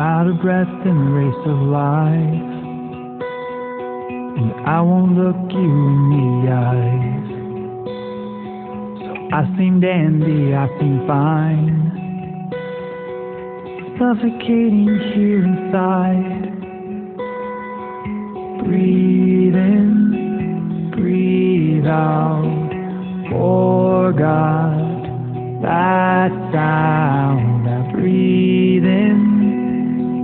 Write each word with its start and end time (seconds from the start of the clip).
out 0.00 0.26
of 0.26 0.40
breath 0.40 0.86
in 0.86 0.96
the 0.96 1.10
race 1.12 1.44
of 1.44 1.58
life. 1.68 2.48
And 4.40 4.52
I 4.66 4.80
won't 4.80 5.12
look 5.12 5.36
you 5.52 5.70
in 5.90 6.10
the 6.10 6.50
eyes. 6.50 7.28
So 9.02 9.10
I 9.36 9.44
seem 9.58 9.80
dandy, 9.80 10.54
I 10.54 10.66
seem 10.80 11.06
fine. 11.06 11.90
Suffocating 13.98 14.88
here 15.12 15.44
inside. 15.44 16.48
Breathe 18.64 19.54
in, 19.54 20.90
breathe 20.96 21.86
out. 21.86 22.70
For 23.28 24.12
God, 24.14 25.04
that 25.62 26.30
sound. 26.54 27.68
I 27.68 27.92
breathe 27.92 28.84
in, 28.84 29.39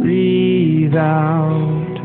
breathe 0.01 0.95
out. 0.95 1.97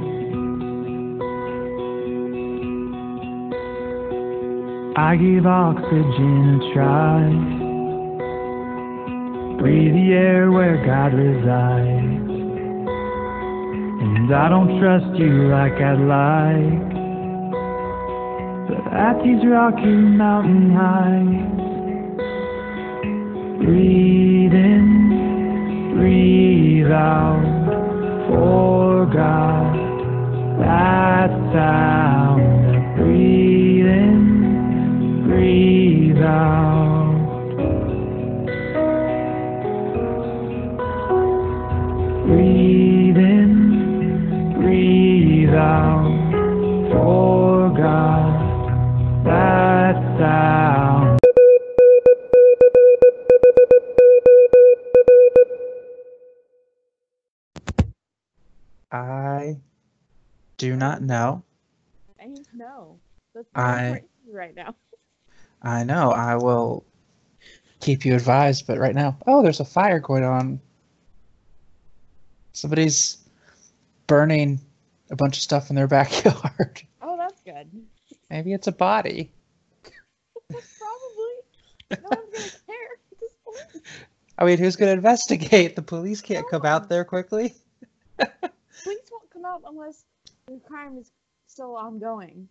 I 4.98 5.16
give 5.16 5.46
oxygen 5.46 6.60
a 6.60 6.74
try. 6.74 7.22
Breathe 9.60 9.94
the 9.94 10.14
air 10.14 10.52
where 10.52 10.78
God 10.86 11.14
resides. 11.14 12.30
And 14.02 14.34
I 14.34 14.50
don't 14.50 14.80
trust 14.80 15.18
you 15.18 15.48
like 15.50 15.74
I'd 15.74 16.00
like. 16.00 16.92
But 18.68 18.94
at 18.94 19.24
these 19.24 19.46
rocky 19.46 19.86
mountain 19.86 20.72
heights, 20.72 21.58
breathe 23.64 24.54
in, 24.54 25.96
breathe 25.96 26.92
out 26.92 27.61
for 28.32 29.06
God. 29.08 29.76
That 30.60 31.30
sound 31.54 32.42
of 32.76 32.96
breathe 32.96 33.86
in, 33.86 35.24
breathe 35.28 36.22
out. 36.24 37.12
Breathe 42.26 43.18
in, 43.18 44.54
breathe 44.62 45.54
out 45.54 46.92
for 46.92 47.70
God. 47.76 49.26
That 49.26 49.96
sound. 50.18 51.01
Do 60.62 60.76
not 60.76 61.02
know. 61.02 61.44
I 62.22 62.28
know. 62.54 63.00
That's 63.34 63.48
I- 63.56 64.04
right 64.32 64.56
now. 64.56 64.76
I 65.64 65.84
know. 65.84 66.12
I 66.12 66.36
will 66.36 66.86
keep 67.80 68.06
you 68.06 68.14
advised, 68.14 68.68
but 68.68 68.78
right 68.78 68.94
now, 68.94 69.18
oh, 69.26 69.42
there's 69.42 69.60
a 69.60 69.66
fire 69.66 70.00
going 70.00 70.24
on. 70.24 70.60
Somebody's 72.54 73.18
burning 74.06 74.60
a 75.10 75.16
bunch 75.16 75.38
of 75.38 75.42
stuff 75.42 75.72
in 75.72 75.76
their 75.76 75.88
backyard. 75.98 76.84
Oh, 77.02 77.18
that's 77.18 77.42
good. 77.42 77.68
Maybe 78.30 78.54
it's 78.54 78.68
a 78.68 78.72
body. 78.72 79.32
Probably. 80.48 80.62
No 81.90 81.98
one's 82.04 82.32
gonna 82.34 82.50
care 82.68 82.92
at 82.94 83.20
this 83.20 83.32
point. 83.44 83.84
I 84.38 84.46
mean, 84.46 84.60
who's 84.60 84.76
going 84.76 84.90
to 84.90 84.94
investigate? 84.94 85.76
The 85.76 85.82
police 85.82 86.22
can't 86.22 86.48
come 86.50 86.66
out 86.66 86.88
there 86.88 87.04
quickly. 87.04 87.56
Police 88.18 89.10
won't 89.12 89.30
come 89.32 89.46
out 89.46 89.64
unless 89.68 90.04
the 90.52 90.60
crime 90.60 90.98
is 90.98 91.12
still 91.48 91.76
ongoing. 91.76 92.48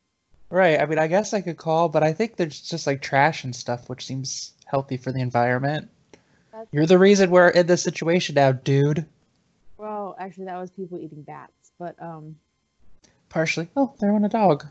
Right. 0.50 0.80
I 0.80 0.86
mean, 0.86 0.98
I 0.98 1.06
guess 1.06 1.32
I 1.32 1.40
could 1.40 1.56
call, 1.56 1.88
but 1.88 2.02
I 2.02 2.12
think 2.12 2.36
there's 2.36 2.60
just 2.60 2.86
like 2.86 3.02
trash 3.02 3.44
and 3.44 3.54
stuff, 3.54 3.88
which 3.88 4.06
seems 4.06 4.52
healthy 4.66 4.96
for 4.96 5.12
the 5.12 5.20
environment. 5.20 5.88
That's, 6.52 6.68
You're 6.72 6.86
the 6.86 6.98
reason 6.98 7.30
we're 7.30 7.48
in 7.48 7.66
this 7.66 7.82
situation 7.82 8.34
now, 8.34 8.52
dude. 8.52 9.06
well, 9.78 10.16
actually, 10.18 10.46
that 10.46 10.58
was 10.58 10.70
people 10.70 10.98
eating 10.98 11.22
bats, 11.22 11.72
but 11.78 11.94
um, 12.02 12.36
Partially. 13.28 13.68
Oh, 13.76 13.94
there 14.00 14.12
went 14.12 14.26
a 14.26 14.28
dog. 14.28 14.66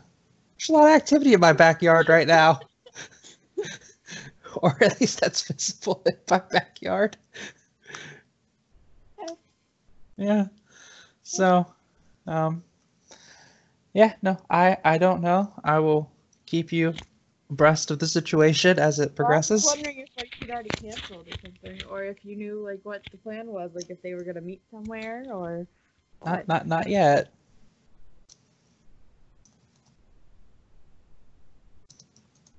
There's 0.58 0.68
a 0.68 0.72
lot 0.72 0.84
of 0.84 0.94
activity 0.94 1.32
in 1.32 1.40
my 1.40 1.54
backyard 1.54 2.10
right 2.10 2.26
now. 2.26 2.60
or 4.56 4.76
at 4.82 5.00
least 5.00 5.20
that's 5.20 5.42
visible 5.42 6.02
in 6.04 6.16
my 6.30 6.42
backyard. 6.50 7.16
Yeah. 9.18 9.34
Yeah. 10.18 10.46
So, 11.22 11.66
um, 12.26 12.62
yeah, 13.94 14.14
no, 14.22 14.38
I 14.48 14.76
I 14.84 14.98
don't 14.98 15.20
know. 15.20 15.52
I 15.64 15.78
will 15.80 16.10
keep 16.46 16.72
you 16.72 16.94
abreast 17.50 17.90
of 17.90 17.98
the 17.98 18.06
situation 18.06 18.78
as 18.78 18.98
it 19.00 19.14
progresses. 19.16 19.64
I 19.64 19.70
was 19.70 19.76
wondering 19.76 19.98
if 19.98 20.08
like 20.16 20.30
you'd 20.38 20.50
already 20.50 20.70
canceled 20.70 21.26
or 21.28 21.34
something, 21.42 21.82
or 21.88 22.04
if 22.04 22.24
you 22.24 22.36
knew 22.36 22.64
like 22.64 22.80
what 22.84 23.04
the 23.10 23.18
plan 23.18 23.46
was, 23.48 23.72
like 23.74 23.90
if 23.90 24.00
they 24.02 24.14
were 24.14 24.24
gonna 24.24 24.40
meet 24.40 24.62
somewhere 24.70 25.26
or. 25.30 25.66
Not 26.24 26.36
what. 26.36 26.48
not 26.48 26.66
not 26.66 26.88
yet. 26.88 27.32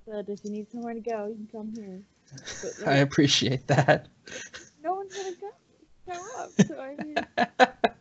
But 0.06 0.28
if 0.28 0.40
you 0.44 0.50
need 0.50 0.70
somewhere 0.70 0.94
to 0.94 1.00
go, 1.00 1.28
you 1.28 1.34
can 1.36 1.48
come 1.52 1.72
here. 1.74 2.00
But, 2.62 2.86
I 2.88 2.96
appreciate 2.96 3.66
that. 3.68 4.08
no 4.82 4.94
one's 4.94 5.14
gonna 5.14 5.32
go. 5.40 5.50
Show 6.12 6.20
up. 6.38 6.50
So 6.66 6.80
I 6.80 6.96
mean, 6.96 7.14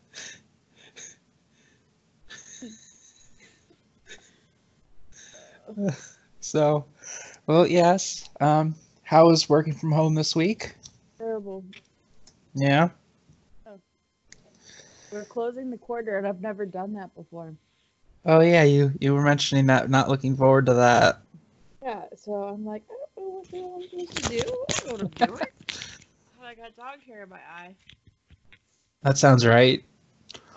so, 6.39 6.85
well, 7.47 7.67
yes. 7.67 8.29
Um, 8.39 8.75
how 9.03 9.27
was 9.27 9.49
working 9.49 9.73
from 9.73 9.91
home 9.91 10.15
this 10.15 10.35
week? 10.35 10.75
terrible. 11.17 11.63
Yeah. 12.53 12.89
We're 15.11 15.25
closing 15.25 15.69
the 15.69 15.77
quarter, 15.77 16.17
and 16.17 16.25
I've 16.25 16.41
never 16.41 16.65
done 16.65 16.93
that 16.93 17.13
before. 17.15 17.53
Oh 18.25 18.39
yeah, 18.39 18.63
you 18.63 18.93
you 19.01 19.13
were 19.13 19.21
mentioning 19.21 19.65
that 19.67 19.89
not 19.89 20.07
looking 20.07 20.37
forward 20.37 20.67
to 20.67 20.75
that. 20.75 21.19
Yeah, 21.83 22.03
so 22.15 22.33
I'm 22.33 22.63
like, 22.63 22.83
I 22.89 23.19
don't 23.19 23.27
know 23.27 23.35
what 23.39 23.51
the 23.51 23.57
hell 23.57 23.73
I'm 23.75 23.89
supposed 23.89 24.23
to 24.23 24.29
do. 24.29 24.37
I 24.37 24.73
don't 24.85 24.85
know 24.85 24.91
what 24.93 25.01
I'm 25.01 25.27
doing. 25.27 25.47
I 26.43 26.55
got 26.55 26.75
dog 26.75 27.01
hair 27.05 27.23
in 27.23 27.29
my 27.29 27.37
eye. 27.37 27.75
That 29.03 29.17
sounds 29.17 29.45
right. 29.45 29.83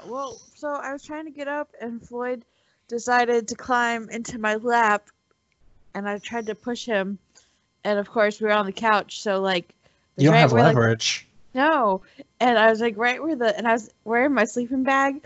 Well, 0.06 0.40
so 0.54 0.68
I 0.68 0.92
was 0.92 1.02
trying 1.02 1.24
to 1.24 1.30
get 1.30 1.48
up, 1.48 1.70
and 1.80 2.06
Floyd 2.06 2.44
decided 2.88 3.48
to 3.48 3.54
climb 3.54 4.08
into 4.10 4.38
my 4.38 4.56
lap, 4.56 5.08
and 5.94 6.08
I 6.08 6.18
tried 6.18 6.46
to 6.46 6.54
push 6.54 6.84
him, 6.84 7.18
and 7.84 7.98
of 7.98 8.10
course 8.10 8.40
we 8.40 8.46
were 8.46 8.52
on 8.52 8.66
the 8.66 8.72
couch, 8.72 9.22
so 9.22 9.40
like. 9.40 9.68
You 10.16 10.26
don't 10.26 10.34
right 10.34 10.40
have 10.40 10.52
where, 10.52 10.62
like, 10.62 10.76
leverage. 10.76 11.26
No, 11.54 12.02
and 12.40 12.58
I 12.58 12.70
was 12.70 12.80
like 12.80 12.96
right 12.96 13.22
where 13.22 13.36
the 13.36 13.56
and 13.56 13.66
I 13.66 13.72
was 13.72 13.90
wearing 14.04 14.32
my 14.32 14.44
sleeping 14.44 14.84
bag 14.84 15.24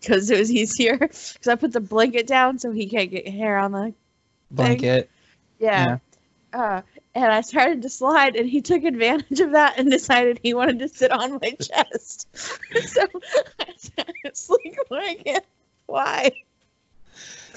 because 0.00 0.30
it 0.30 0.38
was 0.38 0.50
easier 0.52 0.96
because 0.98 1.48
I 1.48 1.54
put 1.54 1.72
the 1.72 1.80
blanket 1.80 2.26
down 2.26 2.58
so 2.58 2.70
he 2.70 2.88
can't 2.88 3.10
get 3.10 3.28
hair 3.28 3.58
on 3.58 3.72
the 3.72 3.94
Blanket. 4.50 5.10
yeah. 5.58 5.98
Uh, 6.52 6.80
and 7.14 7.32
I 7.32 7.42
started 7.42 7.82
to 7.82 7.90
slide, 7.90 8.36
and 8.36 8.48
he 8.48 8.62
took 8.62 8.84
advantage 8.84 9.40
of 9.40 9.52
that 9.52 9.78
and 9.78 9.90
decided 9.90 10.40
he 10.42 10.54
wanted 10.54 10.78
to 10.78 10.88
sit 10.88 11.10
on 11.10 11.38
my 11.42 11.50
chest. 11.60 12.28
so 12.86 13.06
I 13.60 13.74
it's 14.24 14.48
like, 14.48 14.78
why 14.88 15.16
can't 15.24 15.44
why? 15.86 16.32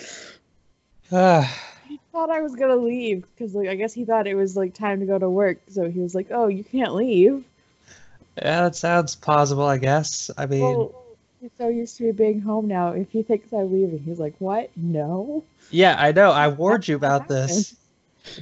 Ah. 1.11 1.45
He 1.83 1.99
thought 2.11 2.29
I 2.31 2.41
was 2.41 2.55
gonna 2.55 2.75
leave 2.75 3.21
because 3.35 3.53
like 3.53 3.67
I 3.67 3.75
guess 3.75 3.93
he 3.93 4.05
thought 4.05 4.25
it 4.27 4.35
was 4.35 4.55
like 4.57 4.73
time 4.73 4.99
to 5.01 5.05
go 5.05 5.19
to 5.19 5.29
work, 5.29 5.59
so 5.67 5.89
he 5.89 5.99
was 5.99 6.15
like, 6.15 6.27
"Oh, 6.31 6.47
you 6.47 6.63
can't 6.63 6.95
leave." 6.95 7.43
yeah, 8.37 8.61
that 8.63 8.75
sounds 8.75 9.15
plausible. 9.15 9.65
I 9.65 9.77
guess. 9.77 10.29
I 10.37 10.45
mean, 10.45 10.89
Well, 10.93 11.17
he's 11.41 11.51
so 11.57 11.67
used 11.69 11.97
to 11.97 12.03
me 12.05 12.11
being 12.11 12.41
home 12.41 12.67
now. 12.67 12.89
If 12.93 13.11
he 13.11 13.23
thinks 13.23 13.51
I'm 13.53 13.71
leaving, 13.71 13.99
he's 13.99 14.19
like, 14.19 14.35
"What? 14.39 14.69
No." 14.75 15.43
yeah, 15.69 15.95
I 15.97 16.11
know. 16.11 16.31
I 16.31 16.47
warned 16.49 16.87
you 16.87 16.95
about 16.95 17.27
this. 17.27 17.75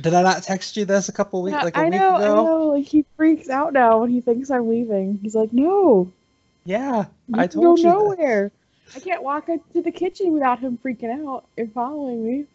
Did 0.01 0.13
I 0.13 0.22
not 0.24 0.44
text 0.44 0.75
you 0.78 0.86
this 0.86 1.10
a 1.10 1.13
couple 1.13 1.42
weeks, 1.42 1.54
Yeah, 1.57 1.63
like 1.63 1.78
a 1.78 1.81
I 1.81 1.89
week 1.89 2.00
know, 2.00 2.16
ago? 2.16 2.42
I 2.42 2.44
know. 2.44 2.68
Like 2.68 2.86
he 2.86 3.06
freaks 3.18 3.50
out 3.50 3.74
now 3.74 4.00
when 4.01 4.10
he 4.10 4.22
thinks 4.22 4.50
I'm 4.50 4.68
leaving. 4.69 5.19
He's 5.22 5.36
like, 5.36 5.54
"No, 5.54 6.12
Yeah, 6.66 7.06
you 7.28 7.36
I 7.39 7.48
can 7.48 7.62
told 7.62 7.63
go 7.63 7.75
you. 7.80 7.84
that. 7.94 8.18
nowhere." 8.18 8.51
I 8.95 9.00
can't 9.00 9.24
walk 9.24 9.50
into 9.50 9.81
the 9.81 9.91
kitchen 9.91 10.33
without 10.33 10.59
him 10.59 10.77
freaking 10.83 11.27
out 11.27 11.45
and 11.57 11.71
following 11.74 12.25
me. 12.25 12.45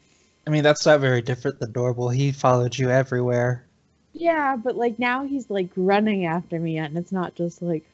I 0.46 0.50
mean, 0.50 0.62
that's 0.62 0.84
not 0.84 1.00
very 1.00 1.22
different 1.22 1.58
than 1.58 1.72
normal. 1.72 2.08
He 2.10 2.32
followed 2.32 2.76
you 2.76 2.90
everywhere. 2.90 3.64
Yeah, 4.12 4.56
but 4.56 4.76
like 4.76 4.98
now 4.98 5.24
he's 5.24 5.50
like 5.50 5.70
running 5.76 6.26
after 6.26 6.58
me, 6.60 6.78
and 6.78 6.96
it's 6.96 7.12
not 7.12 7.34
just 7.34 7.62
like. 7.62 7.84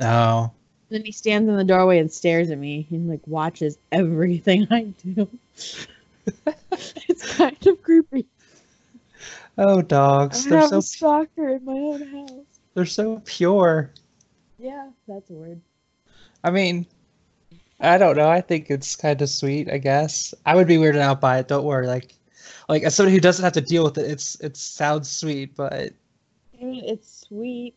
Oh, 0.00 0.50
Then 0.88 1.04
he 1.04 1.12
stands 1.12 1.48
in 1.48 1.56
the 1.56 1.64
doorway 1.64 1.98
and 1.98 2.12
stares 2.12 2.50
at 2.50 2.58
me 2.58 2.86
and 2.90 3.08
like 3.08 3.20
watches 3.26 3.78
everything 3.92 4.66
I 4.70 4.92
do. 5.04 5.28
it's 7.08 7.36
kind 7.36 7.66
of 7.66 7.82
creepy. 7.82 8.26
oh, 9.58 9.78
I 9.78 9.82
dogs. 9.82 10.44
They're 10.44 10.58
have 10.60 10.70
so 10.70 10.78
a 10.78 10.82
stalker 10.82 11.48
in 11.50 11.64
my 11.64 11.72
own 11.72 12.02
house. 12.08 12.46
they're 12.74 12.86
so 12.86 13.22
pure. 13.24 13.90
Yeah, 14.58 14.90
that's 15.08 15.28
a 15.30 15.34
word. 15.34 15.60
I 16.44 16.50
mean, 16.50 16.86
I 17.80 17.98
don't 17.98 18.16
know. 18.16 18.28
I 18.28 18.40
think 18.40 18.70
it's 18.70 18.96
kind 18.96 19.20
of 19.20 19.28
sweet. 19.28 19.70
I 19.70 19.78
guess 19.78 20.32
I 20.46 20.54
would 20.54 20.66
be 20.66 20.76
weirded 20.76 20.98
out 21.00 21.20
by 21.20 21.38
it. 21.38 21.48
Don't 21.48 21.64
worry. 21.64 21.86
Like, 21.86 22.14
like 22.68 22.82
as 22.84 22.94
somebody 22.94 23.14
who 23.14 23.20
doesn't 23.20 23.44
have 23.44 23.52
to 23.54 23.60
deal 23.60 23.84
with 23.84 23.98
it, 23.98 24.10
it's 24.10 24.40
it 24.40 24.56
sounds 24.56 25.10
sweet, 25.10 25.54
but 25.54 25.92
I 26.60 26.64
mean, 26.64 26.84
it's 26.86 27.20
sweet, 27.28 27.76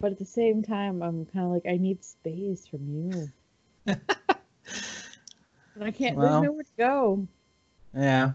but 0.00 0.10
at 0.12 0.18
the 0.18 0.24
same 0.24 0.62
time, 0.62 1.02
I'm 1.02 1.24
kind 1.26 1.46
of 1.46 1.52
like, 1.52 1.66
I 1.68 1.76
need 1.76 2.04
space 2.04 2.66
from 2.66 2.88
you. 2.88 3.28
and 3.86 4.00
I 5.80 5.90
can't. 5.92 6.16
Well. 6.16 6.42
know 6.42 6.52
where 6.52 6.64
to 6.64 6.70
go. 6.76 7.28
yeah. 7.94 8.32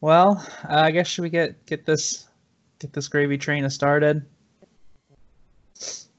Well, 0.00 0.44
uh, 0.68 0.74
I 0.74 0.90
guess 0.92 1.08
should 1.08 1.22
we 1.22 1.30
get 1.30 1.64
get 1.66 1.84
this 1.86 2.28
get 2.78 2.92
this 2.92 3.08
gravy 3.08 3.38
train 3.38 3.68
started? 3.70 4.24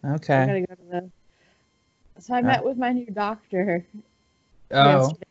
I 0.03 0.09
Okay. 0.15 0.45
gotta 0.45 0.61
go 0.61 0.75
to 0.75 0.81
the. 0.91 1.11
So 2.19 2.33
I 2.33 2.41
met 2.41 2.63
with 2.63 2.77
my 2.77 2.91
new 2.91 3.05
doctor 3.07 3.85
Oh, 4.71 4.99
yesterday 4.99 5.25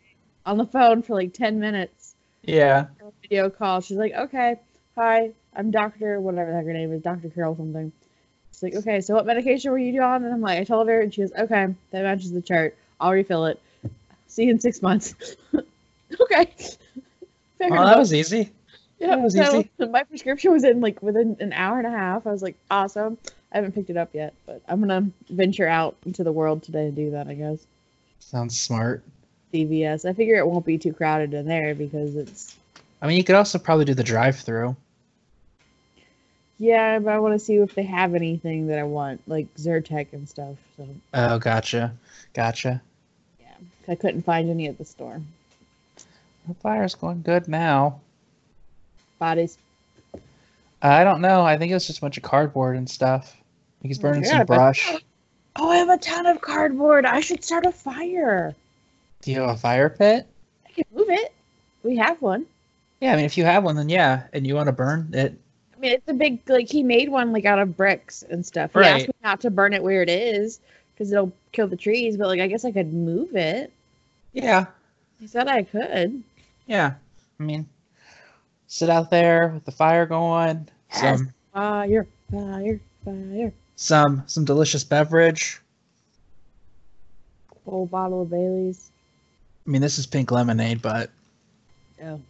on 0.47 0.59
the 0.59 0.67
phone 0.67 1.03
for 1.03 1.15
like 1.15 1.33
ten 1.33 1.59
minutes. 1.59 2.15
yeah. 2.43 2.87
Video 3.23 3.51
call. 3.51 3.81
She's 3.81 3.97
like, 3.97 4.13
"Okay, 4.13 4.57
hi, 4.95 5.31
I'm 5.57 5.71
Doctor 5.71 6.21
whatever 6.21 6.51
the 6.51 6.57
heck 6.57 6.67
her 6.67 6.73
name 6.73 6.93
is, 6.93 7.03
Doctor 7.03 7.29
Carol 7.31 7.57
something." 7.57 7.93
She's 8.53 8.63
like, 8.63 8.75
"Okay, 8.77 9.01
so 9.01 9.15
what 9.15 9.27
medication 9.27 9.71
were 9.71 9.79
you 9.79 10.01
on?" 10.03 10.25
And 10.25 10.33
I'm 10.33 10.41
like, 10.41 10.61
I 10.61 10.65
told 10.65 10.89
her, 10.89 11.01
and 11.01 11.13
she 11.13 11.23
goes, 11.23 11.33
"Okay, 11.33 11.75
that 11.91 12.03
matches 12.03 12.33
the 12.33 12.43
chart. 12.43 12.77
I'll 13.01 13.13
refill 13.13 13.47
it. 13.47 13.61
See 14.29 14.45
you 14.45 14.51
in 14.51 14.61
six 14.61 14.83
months." 14.83 15.15
okay. 16.21 16.55
Fair 17.59 17.71
Well, 17.71 17.87
that 17.87 17.99
was 17.99 18.13
easy. 18.13 18.51
Yeah, 18.99 19.09
that 19.09 19.21
was 19.21 19.35
so 19.35 19.61
easy. 19.61 19.71
my 19.91 20.03
prescription 20.05 20.53
was 20.53 20.65
in 20.65 20.81
like 20.81 21.03
within 21.03 21.37
an 21.41 21.53
hour 21.53 21.79
and 21.79 21.87
a 21.87 21.91
half. 21.91 22.27
I 22.27 22.31
was 22.31 22.43
like, 22.43 22.57
awesome. 22.71 23.19
I 23.55 23.59
haven't 23.59 23.73
picked 23.73 23.89
it 23.89 23.97
up 23.97 24.11
yet, 24.12 24.35
but 24.47 24.61
I'm 24.69 24.81
gonna 24.81 25.09
venture 25.31 25.69
out 25.69 25.95
into 26.05 26.25
the 26.25 26.33
world 26.33 26.62
today 26.65 26.87
to 26.87 26.91
do 26.91 27.12
that. 27.12 27.29
I 27.29 27.35
guess 27.35 27.59
Sounds 28.19 28.59
smart. 28.61 29.03
CVS. 29.53 30.05
I 30.05 30.12
figure 30.12 30.37
it 30.37 30.47
won't 30.47 30.67
be 30.67 30.77
too 30.79 30.93
crowded 30.93 31.33
in 31.33 31.47
there 31.47 31.75
because 31.75 32.17
it's 32.17 32.56
I 33.01 33.06
mean, 33.06 33.17
you 33.17 33.23
could 33.25 33.37
also 33.37 33.59
probably 33.59 33.85
do 33.85 33.95
the 33.95 34.03
drive-through. 34.03 34.75
yeah. 36.59 36.99
But 36.99 37.12
I 37.12 37.19
want 37.21 37.35
to 37.35 37.39
see 37.45 37.56
if 37.56 37.75
they 37.75 37.83
have 37.85 38.15
anything 38.15 38.67
that 38.69 38.79
I 38.79 38.85
want, 38.85 39.21
like 39.29 39.55
Zyrtec 39.57 40.12
and 40.12 40.29
stuff. 40.29 40.57
So 40.77 40.89
Oh, 41.12 41.39
gotcha, 41.39 41.93
gotcha. 42.33 42.83
yeah, 43.41 43.55
I 43.87 43.95
couldn't 43.95 44.23
find 44.23 44.50
any 44.50 44.67
at 44.69 44.79
the 44.79 44.85
store. 44.85 45.21
The 46.49 46.55
fire's 46.55 46.95
going 46.95 47.23
good 47.23 47.47
now. 47.49 48.00
Bodies. 49.19 49.59
I 50.83 51.05
don't 51.05 51.21
know. 51.23 51.43
I 51.43 51.57
think 51.57 51.71
it 51.71 51.75
was 51.75 51.87
just 51.87 51.99
a 51.99 52.03
bunch 52.03 52.17
of 52.19 52.23
cardboard 52.23 52.77
and 52.77 52.91
stuff. 52.91 53.37
He's 53.85 53.99
burning 53.99 54.23
Yeah, 54.25 54.31
some 54.31 54.39
but- 54.47 54.47
brush. 54.57 54.93
Oh, 55.57 55.71
I 55.71 55.77
have 55.77 55.89
a 55.89 55.99
ton 55.99 56.27
of 56.27 56.41
cardboard. 56.41 57.07
I 57.07 57.21
should 57.21 57.45
start 57.45 57.65
a 57.65 57.71
fire. 57.71 58.57
Do 59.23 59.31
you 59.31 59.41
have 59.43 59.51
a 59.51 59.57
fire 59.57 59.89
pit? 59.89 60.27
I 60.67 60.73
can 60.73 60.85
move 60.93 61.09
it. 61.11 61.33
We 61.85 61.97
have 61.99 62.21
one. 62.21 62.47
Yeah, 63.01 63.13
I 63.13 63.17
mean, 63.17 63.25
if 63.25 63.39
you 63.39 63.45
have 63.45 63.63
one, 63.63 63.77
then 63.77 63.89
yeah, 63.89 64.25
and 64.33 64.45
you 64.47 64.57
want 64.57 64.67
to 64.67 64.73
burn 64.73 65.11
it. 65.13 65.33
I 65.77 65.81
mean, 65.81 65.93
it's 65.93 66.09
a 66.09 66.13
big 66.15 66.41
like 66.49 66.69
he 66.69 66.83
made 66.83 67.09
one 67.09 67.33
like 67.33 67.45
out 67.45 67.61
of 67.61 67.77
bricks 67.77 68.25
and 68.29 68.45
stuff. 68.45 68.73
He 68.73 68.81
Right. 68.81 68.87
asked 68.97 69.09
me 69.09 69.15
not 69.23 69.41
to 69.43 69.51
burn 69.51 69.75
it 69.75 69.83
where 69.83 70.03
it 70.03 70.09
is 70.09 70.59
because 70.95 71.13
it'll 71.13 71.33
kill 71.53 71.69
the 71.69 71.77
trees. 71.77 72.17
But 72.17 72.27
like, 72.29 72.41
I 72.41 72.49
guess 72.49 72.65
I 72.65 72.73
could 72.73 72.93
move 72.93 73.37
it. 73.37 73.71
Yeah, 74.33 74.67
He 75.21 75.27
said 75.29 75.47
I 75.47 75.63
could. 75.63 76.21
yeah. 76.67 76.95
I 77.39 77.43
mean, 77.43 77.69
sit 78.67 78.91
out 78.91 79.11
there 79.11 79.49
with 79.55 79.65
the 79.67 79.71
fire 79.73 80.07
going. 80.07 80.69
Yes. 80.91 81.01
Some 81.19 81.33
Fire, 81.53 82.07
fire, 82.33 82.81
fire. 83.05 83.53
Some 83.76 84.23
some 84.26 84.44
delicious 84.44 84.85
beverage. 84.85 85.61
Whole 87.65 87.87
bottle 87.87 88.23
of 88.23 88.31
Bailey's. 88.31 88.91
I 89.67 89.71
mean, 89.71 89.81
this 89.81 89.99
is 89.99 90.06
pink 90.06 90.31
lemonade, 90.31 90.82
but 90.82 91.11
Oh, 92.03 92.21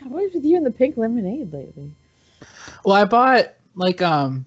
God, 0.00 0.10
what 0.10 0.24
is 0.24 0.34
with 0.34 0.44
you 0.44 0.56
and 0.56 0.66
the 0.66 0.70
pink 0.72 0.96
lemonade 0.96 1.52
lately? 1.52 1.92
well, 2.84 2.96
I 2.96 3.04
bought 3.04 3.54
like 3.76 4.02
um, 4.02 4.44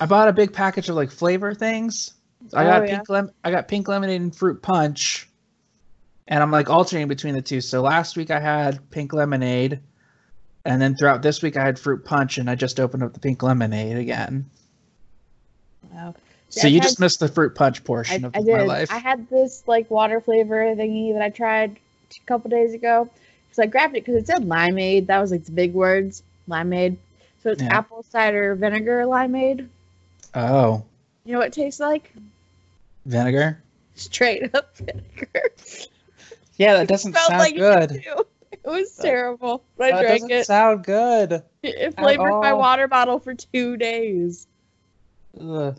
I 0.00 0.06
bought 0.06 0.28
a 0.28 0.32
big 0.32 0.52
package 0.52 0.88
of 0.88 0.96
like 0.96 1.10
flavor 1.10 1.52
things. 1.54 2.14
I 2.54 2.64
got 2.64 2.80
Oh, 2.80 2.84
yeah. 2.84 2.90
pink 2.96 3.08
lem- 3.10 3.30
I 3.44 3.50
got 3.50 3.68
pink 3.68 3.86
lemonade 3.88 4.20
and 4.22 4.34
fruit 4.34 4.62
punch, 4.62 5.28
and 6.28 6.42
I'm 6.42 6.50
like 6.50 6.70
alternating 6.70 7.08
between 7.08 7.34
the 7.34 7.42
two. 7.42 7.60
So 7.60 7.82
last 7.82 8.16
week 8.16 8.30
I 8.30 8.40
had 8.40 8.88
pink 8.90 9.12
lemonade, 9.12 9.80
and 10.64 10.80
then 10.80 10.94
throughout 10.96 11.22
this 11.22 11.42
week 11.42 11.56
I 11.56 11.64
had 11.64 11.78
fruit 11.78 12.04
punch, 12.04 12.38
and 12.38 12.48
I 12.50 12.54
just 12.54 12.78
opened 12.80 13.02
up 13.02 13.12
the 13.12 13.20
pink 13.20 13.42
lemonade 13.42 13.96
again. 13.96 14.48
Wow. 15.92 16.14
So 16.48 16.66
I've 16.66 16.72
you 16.72 16.80
had- 16.80 16.82
just 16.88 17.00
missed 17.00 17.20
the 17.20 17.28
fruit 17.28 17.54
punch 17.54 17.80
I, 17.80 17.84
portion 17.84 18.24
of 18.24 18.34
I 18.36 18.40
my 18.40 18.44
did. 18.44 18.66
life. 18.66 18.90
I 18.92 18.98
had 18.98 19.28
this 19.30 19.62
like 19.66 19.90
water 19.90 20.20
flavor 20.20 20.56
thingy 20.74 21.12
that 21.12 21.22
I 21.22 21.28
tried 21.30 21.76
a 22.10 22.26
couple 22.26 22.50
days 22.50 22.74
ago. 22.74 23.08
So 23.52 23.62
I 23.62 23.66
grabbed 23.66 23.96
it 23.96 24.04
because 24.04 24.16
it 24.16 24.26
said 24.26 24.42
limeade. 24.42 25.06
That 25.06 25.20
was 25.20 25.30
like 25.30 25.44
the 25.44 25.52
big 25.52 25.72
words, 25.74 26.22
limeade. 26.48 26.96
So 27.42 27.50
it's 27.50 27.62
Yeah. 27.62 27.76
apple 27.76 28.02
cider 28.08 28.54
vinegar 28.54 29.04
limeade. 29.06 29.68
oh, 30.34 30.84
You 31.24 31.32
know 31.32 31.38
what 31.38 31.48
it 31.48 31.52
tastes 31.52 31.80
like? 31.80 32.12
vinegar. 33.06 33.60
Straight 33.94 34.54
up 34.54 34.76
vinegar. 34.76 35.50
Yeah, 36.56 36.74
that 36.74 36.88
doesn't 36.88 37.14
sound 37.14 37.38
like 37.38 37.56
good. 37.56 38.04
Too. 38.64 38.70
It 38.70 38.72
was 38.72 38.96
That- 38.96 39.02
terrible. 39.02 39.64
But 39.76 39.92
I 39.92 39.96
That 39.96 40.00
drank 40.02 40.20
doesn't 40.22 40.30
it. 40.32 40.46
sound 40.46 40.84
good. 40.84 41.42
It 41.62 41.96
flavored 41.98 42.40
my 42.40 42.52
water 42.52 42.88
bottle 42.88 43.18
for 43.18 43.34
two 43.34 43.76
days. 43.76 44.46
Ugh. 45.40 45.76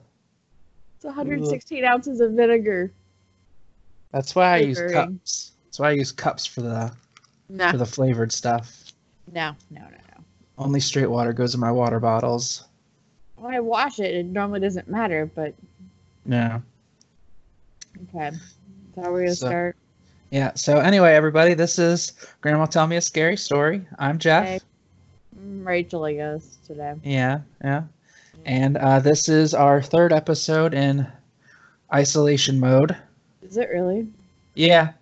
It's 0.95 1.05
116 1.05 1.83
ounces 1.83 2.19
of 2.21 2.33
vinegar. 2.33 2.91
That's 4.11 4.35
why 4.35 4.53
I 4.53 4.57
use 4.57 4.79
cups. 4.91 5.51
That's 5.65 5.79
why 5.79 5.89
I 5.89 5.93
use 5.93 6.11
cups 6.11 6.45
for 6.45 6.61
the 6.61 6.91
No, 7.49 7.71
for 7.71 7.77
the 7.77 7.85
flavored 7.85 8.31
stuff. 8.31 8.93
no, 9.31 9.55
no, 9.69 9.81
no, 9.81 9.87
no. 9.89 10.23
Only 10.57 10.79
straight 10.79 11.07
water 11.09 11.33
goes 11.33 11.53
in 11.55 11.59
my 11.59 11.71
water 11.71 11.99
bottles. 11.99 12.65
When 13.35 13.53
I 13.55 13.59
wash 13.61 13.99
it, 13.99 14.13
it 14.13 14.25
normally 14.27 14.59
doesn't 14.59 14.87
matter, 14.87 15.25
but 15.33 15.55
Yeah. 16.25 16.59
okay. 18.15 18.31
So 18.95 19.01
we're 19.11 19.21
gonna 19.23 19.35
So- 19.35 19.47
start. 19.47 19.77
Yeah. 20.31 20.53
So 20.55 20.77
anyway, 20.77 21.13
everybody, 21.13 21.53
this 21.53 21.77
is 21.77 22.13
Grandma 22.39 22.65
Tell 22.65 22.87
Me 22.87 22.95
a 22.95 23.01
Scary 23.01 23.35
Story. 23.35 23.85
I'm 23.99 24.17
Geoff. 24.17 24.61
Mm, 25.37 25.65
Rachel, 25.65 26.05
I 26.05 26.13
guess, 26.13 26.57
today. 26.65 26.95
Yeah, 27.03 27.41
yeah. 27.61 27.83
And 28.45 28.77
uh, 28.77 29.01
this 29.01 29.27
is 29.27 29.53
our 29.53 29.81
third 29.81 30.13
episode 30.13 30.73
in 30.73 31.05
isolation 31.93 32.61
mode. 32.61 32.95
Is 33.41 33.57
it 33.57 33.69
really? 33.69 34.07
Yeah. 34.55 34.93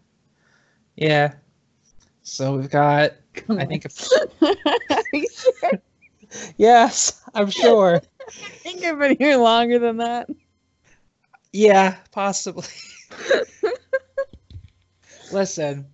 Yeah. 0.95 1.33
So 2.23 2.57
we've 2.57 2.69
got 2.69 3.13
I 3.49 3.65
think 3.65 3.85
yes, 6.57 7.21
I'm 7.35 7.51
sure. 7.51 8.01
I 8.27 8.31
think 8.31 8.83
I've 8.83 8.97
been 8.97 9.15
here 9.17 9.37
longer 9.37 9.77
than 9.77 9.97
that. 9.97 10.27
Yeah, 11.53 11.97
possibly. 12.11 12.65
Listen, 15.31 15.85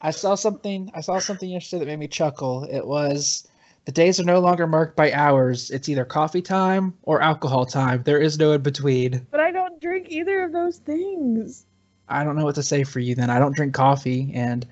I 0.00 0.10
saw 0.10 0.34
something. 0.34 0.90
I 0.94 1.00
saw 1.00 1.18
something 1.18 1.48
yesterday 1.48 1.80
that 1.80 1.90
made 1.90 1.98
me 1.98 2.08
chuckle. 2.08 2.64
It 2.64 2.86
was 2.86 3.46
the 3.84 3.92
days 3.92 4.20
are 4.20 4.24
no 4.24 4.40
longer 4.40 4.66
marked 4.66 4.96
by 4.96 5.12
hours. 5.12 5.70
It's 5.70 5.88
either 5.88 6.04
coffee 6.04 6.42
time 6.42 6.94
or 7.02 7.20
alcohol 7.20 7.66
time. 7.66 8.02
There 8.04 8.20
is 8.20 8.38
no 8.38 8.52
in 8.52 8.62
between. 8.62 9.26
But 9.30 9.40
I 9.40 9.50
don't 9.50 9.80
drink 9.80 10.06
either 10.10 10.44
of 10.44 10.52
those 10.52 10.78
things. 10.78 11.66
I 12.08 12.24
don't 12.24 12.36
know 12.36 12.44
what 12.44 12.54
to 12.56 12.62
say 12.62 12.84
for 12.84 13.00
you. 13.00 13.14
Then 13.14 13.30
I 13.30 13.38
don't 13.38 13.56
drink 13.56 13.74
coffee, 13.74 14.30
and 14.34 14.66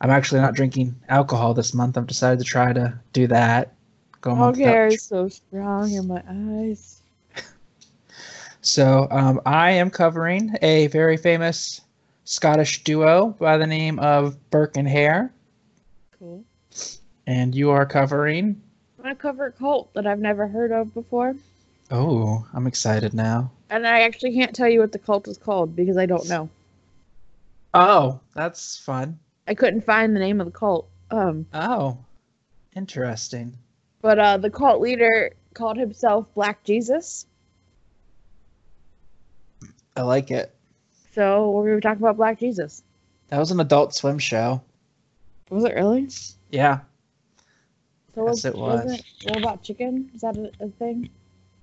I'm 0.00 0.10
actually 0.10 0.40
not 0.40 0.54
drinking 0.54 0.94
alcohol 1.08 1.54
this 1.54 1.74
month. 1.74 1.96
I've 1.96 2.06
decided 2.06 2.38
to 2.38 2.44
try 2.44 2.72
to 2.72 2.98
do 3.12 3.26
that. 3.28 3.74
Go 4.20 4.34
month 4.34 4.58
without 4.58 4.74
Okay, 4.74 4.96
so 4.96 5.28
strong 5.28 5.92
in 5.92 6.06
my 6.06 6.22
eyes. 6.28 7.02
So 8.60 9.06
um, 9.12 9.40
I 9.46 9.70
am 9.70 9.88
covering 9.88 10.56
a 10.62 10.88
very 10.88 11.16
famous 11.16 11.80
Scottish 12.32 12.84
duo 12.84 13.28
by 13.40 13.56
the 13.56 13.66
name 13.66 13.98
of 14.00 14.50
Burke 14.50 14.76
and 14.76 14.86
Hare, 14.86 15.32
Cool. 16.18 16.44
and 17.26 17.54
you 17.54 17.70
are 17.70 17.86
covering. 17.86 18.60
I'm 18.98 19.02
gonna 19.04 19.14
cover 19.16 19.46
a 19.46 19.52
cult 19.52 19.94
that 19.94 20.06
I've 20.06 20.18
never 20.18 20.46
heard 20.46 20.70
of 20.70 20.92
before. 20.92 21.34
Oh, 21.90 22.46
I'm 22.52 22.66
excited 22.66 23.14
now. 23.14 23.50
And 23.70 23.86
I 23.86 24.02
actually 24.02 24.34
can't 24.34 24.54
tell 24.54 24.68
you 24.68 24.80
what 24.80 24.92
the 24.92 24.98
cult 24.98 25.26
is 25.26 25.38
called 25.38 25.74
because 25.74 25.96
I 25.96 26.04
don't 26.04 26.28
know. 26.28 26.50
Oh, 27.72 28.20
that's 28.34 28.76
fun. 28.76 29.18
I 29.46 29.54
couldn't 29.54 29.86
find 29.86 30.14
the 30.14 30.20
name 30.20 30.38
of 30.42 30.48
the 30.48 30.52
cult. 30.52 30.86
Um, 31.10 31.46
Oh, 31.54 31.96
interesting. 32.76 33.56
but 34.02 34.18
uh, 34.18 34.36
the 34.36 34.50
cult 34.50 34.82
leader 34.82 35.32
called 35.54 35.78
himself 35.78 36.26
Black 36.34 36.62
Jesus. 36.62 37.24
I 39.96 40.02
like 40.02 40.30
it. 40.30 40.54
So 41.14 41.50
we 41.60 41.70
were 41.70 41.80
gonna 41.80 41.96
about 41.96 42.16
Black 42.16 42.38
Jesus. 42.38 42.82
That 43.28 43.38
was 43.38 43.50
an 43.50 43.60
Adult 43.60 43.94
Swim 43.94 44.18
show. 44.18 44.62
Was 45.50 45.64
it 45.64 45.74
really? 45.74 46.08
Yeah, 46.50 46.80
So 48.14 48.26
Yes, 48.28 48.44
it 48.44 48.54
was. 48.54 49.02
Robot 49.34 49.62
Chicken? 49.62 50.10
Is 50.14 50.20
that 50.22 50.36
a, 50.36 50.50
a 50.60 50.68
thing? 50.68 51.08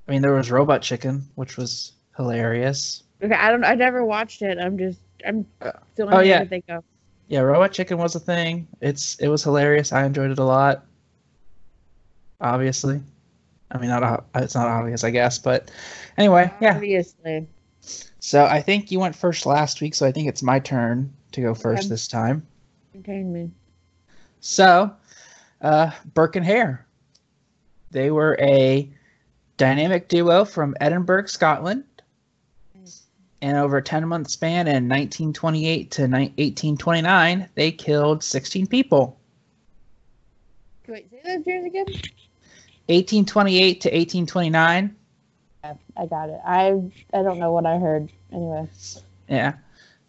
I 0.07 0.11
mean 0.11 0.21
there 0.21 0.33
was 0.33 0.51
Robot 0.51 0.81
Chicken, 0.81 1.23
which 1.35 1.57
was 1.57 1.93
hilarious. 2.17 3.03
Okay, 3.21 3.33
I 3.33 3.49
don't. 3.51 3.63
I 3.63 3.75
never 3.75 4.03
watched 4.05 4.41
it. 4.41 4.57
I'm 4.59 4.77
just. 4.77 4.99
I'm 5.25 5.45
Uh, 5.61 5.71
still. 5.93 6.09
oh, 6.11 6.19
yeah. 6.19 6.43
Think 6.43 6.65
of. 6.69 6.83
Yeah, 7.27 7.39
Robot 7.39 7.71
Chicken 7.71 7.97
was 7.97 8.15
a 8.15 8.19
thing. 8.19 8.67
It's 8.81 9.15
it 9.15 9.27
was 9.27 9.43
hilarious. 9.43 9.91
I 9.91 10.05
enjoyed 10.05 10.31
it 10.31 10.37
a 10.39 10.43
lot. 10.43 10.85
Obviously, 12.41 13.01
I 13.71 13.77
mean, 13.77 13.89
not 13.89 14.25
it's 14.35 14.53
not 14.53 14.67
obvious, 14.67 15.03
I 15.03 15.09
guess, 15.09 15.39
but 15.39 15.71
anyway, 16.17 16.51
yeah. 16.61 16.75
Obviously. 16.75 17.47
So 18.25 18.43
I 18.43 18.59
think 18.59 18.89
you 18.89 18.99
went 18.99 19.15
first 19.15 19.45
last 19.45 19.81
week, 19.81 19.93
so 19.93 20.03
I 20.03 20.11
think 20.11 20.27
it's 20.27 20.41
my 20.41 20.57
turn 20.57 21.13
to 21.33 21.41
go 21.41 21.53
first 21.53 21.81
Okay. 21.81 21.89
this 21.89 22.07
time. 22.07 22.43
Contain 22.91 23.31
me. 23.31 23.51
So, 24.39 24.91
uh, 25.61 25.91
Burke 26.15 26.35
and 26.35 26.43
Hare. 26.43 26.87
They 27.91 28.09
were 28.09 28.35
a 28.41 28.89
dynamic 29.57 30.07
duo 30.07 30.43
from 30.43 30.75
Edinburgh, 30.81 31.27
Scotland. 31.27 31.83
And 33.43 33.57
over 33.57 33.77
a 33.77 33.83
10 33.83 34.07
month 34.07 34.31
span 34.31 34.67
in 34.67 34.89
1928 34.89 35.91
to 35.91 36.07
ni- 36.07 36.33
1829, 36.39 37.47
they 37.53 37.71
killed 37.71 38.23
16 38.23 38.65
people. 38.65 39.19
Wait, 40.87 41.11
say 41.11 41.21
those 41.23 41.45
years 41.45 41.65
again. 41.65 41.85
1828 42.87 43.81
to 43.81 43.89
1829. 43.89 44.95
Yeah, 45.65 45.73
I 45.97 46.05
got 46.05 46.29
it. 46.29 46.39
I 46.45 46.79
I 47.13 47.23
don't 47.23 47.39
know 47.39 47.51
what 47.51 47.65
I 47.65 47.79
heard. 47.79 48.11
Anyway. 48.31 48.69
Yeah. 49.27 49.53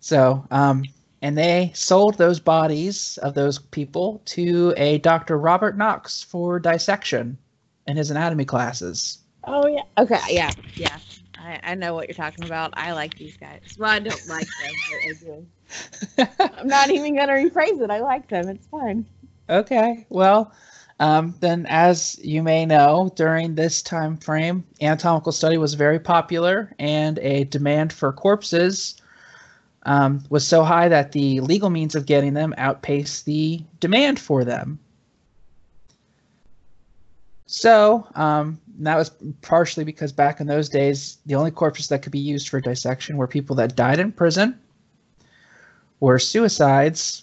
So, 0.00 0.46
um, 0.50 0.84
and 1.22 1.36
they 1.36 1.72
sold 1.75 2.18
those 2.18 2.38
bodies 2.38 3.18
of 3.22 3.34
those 3.34 3.58
people 3.58 4.20
to 4.26 4.75
a 4.76 4.98
Dr. 4.98 5.38
Robert 5.38 5.78
Knox 5.78 6.22
for 6.22 6.58
dissection 6.58 7.38
in 7.86 7.96
his 7.96 8.10
anatomy 8.10 8.44
classes. 8.44 9.18
Oh 9.44 9.66
yeah. 9.66 9.82
Okay. 9.98 10.20
Yeah. 10.28 10.50
Yeah. 10.75 10.98
I, 11.38 11.60
I 11.62 11.75
know 11.75 11.94
what 11.94 12.08
you're 12.08 12.14
talking 12.14 12.44
about. 12.44 12.75
I 12.76 12.92
like 12.92 13.16
these 13.16 13.36
guys. 13.38 13.60
Well, 13.78 13.90
I 13.90 13.98
don't 14.00 14.28
like 14.28 14.46
them, 14.46 14.75
but 14.90 14.98
I 15.00 16.26
do. 16.28 16.50
I'm 16.58 16.68
not 16.68 16.90
even 16.90 17.16
gonna 17.16 17.32
rephrase 17.32 17.80
it. 17.80 17.90
I 17.90 18.00
like 18.00 18.28
them. 18.28 18.48
It's 18.48 18.66
fine. 18.66 19.06
Okay, 19.48 20.06
well, 20.10 20.52
um, 20.98 21.34
then 21.40 21.66
as 21.68 22.18
you 22.22 22.42
may 22.42 22.64
know, 22.64 23.12
during 23.16 23.54
this 23.54 23.82
time 23.82 24.16
frame, 24.16 24.64
anatomical 24.80 25.32
study 25.32 25.58
was 25.58 25.74
very 25.74 25.98
popular, 25.98 26.72
and 26.78 27.18
a 27.18 27.44
demand 27.44 27.92
for 27.92 28.12
corpses 28.12 29.00
um, 29.82 30.22
was 30.30 30.46
so 30.46 30.64
high 30.64 30.88
that 30.88 31.12
the 31.12 31.40
legal 31.40 31.70
means 31.70 31.94
of 31.94 32.06
getting 32.06 32.34
them 32.34 32.54
outpaced 32.56 33.24
the 33.24 33.62
demand 33.80 34.18
for 34.18 34.44
them. 34.44 34.78
So 37.46 38.08
um, 38.16 38.60
that 38.78 38.96
was 38.96 39.10
partially 39.42 39.84
because 39.84 40.12
back 40.12 40.40
in 40.40 40.46
those 40.46 40.68
days, 40.68 41.18
the 41.26 41.36
only 41.36 41.52
corpses 41.52 41.88
that 41.88 42.02
could 42.02 42.10
be 42.10 42.18
used 42.18 42.48
for 42.48 42.60
dissection 42.60 43.16
were 43.16 43.28
people 43.28 43.54
that 43.56 43.76
died 43.76 44.00
in 44.00 44.10
prison, 44.10 44.58
were 46.00 46.18
suicides, 46.18 47.22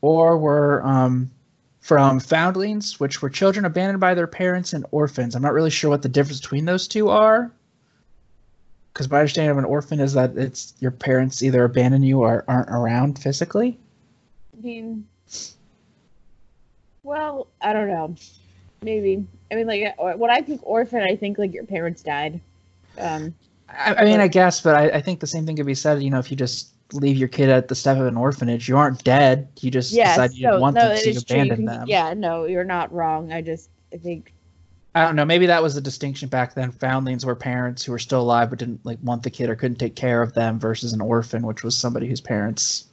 or 0.00 0.38
were 0.38 0.82
um, 0.86 1.30
from 1.86 2.18
foundlings, 2.18 2.98
which 2.98 3.22
were 3.22 3.30
children 3.30 3.64
abandoned 3.64 4.00
by 4.00 4.12
their 4.12 4.26
parents, 4.26 4.72
and 4.72 4.84
orphans. 4.90 5.36
I'm 5.36 5.42
not 5.42 5.52
really 5.52 5.70
sure 5.70 5.88
what 5.88 6.02
the 6.02 6.08
difference 6.08 6.40
between 6.40 6.64
those 6.64 6.88
two 6.88 7.10
are. 7.10 7.52
Because 8.92 9.08
my 9.08 9.20
understanding 9.20 9.52
of 9.52 9.58
an 9.58 9.64
orphan 9.64 10.00
is 10.00 10.12
that 10.14 10.36
it's 10.36 10.74
your 10.80 10.90
parents 10.90 11.44
either 11.44 11.62
abandon 11.62 12.02
you 12.02 12.22
or 12.22 12.44
aren't 12.48 12.70
around 12.70 13.20
physically. 13.20 13.78
I 14.52 14.62
mean, 14.62 15.06
well, 17.04 17.46
I 17.60 17.72
don't 17.72 17.86
know. 17.86 18.16
Maybe. 18.82 19.24
I 19.52 19.54
mean, 19.54 19.68
like 19.68 19.94
uh, 19.96 20.14
when 20.14 20.32
I 20.32 20.40
think 20.40 20.62
orphan, 20.64 21.06
I 21.08 21.14
think 21.14 21.38
like 21.38 21.54
your 21.54 21.66
parents 21.66 22.02
died. 22.02 22.40
Um, 22.98 23.32
I, 23.68 23.94
I 23.94 24.04
mean, 24.04 24.18
I 24.18 24.26
guess, 24.26 24.60
but 24.60 24.74
I, 24.74 24.88
I 24.88 25.00
think 25.00 25.20
the 25.20 25.28
same 25.28 25.46
thing 25.46 25.54
could 25.54 25.66
be 25.66 25.76
said. 25.76 26.02
You 26.02 26.10
know, 26.10 26.18
if 26.18 26.32
you 26.32 26.36
just 26.36 26.70
leave 26.92 27.16
your 27.16 27.28
kid 27.28 27.48
at 27.48 27.68
the 27.68 27.74
step 27.74 27.96
of 27.96 28.06
an 28.06 28.16
orphanage, 28.16 28.68
you 28.68 28.76
aren't 28.76 29.02
dead. 29.04 29.48
You 29.60 29.70
just 29.70 29.92
yeah. 29.92 30.10
decide 30.10 30.32
you 30.32 30.46
didn't 30.46 30.60
want 30.60 30.74
no, 30.76 30.88
them, 30.88 30.96
so 30.98 31.04
you 31.04 31.12
true. 31.12 31.22
Abandon 31.22 31.64
them. 31.64 31.84
Yeah. 31.88 32.14
No, 32.14 32.44
you're 32.44 32.64
not 32.64 32.92
wrong. 32.92 33.32
I 33.32 33.42
just 33.42 33.70
I 33.92 33.96
think 33.96 34.32
I 34.94 35.04
don't 35.04 35.14
know. 35.14 35.26
Maybe 35.26 35.46
that 35.46 35.62
was 35.62 35.74
the 35.74 35.80
distinction 35.80 36.28
back 36.28 36.54
then. 36.54 36.72
Foundlings 36.72 37.26
were 37.26 37.34
parents 37.34 37.84
who 37.84 37.92
were 37.92 37.98
still 37.98 38.22
alive 38.22 38.48
but 38.50 38.58
didn't 38.58 38.84
like 38.84 38.98
want 39.02 39.22
the 39.22 39.30
kid 39.30 39.50
or 39.50 39.56
couldn't 39.56 39.78
take 39.78 39.94
care 39.94 40.22
of 40.22 40.32
them, 40.32 40.58
versus 40.58 40.92
an 40.92 41.02
orphan, 41.02 41.46
which 41.46 41.62
was 41.62 41.76
somebody 41.76 42.06
whose 42.08 42.20
parents 42.20 42.86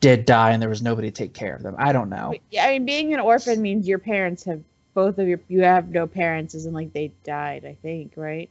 did 0.00 0.26
die 0.26 0.50
and 0.50 0.60
there 0.60 0.68
was 0.68 0.82
nobody 0.82 1.10
to 1.10 1.14
take 1.14 1.32
care 1.32 1.54
of 1.54 1.62
them. 1.62 1.76
I 1.78 1.92
don't 1.92 2.10
know. 2.10 2.34
Yeah, 2.50 2.66
I 2.66 2.72
mean, 2.72 2.84
being 2.84 3.14
an 3.14 3.20
orphan 3.20 3.62
means 3.62 3.86
your 3.86 4.00
parents 4.00 4.44
have 4.44 4.60
both 4.92 5.18
of 5.18 5.28
your 5.28 5.40
you 5.48 5.62
have 5.62 5.88
no 5.90 6.06
parents, 6.06 6.54
isn't 6.54 6.74
like 6.74 6.92
they 6.92 7.12
died. 7.22 7.64
I 7.64 7.76
think, 7.80 8.14
right? 8.16 8.50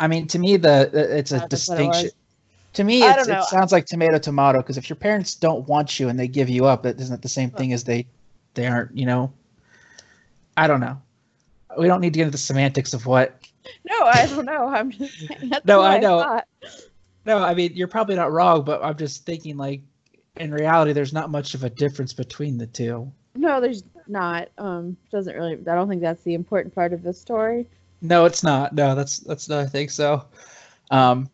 I 0.00 0.08
mean, 0.08 0.26
to 0.28 0.38
me, 0.38 0.56
the 0.56 0.90
the- 0.92 1.18
it's 1.18 1.32
a 1.32 1.36
Oh, 1.36 1.38
that's 1.38 1.46
it 1.46 1.50
distinction. 1.50 2.10
To 2.76 2.84
me, 2.84 3.02
I 3.02 3.16
know. 3.24 3.38
it 3.40 3.44
sounds 3.44 3.72
like 3.72 3.86
tomato 3.86 4.18
tomato 4.18 4.58
because 4.58 4.76
if 4.76 4.90
your 4.90 4.96
parents 4.96 5.34
don't 5.34 5.66
want 5.66 5.98
you 5.98 6.10
and 6.10 6.20
they 6.20 6.28
give 6.28 6.50
you 6.50 6.66
up, 6.66 6.84
it 6.84 7.00
isn't 7.00 7.22
the 7.22 7.28
same 7.28 7.48
thing 7.48 7.72
as 7.72 7.84
they 7.84 8.06
they 8.52 8.66
aren't. 8.66 8.94
You 8.94 9.06
know, 9.06 9.32
I 10.58 10.66
don't 10.66 10.80
know. 10.80 11.00
We 11.78 11.86
don't 11.86 12.02
need 12.02 12.12
to 12.12 12.18
get 12.18 12.24
into 12.24 12.32
the 12.32 12.38
semantics 12.38 12.92
of 12.92 13.06
what 13.06 13.40
No, 13.88 14.04
I 14.04 14.26
don't 14.26 14.44
know. 14.44 14.68
I'm 14.68 14.90
just 14.90 15.64
No, 15.64 15.80
I 15.80 15.98
know. 15.98 16.18
thought. 16.18 16.46
No, 17.24 17.38
I 17.38 17.54
mean 17.54 17.72
you're 17.74 17.88
probably 17.88 18.14
not 18.14 18.30
wrong, 18.30 18.62
but 18.62 18.84
I'm 18.84 18.98
just 18.98 19.24
thinking 19.24 19.56
like 19.56 19.80
in 20.36 20.52
reality 20.52 20.92
there's 20.92 21.14
not 21.14 21.30
much 21.30 21.54
of 21.54 21.64
a 21.64 21.70
difference 21.70 22.12
between 22.12 22.58
the 22.58 22.66
two. 22.66 23.10
No, 23.34 23.58
there's 23.58 23.84
not. 24.06 24.50
Um, 24.58 24.98
doesn't 25.10 25.34
really. 25.34 25.54
I 25.54 25.74
don't 25.74 25.88
think 25.88 26.02
that's 26.02 26.24
the 26.24 26.34
important 26.34 26.74
part 26.74 26.92
of 26.92 27.02
the 27.02 27.14
story. 27.14 27.66
No, 28.02 28.26
it's 28.26 28.42
not. 28.42 28.74
No, 28.74 28.94
that's 28.94 29.20
that's 29.20 29.48
not 29.48 29.60
I 29.60 29.66
think 29.66 29.88
so. 29.88 30.26
Um 30.90 31.30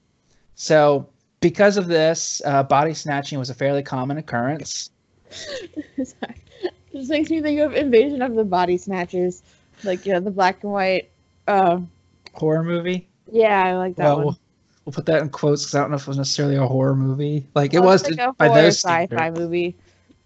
so 0.55 1.09
because 1.43 1.77
of 1.77 1.87
this, 1.89 2.41
uh, 2.47 2.63
body 2.63 2.95
snatching 2.95 3.39
was 3.39 3.51
a 3.51 3.55
fairly 3.55 3.83
common 3.83 4.17
occurrence. 4.17 4.91
Just 5.97 7.09
makes 7.11 7.31
me 7.31 7.41
think 7.43 7.61
of 7.61 7.75
Invasion 7.75 8.23
of 8.23 8.35
the 8.35 8.45
Body 8.45 8.77
Snatchers, 8.77 9.43
like 9.83 10.05
you 10.07 10.13
know 10.13 10.21
the 10.21 10.31
black 10.31 10.63
and 10.63 10.73
white. 10.73 11.11
Um, 11.49 11.91
Horror 12.35 12.63
movie. 12.63 13.09
yeah, 13.31 13.65
I 13.65 13.77
like 13.77 13.97
that 13.97 14.05
well, 14.05 14.17
one. 14.17 14.25
we'll 14.27 14.39
we'll 14.85 14.93
put 14.93 15.07
that 15.07 15.23
in 15.23 15.31
quotes 15.31 15.63
because 15.63 15.75
I 15.75 15.81
don't 15.81 15.91
know 15.91 15.97
if 15.97 16.03
it 16.03 16.09
was 16.09 16.19
necessarily 16.19 16.57
a 16.57 16.67
horror 16.67 16.95
movie. 16.95 17.47
Like 17.55 17.73
it 17.75 17.81
was 17.81 18.03
like 18.05 18.19
a 18.19 18.33
by 18.35 18.49
horror 18.49 18.63
those 18.63 18.77
sci-fi 18.79 19.07
standards. 19.07 19.41
movie. 19.41 19.75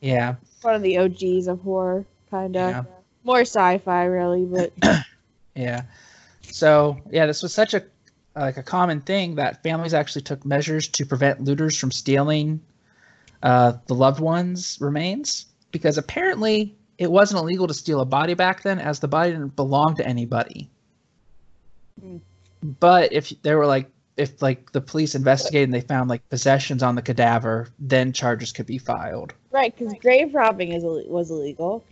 Yeah, 0.00 0.34
One 0.62 0.74
of 0.74 0.82
the 0.82 0.98
OGs 0.98 1.46
of 1.46 1.60
horror, 1.62 2.04
kind 2.30 2.56
of. 2.56 2.70
yeah, 2.70 2.84
More 3.24 3.40
sci-fi, 3.42 4.04
really, 4.04 4.44
but 4.44 4.72
yeah. 5.54 5.82
So 6.42 6.98
yeah, 7.10 7.26
this 7.26 7.42
was 7.42 7.54
such 7.54 7.74
a 7.74 7.84
like 8.36 8.58
a 8.58 8.62
common 8.62 9.00
thing 9.00 9.34
that 9.36 9.62
families 9.62 9.94
actually 9.94 10.22
took 10.22 10.44
measures 10.44 10.88
to 10.88 11.06
prevent 11.06 11.40
looters 11.40 11.76
from 11.76 11.90
stealing 11.90 12.60
uh, 13.42 13.74
the 13.86 13.94
loved 13.94 14.20
ones' 14.20 14.78
remains 14.80 15.46
because 15.70 15.98
apparently 15.98 16.76
it 16.98 17.10
wasn't 17.10 17.40
illegal 17.40 17.66
to 17.66 17.74
steal 17.74 18.00
a 18.00 18.04
body 18.04 18.34
back 18.34 18.62
then, 18.62 18.78
as 18.78 19.00
the 19.00 19.08
body 19.08 19.32
didn't 19.32 19.56
belong 19.56 19.96
to 19.96 20.06
anybody. 20.06 20.70
Hmm. 22.00 22.18
But 22.62 23.12
if 23.12 23.32
they 23.42 23.54
were 23.54 23.66
like 23.66 23.90
if 24.16 24.40
like 24.40 24.72
the 24.72 24.80
police 24.80 25.14
investigated 25.14 25.68
and 25.68 25.74
they 25.74 25.82
found 25.82 26.08
like 26.08 26.26
possessions 26.30 26.82
on 26.82 26.94
the 26.94 27.02
cadaver, 27.02 27.68
then 27.78 28.12
charges 28.12 28.52
could 28.52 28.66
be 28.66 28.78
filed. 28.78 29.34
right, 29.50 29.76
because 29.76 29.92
grave 30.00 30.34
robbing 30.34 30.72
is 30.72 30.82
was 30.84 31.30
illegal. 31.30 31.84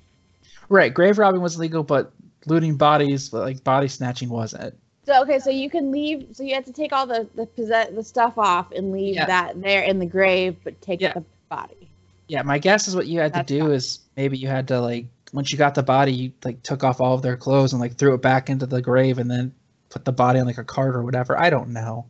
Right, 0.68 0.92
grave 0.92 1.18
robbing 1.18 1.42
was 1.42 1.58
legal, 1.58 1.82
but 1.82 2.12
looting 2.46 2.76
bodies, 2.76 3.32
like 3.32 3.62
body 3.62 3.88
snatching, 3.88 4.30
wasn't. 4.30 4.74
So 5.06 5.22
okay, 5.22 5.38
so 5.38 5.50
you 5.50 5.68
can 5.68 5.90
leave. 5.90 6.28
So 6.32 6.42
you 6.42 6.54
have 6.54 6.64
to 6.64 6.72
take 6.72 6.92
all 6.92 7.06
the 7.06 7.28
the 7.34 7.46
possess 7.46 7.90
the 7.94 8.02
stuff 8.02 8.38
off 8.38 8.72
and 8.72 8.90
leave 8.92 9.16
Yeah. 9.16 9.26
that 9.26 9.60
there 9.60 9.82
in 9.82 9.98
the 9.98 10.06
grave, 10.06 10.56
but 10.64 10.80
take 10.80 11.00
Yeah. 11.00 11.12
the 11.12 11.24
body. 11.48 11.88
Yeah, 12.28 12.42
my 12.42 12.58
guess 12.58 12.88
is 12.88 12.96
what 12.96 13.06
you 13.06 13.20
had 13.20 13.34
That's 13.34 13.46
to 13.48 13.54
do 13.58 13.64
fine. 13.64 13.72
is 13.72 13.98
maybe 14.16 14.38
you 14.38 14.48
had 14.48 14.68
to 14.68 14.80
like 14.80 15.06
once 15.32 15.52
you 15.52 15.58
got 15.58 15.74
the 15.74 15.82
body, 15.82 16.12
you 16.12 16.32
like 16.44 16.62
took 16.62 16.84
off 16.84 17.00
all 17.00 17.14
of 17.14 17.22
their 17.22 17.36
clothes 17.36 17.72
and 17.72 17.80
like 17.80 17.96
threw 17.96 18.14
it 18.14 18.22
back 18.22 18.48
into 18.48 18.66
the 18.66 18.80
grave 18.80 19.18
and 19.18 19.30
then 19.30 19.52
put 19.90 20.04
the 20.04 20.12
body 20.12 20.38
on 20.40 20.46
like 20.46 20.58
a 20.58 20.64
cart 20.64 20.96
or 20.96 21.02
whatever. 21.02 21.38
I 21.38 21.50
don't 21.50 21.70
know. 21.70 22.06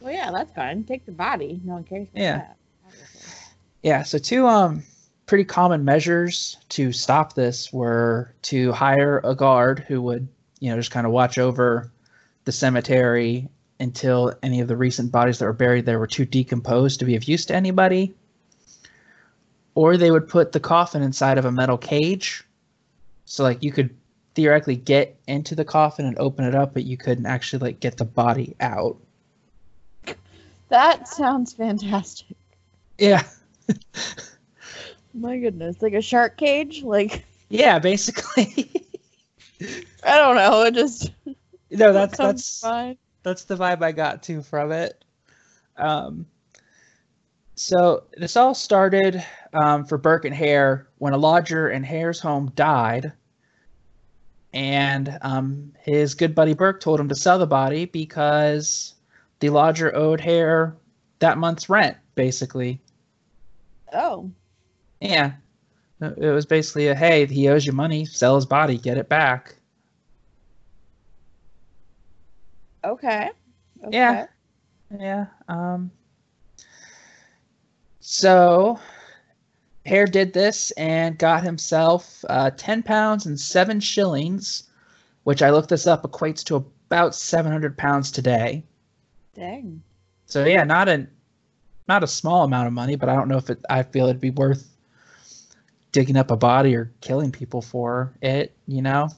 Well, 0.00 0.12
yeah, 0.12 0.30
that's 0.30 0.52
fine. 0.52 0.84
Take 0.84 1.04
the 1.06 1.12
body. 1.12 1.60
No 1.64 1.74
one 1.74 1.84
cares. 1.84 2.08
About 2.12 2.20
Yeah. 2.22 2.36
that. 2.38 2.56
Yeah, 3.82 4.02
so 4.02 4.18
two 4.18 4.46
um 4.46 4.82
pretty 5.26 5.44
common 5.44 5.84
measures 5.84 6.56
to 6.68 6.92
stop 6.92 7.34
this 7.34 7.72
were 7.72 8.34
to 8.42 8.72
hire 8.72 9.20
a 9.24 9.34
guard 9.34 9.84
who 9.88 10.02
would, 10.02 10.28
you 10.58 10.70
know, 10.70 10.76
just 10.76 10.90
kind 10.90 11.06
of 11.06 11.12
watch 11.12 11.38
over 11.38 11.90
the 12.50 12.56
cemetery 12.56 13.48
until 13.78 14.34
any 14.42 14.60
of 14.60 14.66
the 14.66 14.76
recent 14.76 15.12
bodies 15.12 15.38
that 15.38 15.44
were 15.44 15.52
buried 15.52 15.86
there 15.86 16.00
were 16.00 16.06
too 16.08 16.24
decomposed 16.24 16.98
to 16.98 17.04
be 17.04 17.14
of 17.14 17.22
use 17.22 17.46
to 17.46 17.54
anybody. 17.54 18.12
Or 19.76 19.96
they 19.96 20.10
would 20.10 20.28
put 20.28 20.50
the 20.50 20.58
coffin 20.58 21.00
inside 21.00 21.38
of 21.38 21.44
a 21.44 21.52
metal 21.52 21.78
cage. 21.78 22.42
So 23.24 23.44
like 23.44 23.62
you 23.62 23.70
could 23.70 23.96
theoretically 24.34 24.74
get 24.74 25.16
into 25.28 25.54
the 25.54 25.64
coffin 25.64 26.06
and 26.06 26.18
open 26.18 26.44
it 26.44 26.56
up, 26.56 26.74
but 26.74 26.82
you 26.82 26.96
couldn't 26.96 27.26
actually 27.26 27.60
like 27.60 27.78
get 27.78 27.98
the 27.98 28.04
body 28.04 28.56
out. 28.58 28.96
That 30.70 31.06
sounds 31.06 31.52
fantastic. 31.52 32.36
Yeah. 32.98 33.22
My 35.14 35.38
goodness, 35.38 35.80
like 35.80 35.92
a 35.92 36.02
shark 36.02 36.36
cage. 36.36 36.82
Like 36.82 37.24
Yeah, 37.48 37.78
basically. 37.78 38.88
I 40.02 40.18
don't 40.18 40.34
know. 40.34 40.62
It 40.62 40.74
just 40.74 41.12
no, 41.70 41.92
that's 41.92 42.16
that's. 42.16 42.64
That's 43.22 43.44
the 43.44 43.56
vibe 43.56 43.82
I 43.82 43.92
got 43.92 44.22
too 44.22 44.42
from 44.42 44.72
it. 44.72 45.04
Um, 45.76 46.26
so 47.54 48.04
this 48.16 48.36
all 48.36 48.54
started 48.54 49.22
um, 49.52 49.84
for 49.84 49.98
Burke 49.98 50.24
and 50.24 50.34
Hare 50.34 50.88
when 50.98 51.12
a 51.12 51.18
lodger 51.18 51.68
in 51.68 51.82
Hare's 51.82 52.20
home 52.20 52.50
died, 52.54 53.12
and 54.54 55.18
um, 55.22 55.72
his 55.80 56.14
good 56.14 56.34
buddy 56.34 56.54
Burke 56.54 56.80
told 56.80 56.98
him 56.98 57.08
to 57.08 57.14
sell 57.14 57.38
the 57.38 57.46
body 57.46 57.84
because 57.84 58.94
the 59.40 59.50
lodger 59.50 59.94
owed 59.94 60.20
Hare 60.20 60.76
that 61.18 61.38
month's 61.38 61.68
rent, 61.68 61.96
basically. 62.14 62.80
Oh, 63.92 64.30
Yeah, 65.00 65.32
it 66.00 66.32
was 66.32 66.46
basically 66.46 66.88
a 66.88 66.94
hey, 66.94 67.26
he 67.26 67.48
owes 67.48 67.66
you 67.66 67.72
money, 67.72 68.04
sell 68.04 68.36
his 68.36 68.46
body, 68.46 68.78
get 68.78 68.98
it 68.98 69.08
back. 69.08 69.56
Okay. 72.90 73.30
okay. 73.84 73.96
Yeah. 73.96 74.26
Yeah. 74.98 75.26
Um. 75.48 75.90
So, 78.00 78.80
Hare 79.86 80.06
did 80.06 80.32
this 80.32 80.72
and 80.72 81.16
got 81.16 81.42
himself 81.44 82.24
uh, 82.28 82.50
ten 82.50 82.82
pounds 82.82 83.26
and 83.26 83.38
seven 83.38 83.80
shillings, 83.80 84.64
which 85.24 85.42
I 85.42 85.50
looked 85.50 85.68
this 85.68 85.86
up 85.86 86.02
equates 86.02 86.42
to 86.44 86.56
about 86.56 87.14
seven 87.14 87.52
hundred 87.52 87.78
pounds 87.78 88.10
today. 88.10 88.64
Dang. 89.34 89.82
So 90.26 90.44
yeah, 90.44 90.64
not 90.64 90.88
a 90.88 91.06
not 91.88 92.04
a 92.04 92.08
small 92.08 92.44
amount 92.44 92.66
of 92.66 92.72
money, 92.72 92.96
but 92.96 93.08
I 93.08 93.14
don't 93.14 93.28
know 93.28 93.38
if 93.38 93.50
it. 93.50 93.64
I 93.70 93.82
feel 93.82 94.06
it'd 94.06 94.20
be 94.20 94.30
worth 94.30 94.66
digging 95.92 96.16
up 96.16 96.30
a 96.30 96.36
body 96.36 96.74
or 96.74 96.92
killing 97.00 97.32
people 97.32 97.62
for 97.62 98.12
it. 98.22 98.52
You 98.66 98.82
know. 98.82 99.08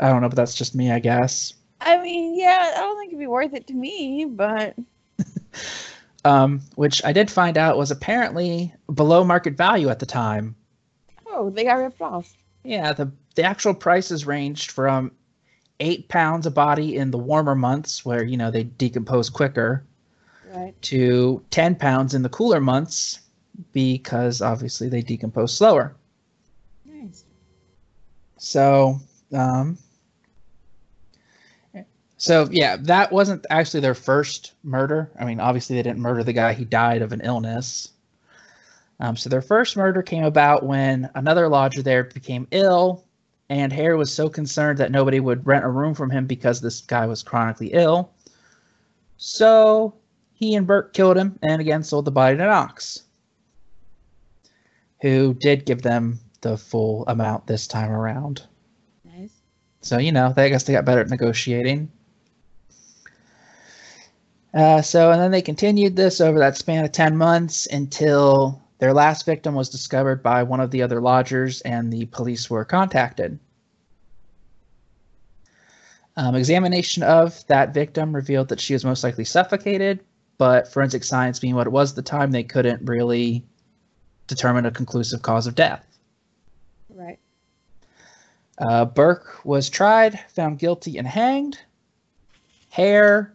I 0.00 0.08
don't 0.08 0.20
know, 0.20 0.28
but 0.28 0.36
that's 0.36 0.54
just 0.54 0.74
me, 0.74 0.90
I 0.90 0.98
guess. 0.98 1.54
I 1.84 2.00
mean, 2.02 2.38
yeah, 2.38 2.72
I 2.76 2.80
don't 2.80 2.98
think 2.98 3.10
it'd 3.10 3.18
be 3.18 3.26
worth 3.26 3.54
it 3.54 3.66
to 3.68 3.74
me, 3.74 4.24
but 4.24 4.74
um, 6.24 6.60
which 6.76 7.04
I 7.04 7.12
did 7.12 7.30
find 7.30 7.58
out 7.58 7.76
was 7.76 7.90
apparently 7.90 8.72
below 8.94 9.24
market 9.24 9.56
value 9.56 9.88
at 9.88 9.98
the 9.98 10.06
time. 10.06 10.54
oh, 11.26 11.50
they 11.50 11.64
got 11.64 11.74
ripped 11.74 12.00
off. 12.00 12.32
Yeah, 12.64 12.92
the 12.92 13.10
the 13.34 13.42
actual 13.42 13.74
prices 13.74 14.26
ranged 14.26 14.70
from 14.70 15.10
eight 15.80 16.08
pounds 16.08 16.46
a 16.46 16.50
body 16.50 16.96
in 16.96 17.10
the 17.10 17.18
warmer 17.18 17.54
months, 17.54 18.04
where 18.04 18.22
you 18.22 18.36
know 18.36 18.50
they 18.50 18.64
decompose 18.64 19.28
quicker, 19.30 19.84
Right. 20.54 20.74
to 20.82 21.42
ten 21.50 21.74
pounds 21.74 22.14
in 22.14 22.22
the 22.22 22.28
cooler 22.28 22.60
months, 22.60 23.20
because 23.72 24.40
obviously 24.42 24.88
they 24.88 25.00
decompose 25.02 25.52
slower. 25.54 25.96
Nice. 26.84 27.24
So, 28.38 29.00
um, 29.32 29.78
so 32.22 32.48
yeah, 32.52 32.76
that 32.82 33.10
wasn't 33.10 33.46
actually 33.50 33.80
their 33.80 33.96
first 33.96 34.52
murder. 34.62 35.10
I 35.18 35.24
mean, 35.24 35.40
obviously 35.40 35.74
they 35.74 35.82
didn't 35.82 35.98
murder 35.98 36.22
the 36.22 36.32
guy; 36.32 36.52
he 36.52 36.64
died 36.64 37.02
of 37.02 37.12
an 37.12 37.20
illness. 37.24 37.88
Um, 39.00 39.16
so 39.16 39.28
their 39.28 39.42
first 39.42 39.76
murder 39.76 40.02
came 40.02 40.22
about 40.22 40.64
when 40.64 41.10
another 41.16 41.48
lodger 41.48 41.82
there 41.82 42.04
became 42.04 42.46
ill, 42.52 43.04
and 43.48 43.72
Hare 43.72 43.96
was 43.96 44.14
so 44.14 44.28
concerned 44.28 44.78
that 44.78 44.92
nobody 44.92 45.18
would 45.18 45.44
rent 45.44 45.64
a 45.64 45.68
room 45.68 45.94
from 45.94 46.10
him 46.10 46.28
because 46.28 46.60
this 46.60 46.82
guy 46.82 47.06
was 47.06 47.24
chronically 47.24 47.72
ill. 47.72 48.12
So 49.16 49.92
he 50.32 50.54
and 50.54 50.64
Burke 50.64 50.94
killed 50.94 51.16
him, 51.16 51.40
and 51.42 51.60
again 51.60 51.82
sold 51.82 52.04
the 52.04 52.12
body 52.12 52.36
to 52.36 52.44
Knox, 52.44 53.02
who 55.00 55.34
did 55.34 55.66
give 55.66 55.82
them 55.82 56.20
the 56.40 56.56
full 56.56 57.04
amount 57.08 57.48
this 57.48 57.66
time 57.66 57.90
around. 57.90 58.46
Nice. 59.04 59.32
So 59.80 59.98
you 59.98 60.12
know, 60.12 60.32
they, 60.32 60.44
I 60.44 60.50
guess 60.50 60.62
they 60.62 60.72
got 60.72 60.84
better 60.84 61.00
at 61.00 61.10
negotiating. 61.10 61.90
Uh, 64.54 64.82
so 64.82 65.10
and 65.10 65.20
then 65.20 65.30
they 65.30 65.42
continued 65.42 65.96
this 65.96 66.20
over 66.20 66.38
that 66.38 66.56
span 66.56 66.84
of 66.84 66.92
ten 66.92 67.16
months 67.16 67.66
until 67.66 68.62
their 68.78 68.92
last 68.92 69.24
victim 69.24 69.54
was 69.54 69.68
discovered 69.68 70.22
by 70.22 70.42
one 70.42 70.60
of 70.60 70.70
the 70.70 70.82
other 70.82 71.00
lodgers, 71.00 71.60
and 71.62 71.92
the 71.92 72.06
police 72.06 72.50
were 72.50 72.64
contacted. 72.64 73.38
Um, 76.16 76.34
examination 76.34 77.02
of 77.02 77.46
that 77.46 77.72
victim 77.72 78.14
revealed 78.14 78.48
that 78.48 78.60
she 78.60 78.74
was 78.74 78.84
most 78.84 79.02
likely 79.02 79.24
suffocated, 79.24 80.00
but 80.36 80.70
forensic 80.70 81.04
science 81.04 81.38
being 81.38 81.54
what 81.54 81.66
it 81.66 81.70
was 81.70 81.90
at 81.90 81.96
the 81.96 82.02
time, 82.02 82.32
they 82.32 82.42
couldn't 82.42 82.86
really 82.86 83.44
determine 84.26 84.66
a 84.66 84.70
conclusive 84.70 85.22
cause 85.22 85.46
of 85.46 85.54
death. 85.54 85.86
Right. 86.90 87.18
Uh, 88.58 88.84
Burke 88.84 89.44
was 89.44 89.70
tried, 89.70 90.20
found 90.34 90.58
guilty, 90.58 90.98
and 90.98 91.06
hanged. 91.06 91.58
Hare 92.68 93.32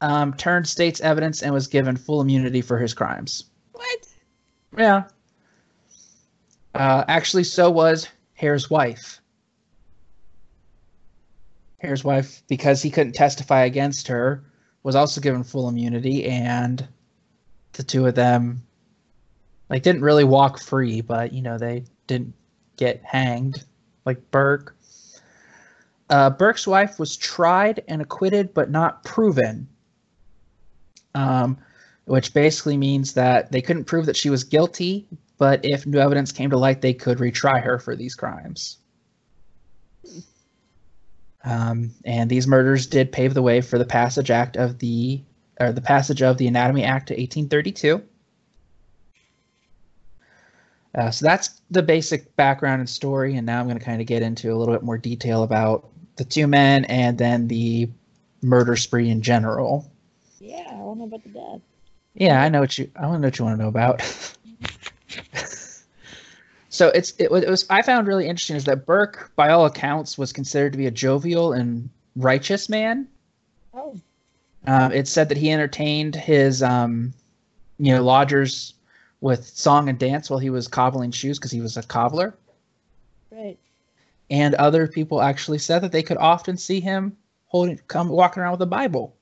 um, 0.00 0.32
turned 0.34 0.66
state's 0.66 1.00
evidence 1.00 1.42
and 1.42 1.52
was 1.52 1.66
given 1.66 1.96
full 1.96 2.20
immunity 2.20 2.60
for 2.60 2.78
his 2.78 2.94
crimes. 2.94 3.44
What? 3.72 4.06
Yeah. 4.76 5.04
Uh, 6.74 7.04
actually, 7.08 7.44
so 7.44 7.70
was 7.70 8.08
Hare's 8.34 8.70
wife. 8.70 9.20
Hare's 11.78 12.04
wife, 12.04 12.42
because 12.46 12.82
he 12.82 12.90
couldn't 12.90 13.14
testify 13.14 13.64
against 13.64 14.06
her, 14.08 14.44
was 14.82 14.94
also 14.94 15.20
given 15.20 15.42
full 15.42 15.68
immunity, 15.68 16.26
and 16.26 16.86
the 17.72 17.82
two 17.82 18.06
of 18.06 18.14
them, 18.14 18.62
like, 19.68 19.82
didn't 19.82 20.02
really 20.02 20.24
walk 20.24 20.60
free, 20.60 21.00
but 21.00 21.32
you 21.32 21.42
know 21.42 21.58
they 21.58 21.84
didn't 22.06 22.34
get 22.76 23.02
hanged 23.04 23.64
like 24.04 24.30
Burke. 24.30 24.76
Uh, 26.08 26.30
Burke's 26.30 26.66
wife 26.66 26.98
was 26.98 27.16
tried 27.16 27.82
and 27.88 28.02
acquitted, 28.02 28.52
but 28.52 28.70
not 28.70 29.04
proven. 29.04 29.68
Um, 31.14 31.58
which 32.04 32.34
basically 32.34 32.76
means 32.76 33.14
that 33.14 33.52
they 33.52 33.62
couldn't 33.62 33.84
prove 33.84 34.06
that 34.06 34.16
she 34.16 34.30
was 34.30 34.42
guilty, 34.42 35.06
but 35.38 35.60
if 35.64 35.86
new 35.86 35.98
evidence 35.98 36.32
came 36.32 36.50
to 36.50 36.58
light, 36.58 36.80
they 36.80 36.92
could 36.92 37.18
retry 37.18 37.62
her 37.62 37.78
for 37.78 37.94
these 37.94 38.14
crimes. 38.14 38.78
Um, 41.44 41.92
and 42.04 42.28
these 42.28 42.46
murders 42.46 42.86
did 42.86 43.12
pave 43.12 43.34
the 43.34 43.42
way 43.42 43.60
for 43.60 43.78
the 43.78 43.84
passage 43.84 44.30
act 44.30 44.56
of 44.56 44.78
the 44.78 45.22
or 45.58 45.72
the 45.72 45.80
passage 45.80 46.22
of 46.22 46.36
the 46.36 46.46
Anatomy 46.46 46.84
Act 46.84 47.10
of 47.10 47.18
1832. 47.18 48.02
Uh, 50.96 51.10
so 51.10 51.24
that's 51.24 51.60
the 51.70 51.82
basic 51.82 52.34
background 52.36 52.80
and 52.80 52.90
story, 52.90 53.36
and 53.36 53.46
now 53.46 53.60
I'm 53.60 53.66
going 53.66 53.78
to 53.78 53.84
kind 53.84 54.00
of 54.00 54.06
get 54.06 54.22
into 54.22 54.52
a 54.52 54.56
little 54.56 54.74
bit 54.74 54.82
more 54.82 54.98
detail 54.98 55.44
about 55.44 55.88
the 56.16 56.24
two 56.24 56.46
men 56.46 56.84
and 56.86 57.16
then 57.16 57.46
the 57.46 57.88
murder 58.42 58.74
spree 58.74 59.08
in 59.08 59.22
general. 59.22 59.90
Yeah, 60.40 60.69
know 61.00 61.06
about 61.06 61.22
the 61.24 61.30
death. 61.30 61.60
Yeah, 62.14 62.42
I 62.42 62.48
know 62.48 62.60
what 62.60 62.76
you. 62.78 62.90
I 62.96 63.06
want 63.06 63.16
to 63.16 63.20
know 63.22 63.26
what 63.28 63.38
you 63.38 63.44
want 63.44 63.58
to 63.58 63.62
know 63.62 63.68
about. 63.68 64.02
so 66.68 66.88
it's 66.88 67.12
it, 67.18 67.30
was- 67.30 67.42
it 67.44 67.50
was 67.50 67.66
I 67.70 67.82
found 67.82 68.06
really 68.06 68.26
interesting 68.28 68.56
is 68.56 68.64
that 68.64 68.86
Burke, 68.86 69.32
by 69.36 69.50
all 69.50 69.66
accounts, 69.66 70.16
was 70.18 70.32
considered 70.32 70.72
to 70.72 70.78
be 70.78 70.86
a 70.86 70.90
jovial 70.90 71.52
and 71.52 71.88
righteous 72.16 72.68
man. 72.68 73.08
Oh, 73.74 73.96
Um, 74.66 74.92
it 74.92 75.08
said 75.08 75.28
that 75.28 75.38
he 75.38 75.50
entertained 75.50 76.14
his 76.14 76.62
um, 76.62 77.12
you 77.78 77.94
know 77.94 78.02
lodgers 78.02 78.74
with 79.20 79.46
song 79.46 79.88
and 79.88 79.98
dance 79.98 80.30
while 80.30 80.38
he 80.38 80.50
was 80.50 80.66
cobbling 80.66 81.10
shoes 81.10 81.38
because 81.38 81.50
he 81.50 81.60
was 81.60 81.76
a 81.76 81.82
cobbler. 81.82 82.34
right. 83.30 83.58
And 84.30 84.54
other 84.54 84.86
people 84.86 85.20
actually 85.20 85.58
said 85.58 85.80
that 85.82 85.92
they 85.92 86.02
could 86.04 86.16
often 86.16 86.56
see 86.56 86.80
him 86.80 87.16
holding, 87.46 87.78
come 87.88 88.08
walking 88.08 88.42
around 88.42 88.52
with 88.52 88.62
a 88.62 88.66
Bible. 88.66 89.14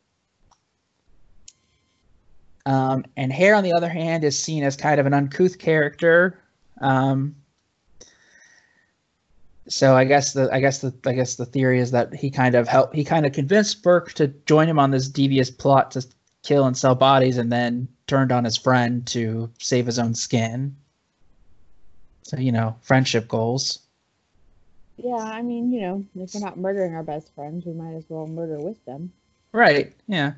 Um, 2.68 3.06
and 3.16 3.32
Hare, 3.32 3.54
on 3.54 3.64
the 3.64 3.72
other 3.72 3.88
hand, 3.88 4.24
is 4.24 4.38
seen 4.38 4.62
as 4.62 4.76
kind 4.76 5.00
of 5.00 5.06
an 5.06 5.14
uncouth 5.14 5.58
character. 5.58 6.38
Um, 6.82 7.34
so 9.68 9.96
I 9.96 10.04
guess 10.04 10.34
the 10.34 10.52
I 10.52 10.60
guess 10.60 10.80
the 10.80 10.92
I 11.06 11.14
guess 11.14 11.36
the 11.36 11.46
theory 11.46 11.80
is 11.80 11.92
that 11.92 12.14
he 12.14 12.30
kind 12.30 12.54
of 12.54 12.68
helped 12.68 12.94
he 12.94 13.04
kind 13.04 13.24
of 13.24 13.32
convinced 13.32 13.82
Burke 13.82 14.12
to 14.14 14.28
join 14.44 14.68
him 14.68 14.78
on 14.78 14.90
this 14.90 15.08
devious 15.08 15.50
plot 15.50 15.92
to 15.92 16.06
kill 16.42 16.66
and 16.66 16.76
sell 16.76 16.94
bodies, 16.94 17.38
and 17.38 17.50
then 17.50 17.88
turned 18.06 18.32
on 18.32 18.44
his 18.44 18.58
friend 18.58 19.06
to 19.06 19.50
save 19.58 19.86
his 19.86 19.98
own 19.98 20.14
skin. 20.14 20.76
So 22.24 22.38
you 22.38 22.52
know, 22.52 22.76
friendship 22.82 23.28
goals. 23.28 23.78
Yeah, 24.98 25.16
I 25.16 25.40
mean, 25.40 25.72
you 25.72 25.80
know, 25.80 26.04
if 26.16 26.34
we're 26.34 26.40
not 26.40 26.58
murdering 26.58 26.94
our 26.94 27.02
best 27.02 27.34
friends, 27.34 27.64
we 27.64 27.72
might 27.72 27.94
as 27.94 28.04
well 28.10 28.26
murder 28.26 28.58
with 28.58 28.84
them. 28.84 29.10
Right. 29.52 29.94
Yeah. 30.06 30.32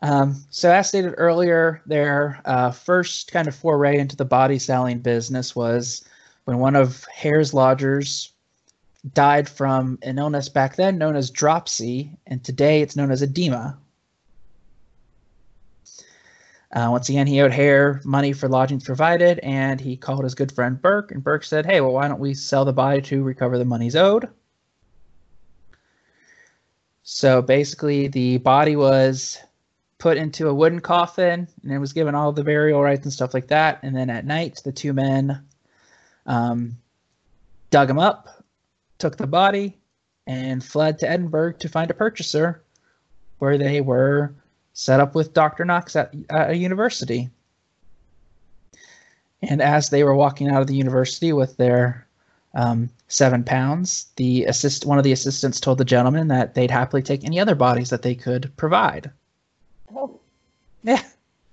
Um, 0.00 0.44
so 0.50 0.70
as 0.70 0.88
stated 0.88 1.14
earlier, 1.16 1.82
their 1.86 2.40
uh, 2.44 2.70
first 2.70 3.32
kind 3.32 3.48
of 3.48 3.54
foray 3.54 3.98
into 3.98 4.16
the 4.16 4.24
body 4.24 4.58
selling 4.58 5.00
business 5.00 5.56
was 5.56 6.04
when 6.44 6.58
one 6.58 6.76
of 6.76 7.04
Hare's 7.12 7.52
lodgers 7.52 8.32
died 9.14 9.48
from 9.48 9.98
an 10.02 10.18
illness 10.18 10.48
back 10.48 10.76
then 10.76 10.98
known 10.98 11.16
as 11.16 11.30
dropsy, 11.30 12.16
and 12.26 12.42
today 12.44 12.80
it's 12.82 12.96
known 12.96 13.10
as 13.10 13.22
edema. 13.22 13.76
Uh, 16.70 16.88
once 16.90 17.08
again, 17.08 17.26
he 17.26 17.40
owed 17.40 17.52
Hare 17.52 18.00
money 18.04 18.32
for 18.32 18.48
lodgings 18.48 18.84
provided, 18.84 19.38
and 19.40 19.80
he 19.80 19.96
called 19.96 20.24
his 20.24 20.34
good 20.34 20.52
friend 20.52 20.80
Burke, 20.80 21.10
and 21.12 21.24
Burke 21.24 21.44
said, 21.44 21.64
"Hey, 21.64 21.80
well, 21.80 21.92
why 21.92 22.08
don't 22.08 22.20
we 22.20 22.34
sell 22.34 22.64
the 22.64 22.72
body 22.72 23.00
to 23.02 23.22
recover 23.22 23.56
the 23.56 23.64
monies 23.64 23.96
owed?" 23.96 24.28
So 27.02 27.40
basically, 27.40 28.08
the 28.08 28.36
body 28.38 28.76
was 28.76 29.38
put 29.98 30.16
into 30.16 30.48
a 30.48 30.54
wooden 30.54 30.80
coffin 30.80 31.48
and 31.62 31.72
it 31.72 31.78
was 31.78 31.92
given 31.92 32.14
all 32.14 32.32
the 32.32 32.44
burial 32.44 32.82
rites 32.82 33.04
and 33.04 33.12
stuff 33.12 33.34
like 33.34 33.48
that. 33.48 33.80
And 33.82 33.94
then 33.94 34.10
at 34.10 34.24
night, 34.24 34.60
the 34.64 34.72
two 34.72 34.92
men 34.92 35.42
um, 36.26 36.76
dug 37.70 37.90
him 37.90 37.98
up, 37.98 38.44
took 38.98 39.16
the 39.16 39.26
body, 39.26 39.76
and 40.26 40.62
fled 40.62 40.98
to 41.00 41.10
Edinburgh 41.10 41.54
to 41.54 41.68
find 41.68 41.90
a 41.90 41.94
purchaser, 41.94 42.62
where 43.38 43.58
they 43.58 43.80
were 43.80 44.34
set 44.74 45.00
up 45.00 45.14
with 45.14 45.32
Dr. 45.32 45.64
Knox 45.64 45.96
at, 45.96 46.14
at 46.30 46.50
a 46.50 46.56
university. 46.56 47.30
And 49.42 49.62
as 49.62 49.90
they 49.90 50.04
were 50.04 50.14
walking 50.14 50.48
out 50.48 50.60
of 50.60 50.66
the 50.66 50.76
university 50.76 51.32
with 51.32 51.56
their 51.56 52.06
um, 52.54 52.90
seven 53.08 53.42
pounds, 53.42 54.06
the 54.16 54.44
assist 54.44 54.84
one 54.84 54.98
of 54.98 55.04
the 55.04 55.12
assistants 55.12 55.60
told 55.60 55.78
the 55.78 55.84
gentleman 55.84 56.28
that 56.28 56.54
they'd 56.54 56.70
happily 56.70 57.02
take 57.02 57.24
any 57.24 57.40
other 57.40 57.54
bodies 57.54 57.90
that 57.90 58.02
they 58.02 58.14
could 58.14 58.54
provide. 58.56 59.10
Yeah, 60.82 61.02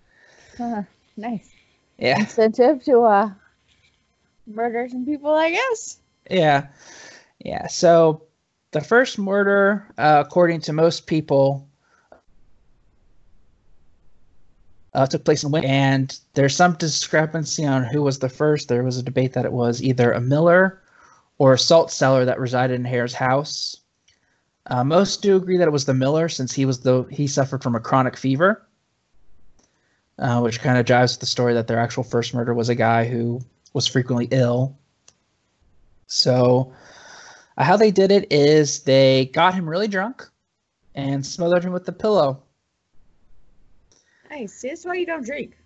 uh, 0.60 0.84
nice 1.18 1.56
yeah, 1.98 2.20
incentive 2.20 2.84
to 2.86 3.02
uh 3.02 3.30
murder 4.48 4.88
some 4.90 5.06
people, 5.06 5.34
I 5.34 5.52
guess. 5.52 6.00
yeah, 6.30 6.68
yeah. 7.40 7.68
So 7.68 8.24
the 8.72 8.82
first 8.82 9.18
murder, 9.18 9.88
uh, 9.98 10.24
according 10.26 10.62
to 10.62 10.74
most 10.74 11.08
people, 11.08 11.68
uh, 14.94 15.06
took 15.06 15.24
place 15.26 15.44
in 15.44 15.52
Win, 15.52 15.66
and 15.66 16.18
there's 16.34 16.56
some 16.56 16.74
discrepancy 16.74 17.66
on 17.66 17.84
who 17.84 18.02
was 18.02 18.20
the 18.20 18.30
first. 18.30 18.68
There 18.68 18.84
was 18.84 18.98
a 18.98 19.04
debate 19.04 19.34
that 19.34 19.46
it 19.46 19.52
was 19.52 19.82
either 19.84 20.12
a 20.12 20.22
miller 20.22 20.82
or 21.38 21.54
a 21.54 21.60
salt 21.60 21.92
seller 21.92 22.26
that 22.26 22.40
resided 22.40 22.76
in 22.76 22.86
Hare's 22.86 23.14
house. 23.14 23.78
Uh, 24.68 24.84
most 24.84 25.22
do 25.22 25.36
agree 25.36 25.58
that 25.58 25.68
it 25.68 25.72
was 25.72 25.86
the 25.86 25.94
miller, 25.94 26.30
since 26.30 26.54
he 26.54 26.66
was 26.66 26.80
the 26.80 27.04
he 27.12 27.28
suffered 27.28 27.62
from 27.62 27.76
a 27.76 27.80
chronic 27.80 28.18
fever, 28.18 28.66
uh, 30.20 30.40
which 30.40 30.62
kind 30.62 30.78
of 30.78 30.86
jives 30.86 31.14
with 31.14 31.20
the 31.22 31.26
story 31.26 31.54
that 31.54 31.68
their 31.68 31.80
actual 31.80 32.04
first 32.04 32.34
murder 32.34 32.54
was 32.54 32.70
a 32.70 32.76
guy 32.76 33.06
who 33.06 33.42
was 33.74 33.88
frequently 33.88 34.28
ill. 34.32 34.78
So, 36.08 36.74
uh, 37.58 37.64
how 37.64 37.78
they 37.78 37.92
did 37.92 38.12
it 38.12 38.32
is 38.32 38.84
they 38.84 39.26
got 39.34 39.54
him 39.54 39.68
really 39.68 39.88
drunk 39.88 40.28
and 40.94 41.26
smothered 41.26 41.64
him 41.64 41.74
with 41.74 41.86
the 41.86 41.92
pillow. 41.92 42.42
Nice. 44.30 44.54
See, 44.54 44.70
that's 44.70 44.86
why 44.86 44.96
you 44.96 45.06
don't 45.06 45.26
drink. 45.26 45.58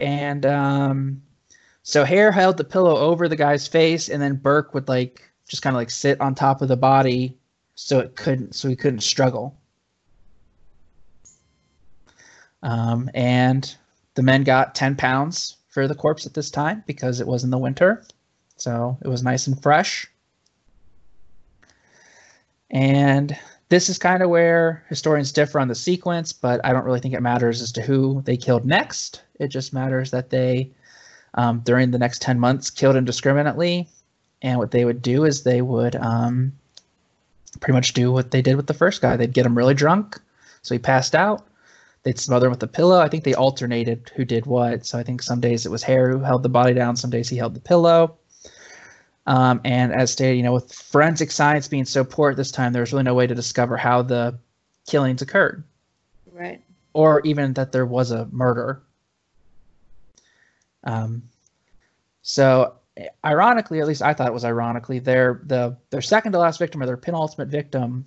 And 0.00 0.44
um, 0.44 1.22
so 1.82 2.04
Hare 2.04 2.32
held 2.32 2.56
the 2.56 2.64
pillow 2.64 2.96
over 2.96 3.28
the 3.28 3.36
guy's 3.36 3.68
face, 3.68 4.08
and 4.08 4.20
then 4.20 4.36
Burke 4.36 4.74
would 4.74 4.88
like 4.88 5.22
just 5.48 5.62
kind 5.62 5.74
of 5.76 5.78
like 5.78 5.90
sit 5.90 6.20
on 6.20 6.34
top 6.34 6.62
of 6.62 6.68
the 6.68 6.76
body, 6.76 7.38
so 7.74 8.00
it 8.00 8.16
couldn't, 8.16 8.54
so 8.54 8.68
he 8.68 8.76
couldn't 8.76 9.00
struggle. 9.00 9.56
Um, 12.64 13.10
and 13.14 13.72
the 14.14 14.22
men 14.22 14.42
got 14.42 14.74
ten 14.74 14.96
pounds 14.96 15.58
for 15.68 15.86
the 15.86 15.94
corpse 15.94 16.26
at 16.26 16.34
this 16.34 16.50
time 16.50 16.82
because 16.86 17.20
it 17.20 17.26
was 17.26 17.44
in 17.44 17.50
the 17.50 17.58
winter, 17.58 18.04
so 18.56 18.98
it 19.02 19.08
was 19.08 19.22
nice 19.22 19.46
and 19.46 19.62
fresh. 19.62 20.10
And 22.70 23.38
this 23.68 23.88
is 23.88 23.98
kind 23.98 24.22
of 24.22 24.30
where 24.30 24.84
historians 24.88 25.32
differ 25.32 25.60
on 25.60 25.68
the 25.68 25.74
sequence, 25.74 26.32
but 26.32 26.60
I 26.64 26.72
don't 26.72 26.84
really 26.84 27.00
think 27.00 27.14
it 27.14 27.22
matters 27.22 27.62
as 27.62 27.72
to 27.72 27.82
who 27.82 28.22
they 28.24 28.36
killed 28.36 28.64
next. 28.64 29.22
It 29.38 29.48
just 29.48 29.72
matters 29.72 30.10
that 30.10 30.30
they, 30.30 30.70
um, 31.34 31.60
during 31.60 31.90
the 31.90 31.98
next 31.98 32.22
10 32.22 32.38
months, 32.40 32.70
killed 32.70 32.96
indiscriminately. 32.96 33.88
And 34.42 34.58
what 34.58 34.70
they 34.70 34.84
would 34.84 35.02
do 35.02 35.24
is 35.24 35.42
they 35.42 35.62
would 35.62 35.96
um, 35.96 36.52
pretty 37.60 37.74
much 37.74 37.94
do 37.94 38.12
what 38.12 38.30
they 38.30 38.42
did 38.42 38.56
with 38.56 38.66
the 38.66 38.74
first 38.74 39.00
guy. 39.00 39.16
They'd 39.16 39.32
get 39.32 39.46
him 39.46 39.56
really 39.56 39.74
drunk, 39.74 40.20
so 40.62 40.74
he 40.74 40.78
passed 40.78 41.14
out. 41.14 41.46
They'd 42.04 42.18
smother 42.18 42.46
him 42.46 42.52
with 42.52 42.62
a 42.62 42.66
pillow. 42.68 43.00
I 43.00 43.08
think 43.08 43.24
they 43.24 43.34
alternated 43.34 44.10
who 44.14 44.24
did 44.24 44.44
what. 44.46 44.86
So 44.86 44.98
I 44.98 45.02
think 45.02 45.22
some 45.22 45.40
days 45.40 45.64
it 45.64 45.70
was 45.72 45.82
Hare 45.82 46.10
who 46.10 46.20
held 46.20 46.42
the 46.42 46.48
body 46.50 46.74
down, 46.74 46.96
some 46.96 47.10
days 47.10 47.28
he 47.30 47.36
held 47.36 47.54
the 47.54 47.60
pillow. 47.60 48.18
Um, 49.26 49.62
and 49.64 49.90
as 49.90 50.10
stated, 50.10 50.36
you 50.36 50.42
know, 50.42 50.52
with 50.52 50.70
forensic 50.70 51.30
science 51.30 51.66
being 51.66 51.86
so 51.86 52.04
poor 52.04 52.30
at 52.32 52.36
this 52.36 52.50
time, 52.50 52.74
there 52.74 52.82
was 52.82 52.92
really 52.92 53.04
no 53.04 53.14
way 53.14 53.26
to 53.26 53.34
discover 53.34 53.76
how 53.78 54.02
the 54.02 54.38
killings 54.86 55.22
occurred, 55.22 55.64
Right. 56.30 56.60
or 56.92 57.22
even 57.22 57.54
that 57.54 57.72
there 57.72 57.86
was 57.86 58.10
a 58.10 58.26
murder. 58.26 58.82
Um, 60.84 61.22
so, 62.20 62.74
ironically, 63.24 63.80
at 63.80 63.86
least 63.86 64.02
I 64.02 64.12
thought 64.12 64.26
it 64.28 64.34
was 64.34 64.44
ironically, 64.44 64.98
their 64.98 65.40
the 65.44 65.74
their 65.88 66.02
second 66.02 66.32
to 66.32 66.38
last 66.38 66.58
victim 66.58 66.82
or 66.82 66.86
their 66.86 66.98
penultimate 66.98 67.48
victim 67.48 68.04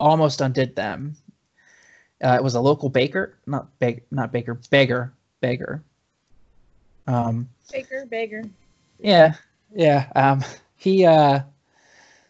almost 0.00 0.40
undid 0.40 0.74
them. 0.74 1.16
Uh, 2.22 2.34
it 2.34 2.42
was 2.42 2.54
a 2.54 2.60
local 2.60 2.88
baker, 2.88 3.36
not 3.46 3.78
beg, 3.78 4.02
not 4.10 4.32
baker, 4.32 4.54
beggar, 4.70 5.12
beggar. 5.40 5.82
Um, 7.06 7.48
Baker, 7.70 8.06
Baker. 8.06 8.42
yeah, 8.98 9.34
yeah. 9.74 10.10
Um, 10.16 10.42
he 10.76 11.04
uh, 11.04 11.40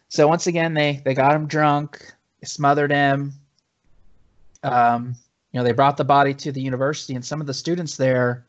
so 0.09 0.27
once 0.27 0.47
again 0.47 0.73
they 0.73 1.01
they 1.03 1.13
got 1.13 1.35
him 1.35 1.47
drunk, 1.47 2.13
smothered 2.43 2.91
him. 2.91 3.33
Um, 4.63 5.15
you 5.51 5.59
know, 5.59 5.63
they 5.63 5.71
brought 5.71 5.97
the 5.97 6.03
body 6.03 6.33
to 6.33 6.51
the 6.51 6.61
university, 6.61 7.15
and 7.15 7.25
some 7.25 7.41
of 7.41 7.47
the 7.47 7.53
students 7.53 7.97
there 7.97 8.45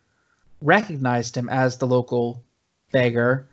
recognized 0.60 1.36
him 1.36 1.48
as 1.48 1.78
the 1.78 1.86
local 1.86 2.42
beggar. 2.90 3.46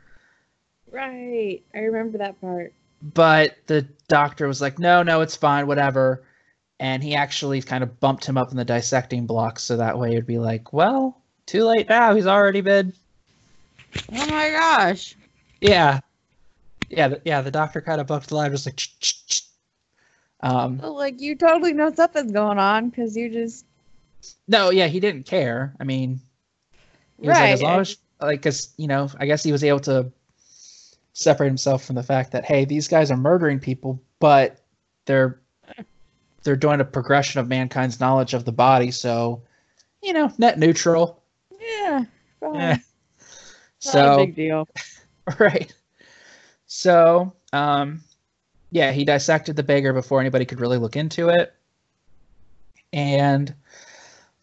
Right. 0.90 1.62
I 1.74 1.78
remember 1.78 2.18
that 2.18 2.40
part. 2.40 2.72
But 3.02 3.56
the 3.66 3.82
doctor 4.08 4.48
was 4.48 4.60
like, 4.60 4.78
"No, 4.78 5.02
no, 5.02 5.20
it's 5.20 5.36
fine, 5.36 5.66
whatever." 5.66 6.24
And 6.78 7.02
he 7.02 7.14
actually 7.14 7.62
kind 7.62 7.82
of 7.82 7.98
bumped 8.00 8.26
him 8.26 8.36
up 8.36 8.50
in 8.50 8.56
the 8.56 8.64
dissecting 8.64 9.26
block, 9.26 9.58
so 9.58 9.76
that 9.78 9.98
way 9.98 10.12
it'd 10.12 10.26
be 10.26 10.38
like, 10.38 10.72
"Well, 10.72 11.22
too 11.46 11.64
late 11.64 11.88
now. 11.88 12.14
He's 12.14 12.26
already 12.26 12.60
been 12.60 12.92
Oh 14.12 14.26
my 14.26 14.50
gosh. 14.50 15.16
Yeah, 15.60 16.00
yeah, 16.90 17.08
the, 17.08 17.22
yeah. 17.24 17.40
The 17.40 17.50
doctor 17.50 17.80
kind 17.80 18.00
of 18.00 18.06
bumped 18.06 18.28
the 18.28 18.36
line, 18.36 18.50
just 18.50 18.66
like, 18.66 18.76
"Ch, 18.76 18.98
ch, 19.00 19.26
ch." 19.26 19.42
um, 20.40 20.78
Like 20.78 21.20
you 21.20 21.34
totally 21.34 21.72
know 21.72 21.92
something's 21.92 22.32
going 22.32 22.58
on 22.58 22.90
because 22.90 23.16
you 23.16 23.30
just 23.30 23.64
no, 24.48 24.70
yeah, 24.70 24.86
he 24.86 25.00
didn't 25.00 25.24
care. 25.24 25.74
I 25.80 25.84
mean, 25.84 26.20
he 27.20 27.28
was 27.28 27.36
like, 27.36 27.42
Right, 27.42 27.52
as 27.52 27.62
long 27.62 27.80
as, 27.80 27.96
like, 28.20 28.42
cause 28.42 28.72
you 28.76 28.88
know, 28.88 29.08
I 29.18 29.26
guess 29.26 29.42
he 29.42 29.52
was 29.52 29.64
able 29.64 29.80
to 29.80 30.10
separate 31.12 31.48
himself 31.48 31.84
from 31.84 31.96
the 31.96 32.02
fact 32.02 32.32
that 32.32 32.44
hey, 32.44 32.64
these 32.64 32.88
guys 32.88 33.10
are 33.10 33.16
murdering 33.16 33.60
people, 33.60 34.02
but 34.18 34.60
they're 35.06 35.40
they're 36.46 36.56
doing 36.56 36.80
a 36.80 36.84
progression 36.84 37.40
of 37.40 37.48
mankind's 37.48 38.00
knowledge 38.00 38.32
of 38.32 38.46
the 38.46 38.52
body, 38.52 38.90
so 38.90 39.42
you 40.02 40.12
know, 40.12 40.32
net 40.38 40.58
neutral. 40.58 41.22
yeah. 41.60 42.04
fine. 42.40 42.54
Yeah. 42.54 42.76
Not 42.76 42.78
a 42.78 42.84
So 43.78 44.16
big 44.18 44.34
deal. 44.36 44.68
right. 45.38 45.74
So, 46.66 47.32
um, 47.52 48.02
yeah, 48.70 48.92
he 48.92 49.04
dissected 49.04 49.56
the 49.56 49.62
beggar 49.62 49.92
before 49.92 50.20
anybody 50.20 50.44
could 50.44 50.60
really 50.60 50.78
look 50.78 50.96
into 50.96 51.28
it. 51.28 51.54
And 52.92 53.54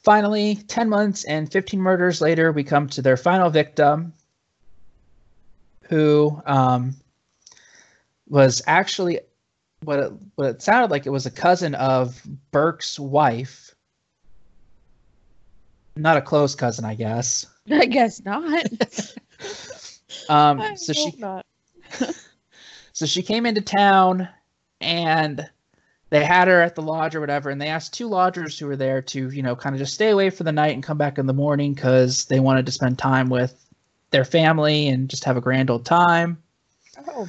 finally, 0.04 0.56
10 0.68 0.90
months 0.90 1.24
and 1.24 1.52
15 1.52 1.80
murders 1.80 2.22
later, 2.22 2.52
we 2.52 2.64
come 2.64 2.88
to 2.90 3.02
their 3.02 3.18
final 3.18 3.50
victim, 3.50 4.14
who 5.84 6.42
um, 6.46 6.96
was 8.28 8.62
actually 8.68 9.20
what 9.86 10.00
it, 10.00 10.12
what 10.36 10.50
it 10.50 10.62
sounded 10.62 10.92
like 10.92 11.06
it 11.06 11.12
was 11.12 11.26
a 11.26 11.32
cousin 11.32 11.76
of 11.76 12.22
Burke's 12.52 13.00
wife. 13.00 13.74
Not 15.96 16.18
a 16.18 16.22
close 16.22 16.56
cousin, 16.56 16.86
I 16.86 16.96
guess. 16.96 17.46
I 17.72 17.86
guess 17.86 18.24
not. 18.24 18.66
Um, 20.30 20.62
I 20.62 20.76
so 20.76 20.94
she 20.94 21.14
not. 21.18 21.46
So 22.94 23.08
she 23.08 23.24
came 23.24 23.48
into 23.48 23.62
town 23.62 24.30
and 24.80 25.50
they 26.12 26.24
had 26.24 26.48
her 26.48 26.62
at 26.62 26.76
the 26.76 26.84
lodge 26.84 27.16
or 27.16 27.20
whatever, 27.20 27.50
and 27.50 27.60
they 27.60 27.70
asked 27.70 27.94
two 27.94 28.08
lodgers 28.08 28.58
who 28.58 28.68
were 28.68 28.76
there 28.76 29.02
to, 29.02 29.32
you 29.32 29.42
know, 29.42 29.56
kind 29.56 29.74
of 29.74 29.80
just 29.80 29.96
stay 29.96 30.12
away 30.12 30.30
for 30.30 30.44
the 30.44 30.52
night 30.52 30.76
and 30.76 30.84
come 30.84 31.00
back 31.00 31.18
in 31.18 31.26
the 31.26 31.34
morning 31.34 31.74
because 31.74 32.26
they 32.26 32.40
wanted 32.40 32.68
to 32.68 32.72
spend 32.72 33.00
time 33.00 33.30
with 33.30 33.56
their 34.12 34.24
family 34.24 34.90
and 34.90 35.10
just 35.10 35.24
have 35.24 35.38
a 35.38 35.42
grand 35.42 35.72
old 35.72 35.86
time. 35.86 36.38
Oh. 37.08 37.28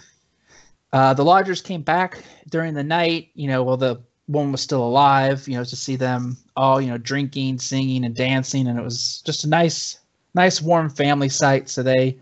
Uh, 0.94 1.12
the 1.12 1.24
lodgers 1.24 1.60
came 1.60 1.82
back 1.82 2.22
during 2.50 2.72
the 2.72 2.84
night, 2.84 3.28
you 3.34 3.48
know, 3.48 3.64
while 3.64 3.76
the 3.76 4.00
woman 4.28 4.52
was 4.52 4.60
still 4.60 4.84
alive, 4.84 5.46
you 5.48 5.58
know, 5.58 5.64
to 5.64 5.74
see 5.74 5.96
them 5.96 6.36
all, 6.56 6.80
you 6.80 6.88
know, 6.88 6.96
drinking, 6.96 7.58
singing, 7.58 8.04
and 8.04 8.14
dancing, 8.14 8.68
and 8.68 8.78
it 8.78 8.82
was 8.82 9.20
just 9.26 9.42
a 9.42 9.48
nice, 9.48 9.98
nice, 10.36 10.62
warm 10.62 10.88
family 10.88 11.28
sight. 11.28 11.68
So 11.68 11.82
they 11.82 12.16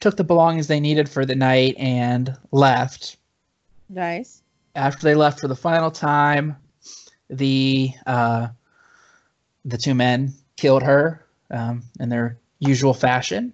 took 0.00 0.16
the 0.16 0.24
belongings 0.24 0.66
they 0.66 0.80
needed 0.80 1.08
for 1.08 1.24
the 1.24 1.36
night 1.36 1.76
and 1.78 2.36
left. 2.50 3.18
Nice. 3.88 4.42
After 4.74 5.04
they 5.04 5.14
left 5.14 5.38
for 5.38 5.46
the 5.46 5.54
final 5.54 5.92
time, 5.92 6.56
the 7.30 7.92
uh, 8.04 8.48
the 9.64 9.78
two 9.78 9.94
men 9.94 10.34
killed 10.56 10.82
her 10.82 11.24
um, 11.52 11.84
in 12.00 12.08
their 12.08 12.36
usual 12.58 12.94
fashion 12.94 13.52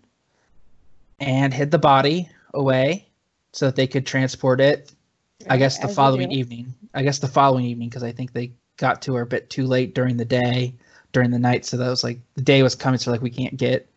and 1.21 1.53
hid 1.53 1.71
the 1.71 1.79
body 1.79 2.31
away 2.55 3.04
so 3.55 3.67
that 3.67 3.77
they 3.77 3.87
could 3.87 4.05
transport 4.05 4.61
it. 4.61 4.93
I 5.49 5.57
guess 5.57 5.79
the 5.79 5.89
As 5.89 5.95
following 5.95 6.33
evening. 6.33 6.75
I 6.95 7.03
guess 7.03 7.19
the 7.19 7.29
following 7.29 7.65
evening 7.67 7.89
because 7.89 8.03
I 8.03 8.13
think 8.13 8.33
they 8.33 8.53
got 8.77 9.01
to 9.03 9.15
her 9.15 9.23
a 9.23 9.27
bit 9.27 9.49
too 9.49 9.67
late 9.67 9.95
during 9.95 10.17
the 10.17 10.25
day, 10.25 10.75
during 11.13 11.31
the 11.31 11.39
night. 11.39 11.65
So 11.65 11.77
that 11.77 11.89
was 11.89 12.03
like 12.03 12.19
the 12.35 12.43
day 12.43 12.63
was 12.63 12.75
coming. 12.75 12.99
So 12.99 13.11
like 13.13 13.23
we 13.23 13.31
can't 13.31 13.57
get 13.57 13.89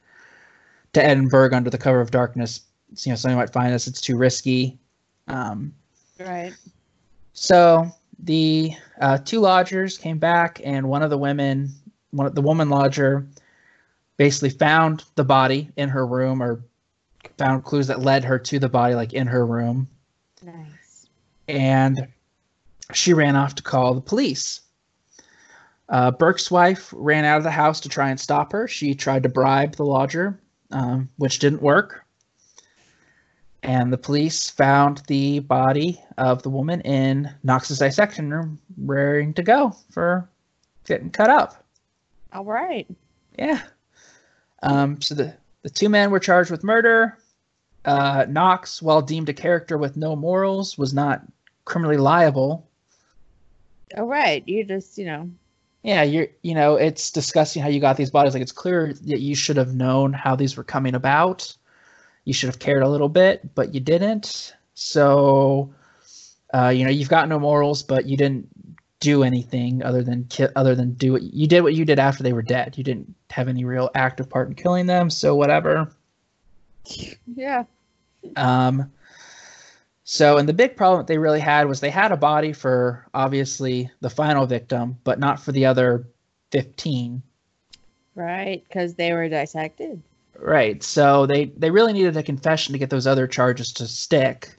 to 0.94 1.04
Edinburgh 1.04 1.54
under 1.54 1.70
the 1.70 1.78
cover 1.78 2.00
of 2.02 2.12
darkness. 2.12 2.62
So, 2.94 3.10
you 3.10 3.12
know, 3.12 3.16
somebody 3.16 3.40
might 3.40 3.54
find 3.54 3.74
us. 3.74 3.88
It's 3.88 4.02
too 4.02 4.18
risky. 4.18 4.78
Um, 5.28 5.74
Right. 6.20 6.54
so 7.34 7.92
the 8.20 8.72
uh, 9.02 9.18
two 9.20 9.40
lodgers 9.40 9.98
came 9.98 10.18
back, 10.18 10.62
and 10.64 10.88
one 10.88 11.04
of 11.04 11.10
the 11.10 11.18
women, 11.18 11.72
one 12.12 12.28
of 12.28 12.36
the 12.36 12.42
woman 12.42 12.70
lodger, 12.70 13.28
basically 14.18 14.50
found 14.50 15.04
the 15.16 15.24
body 15.24 15.70
in 15.78 15.90
her 15.90 16.06
room, 16.08 16.42
or 16.42 16.64
found 17.38 17.64
clues 17.64 17.88
that 17.88 18.02
led 18.02 18.24
her 18.24 18.40
to 18.40 18.60
the 18.60 18.70
body, 18.70 18.96
like 18.96 19.14
in 19.14 19.28
her 19.28 19.46
room, 19.46 19.88
Nice. 20.44 21.08
and 21.48 22.08
she 22.94 23.14
ran 23.14 23.36
off 23.36 23.56
to 23.56 23.64
call 23.64 23.94
the 23.94 24.02
police. 24.02 24.62
Uh, 25.90 26.12
Burke's 26.12 26.52
wife 26.52 26.94
ran 26.96 27.24
out 27.26 27.38
of 27.38 27.44
the 27.44 27.52
house 27.52 27.80
to 27.82 27.90
try 27.90 28.10
and 28.10 28.20
stop 28.20 28.52
her. 28.52 28.68
She 28.68 28.94
tried 28.94 29.24
to 29.24 29.30
bribe 29.30 29.76
the 29.76 29.86
lodger, 29.86 30.40
um, 30.72 31.10
which 31.18 31.40
didn't 31.40 31.62
work. 31.62 32.04
And 33.64 33.92
the 33.92 33.98
police 33.98 34.50
found 34.50 35.02
the 35.08 35.40
body 35.40 36.02
of 36.18 36.44
the 36.44 36.50
woman 36.50 36.82
in 36.82 37.34
Knox's 37.44 37.80
dissection 37.80 38.32
room, 38.32 38.60
raring 38.78 39.34
to 39.36 39.44
go 39.44 39.76
for 39.92 40.30
getting 40.86 41.10
cut 41.10 41.30
up. 41.30 41.64
All 42.34 42.46
right. 42.46 42.88
Yeah. 43.38 43.62
Um, 44.64 45.02
so 45.02 45.16
the, 45.16 45.36
the 45.64 45.70
two 45.70 45.90
men 45.90 46.12
were 46.12 46.20
charged 46.20 46.52
with 46.52 46.64
murder. 46.64 47.18
Uh, 47.88 48.26
Knox, 48.28 48.82
while 48.82 49.02
deemed 49.02 49.30
a 49.30 49.34
character 49.34 49.78
with 49.78 49.96
no 49.96 50.14
morals, 50.16 50.78
was 50.78 50.94
not 50.94 51.22
criminally 51.64 51.96
liable. 51.96 52.68
All 53.96 54.06
right. 54.06 54.44
You 54.46 54.66
just, 54.66 54.98
you 54.98 55.06
know, 55.06 55.32
Yeah, 55.84 56.04
you're 56.04 56.28
you 56.42 56.54
know, 56.54 56.76
it's 56.76 57.12
discussing 57.12 57.62
how 57.62 57.70
you 57.70 57.80
got 57.80 57.96
these 57.96 58.12
bodies. 58.12 58.34
Like 58.34 58.44
it's 58.44 58.52
clear 58.52 58.94
that 58.94 59.22
you 59.22 59.36
should 59.36 59.56
have 59.56 59.74
known 59.74 60.12
how 60.12 60.36
these 60.36 60.58
were 60.58 60.66
coming 60.66 60.96
about. 60.96 61.56
You 62.26 62.34
should 62.34 62.50
have 62.50 62.60
cared 62.60 62.84
a 62.84 62.90
little 62.90 63.08
bit, 63.08 63.56
but 63.56 63.74
you 63.74 63.80
didn't. 63.80 64.54
So 64.74 65.74
uh, 66.54 66.70
you 66.70 66.84
know, 66.84 66.92
you've 66.92 67.10
got 67.10 67.30
no 67.30 67.40
morals, 67.40 67.84
but 67.84 68.06
you 68.06 68.18
didn't 68.18 68.50
do 69.00 69.24
anything 69.24 69.84
other 69.84 70.04
than 70.04 70.26
ki- 70.26 70.48
other 70.56 70.76
than 70.76 70.94
do 70.94 71.14
what 71.14 71.22
you 71.22 71.48
did 71.48 71.62
what 71.62 71.74
you 71.74 71.86
did 71.86 72.00
after 72.00 72.24
they 72.24 72.34
were 72.34 72.42
dead. 72.42 72.78
You 72.78 72.84
didn't 72.84 73.16
have 73.30 73.48
any 73.48 73.64
real 73.64 73.90
active 73.96 74.30
part 74.30 74.50
in 74.50 74.56
killing 74.56 74.88
them, 74.88 75.10
so 75.10 75.36
whatever. 75.36 75.90
yeah. 77.34 77.64
Um, 78.36 78.92
so, 80.04 80.38
and 80.38 80.48
the 80.48 80.54
big 80.54 80.78
problem 80.78 81.00
that 81.00 81.08
they 81.08 81.18
really 81.18 81.40
had 81.40 81.68
was 81.68 81.80
they 81.80 81.90
had 81.90 82.12
a 82.12 82.18
body 82.18 82.54
for 82.54 83.06
obviously 83.14 83.90
the 84.02 84.10
final 84.10 84.46
victim, 84.46 84.98
but 85.04 85.20
not 85.20 85.40
for 85.40 85.52
the 85.52 85.66
other 85.66 86.08
15. 86.52 87.22
Right. 88.16 88.64
Because 88.68 88.96
they 88.96 89.14
were 89.14 89.30
dissected. 89.30 90.02
Right. 90.40 90.82
So 90.84 91.26
they 91.26 91.46
they 91.46 91.72
really 91.72 91.94
needed 91.94 92.16
a 92.16 92.24
confession 92.24 92.74
to 92.74 92.80
get 92.80 92.90
those 92.90 93.08
other 93.08 93.28
charges 93.28 93.74
to 93.74 93.88
stick. 93.88 94.58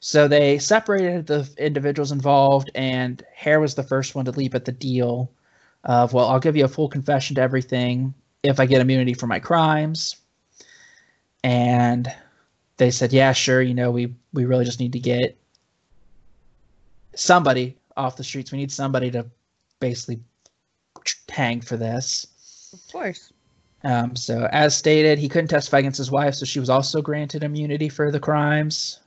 So 0.00 0.28
they 0.28 0.58
separated 0.58 1.26
the 1.26 1.48
individuals 1.56 2.12
involved, 2.12 2.70
and 2.74 3.24
Hare 3.34 3.58
was 3.58 3.74
the 3.74 3.82
first 3.82 4.14
one 4.14 4.26
to 4.26 4.32
leap 4.32 4.54
at 4.54 4.66
the 4.66 4.72
deal 4.72 5.32
of, 5.84 6.12
well, 6.12 6.28
I'll 6.28 6.40
give 6.40 6.56
you 6.56 6.66
a 6.66 6.68
full 6.68 6.88
confession 6.88 7.36
to 7.36 7.40
everything 7.40 8.12
if 8.42 8.60
I 8.60 8.66
get 8.66 8.82
immunity 8.82 9.14
for 9.14 9.26
my 9.26 9.40
crimes. 9.40 10.16
And 11.42 12.12
they 12.76 12.90
said, 12.90 13.12
yeah, 13.12 13.32
sure. 13.32 13.62
You 13.62 13.74
know, 13.74 13.90
we 13.90 14.14
we 14.32 14.44
really 14.44 14.64
just 14.64 14.80
need 14.80 14.92
to 14.92 14.98
get 14.98 15.36
somebody 17.14 17.76
off 17.96 18.16
the 18.16 18.24
streets. 18.24 18.52
We 18.52 18.58
need 18.58 18.72
somebody 18.72 19.10
to 19.12 19.26
basically 19.80 20.20
hang 21.28 21.60
for 21.60 21.76
this. 21.76 22.26
Of 22.72 22.92
course. 22.92 23.32
Um, 23.84 24.16
so, 24.16 24.48
as 24.50 24.76
stated, 24.76 25.18
he 25.18 25.28
couldn't 25.28 25.48
testify 25.48 25.78
against 25.78 25.98
his 25.98 26.10
wife, 26.10 26.34
so 26.34 26.46
she 26.46 26.58
was 26.58 26.70
also 26.70 27.02
granted 27.02 27.44
immunity 27.44 27.90
for 27.90 28.10
the 28.10 28.18
crimes. 28.18 29.00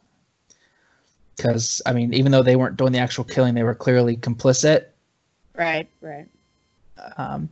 Because, 1.36 1.82
I 1.86 1.94
mean, 1.94 2.14
even 2.14 2.32
though 2.32 2.44
they 2.44 2.56
weren't 2.56 2.78
doing 2.78 2.92
the 2.92 3.00
actual 3.00 3.24
killing, 3.24 3.56
they 3.56 3.64
were 3.64 3.76
clearly 3.76 4.18
complicit. 4.18 4.86
Right. 5.56 5.90
Right. 6.02 6.28
Um, 7.18 7.50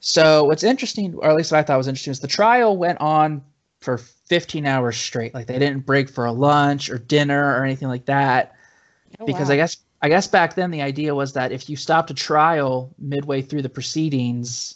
so, 0.00 0.44
what's 0.44 0.64
interesting, 0.64 1.14
or 1.14 1.30
at 1.30 1.36
least 1.36 1.52
what 1.52 1.58
I 1.58 1.62
thought 1.62 1.78
was 1.78 1.88
interesting, 1.88 2.10
is 2.10 2.20
the 2.20 2.28
trial 2.28 2.76
went 2.76 3.00
on 3.00 3.42
for 3.86 3.98
15 3.98 4.66
hours 4.66 4.96
straight. 4.96 5.32
Like, 5.32 5.46
they 5.46 5.60
didn't 5.60 5.86
break 5.86 6.10
for 6.10 6.24
a 6.24 6.32
lunch 6.32 6.90
or 6.90 6.98
dinner 6.98 7.56
or 7.56 7.64
anything 7.64 7.86
like 7.86 8.04
that. 8.06 8.56
Oh, 9.20 9.24
because 9.24 9.48
wow. 9.48 9.54
I 9.54 9.56
guess 9.56 9.76
I 10.02 10.08
guess 10.08 10.26
back 10.26 10.56
then 10.56 10.72
the 10.72 10.82
idea 10.82 11.14
was 11.14 11.32
that 11.34 11.52
if 11.52 11.70
you 11.70 11.76
stopped 11.76 12.10
a 12.10 12.14
trial 12.14 12.92
midway 12.98 13.40
through 13.42 13.62
the 13.62 13.68
proceedings, 13.68 14.74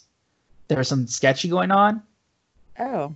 there 0.69 0.77
was 0.77 0.87
something 0.87 1.07
sketchy 1.07 1.49
going 1.49 1.71
on. 1.71 2.01
Oh. 2.79 3.13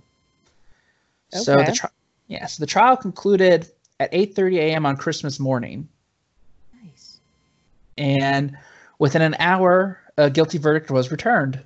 Okay. 1.34 1.42
So 1.42 1.56
the 1.56 1.72
tri- 1.72 1.90
yeah, 2.28 2.44
so 2.44 2.62
the 2.62 2.66
trial 2.66 2.96
concluded 2.96 3.70
at 3.98 4.12
8:30 4.12 4.58
a.m. 4.58 4.84
on 4.84 4.98
Christmas 4.98 5.40
morning, 5.40 5.88
Nice. 6.84 7.20
and 7.96 8.56
within 8.98 9.22
an 9.22 9.34
hour, 9.38 9.98
a 10.18 10.28
guilty 10.28 10.58
verdict 10.58 10.90
was 10.90 11.10
returned. 11.10 11.58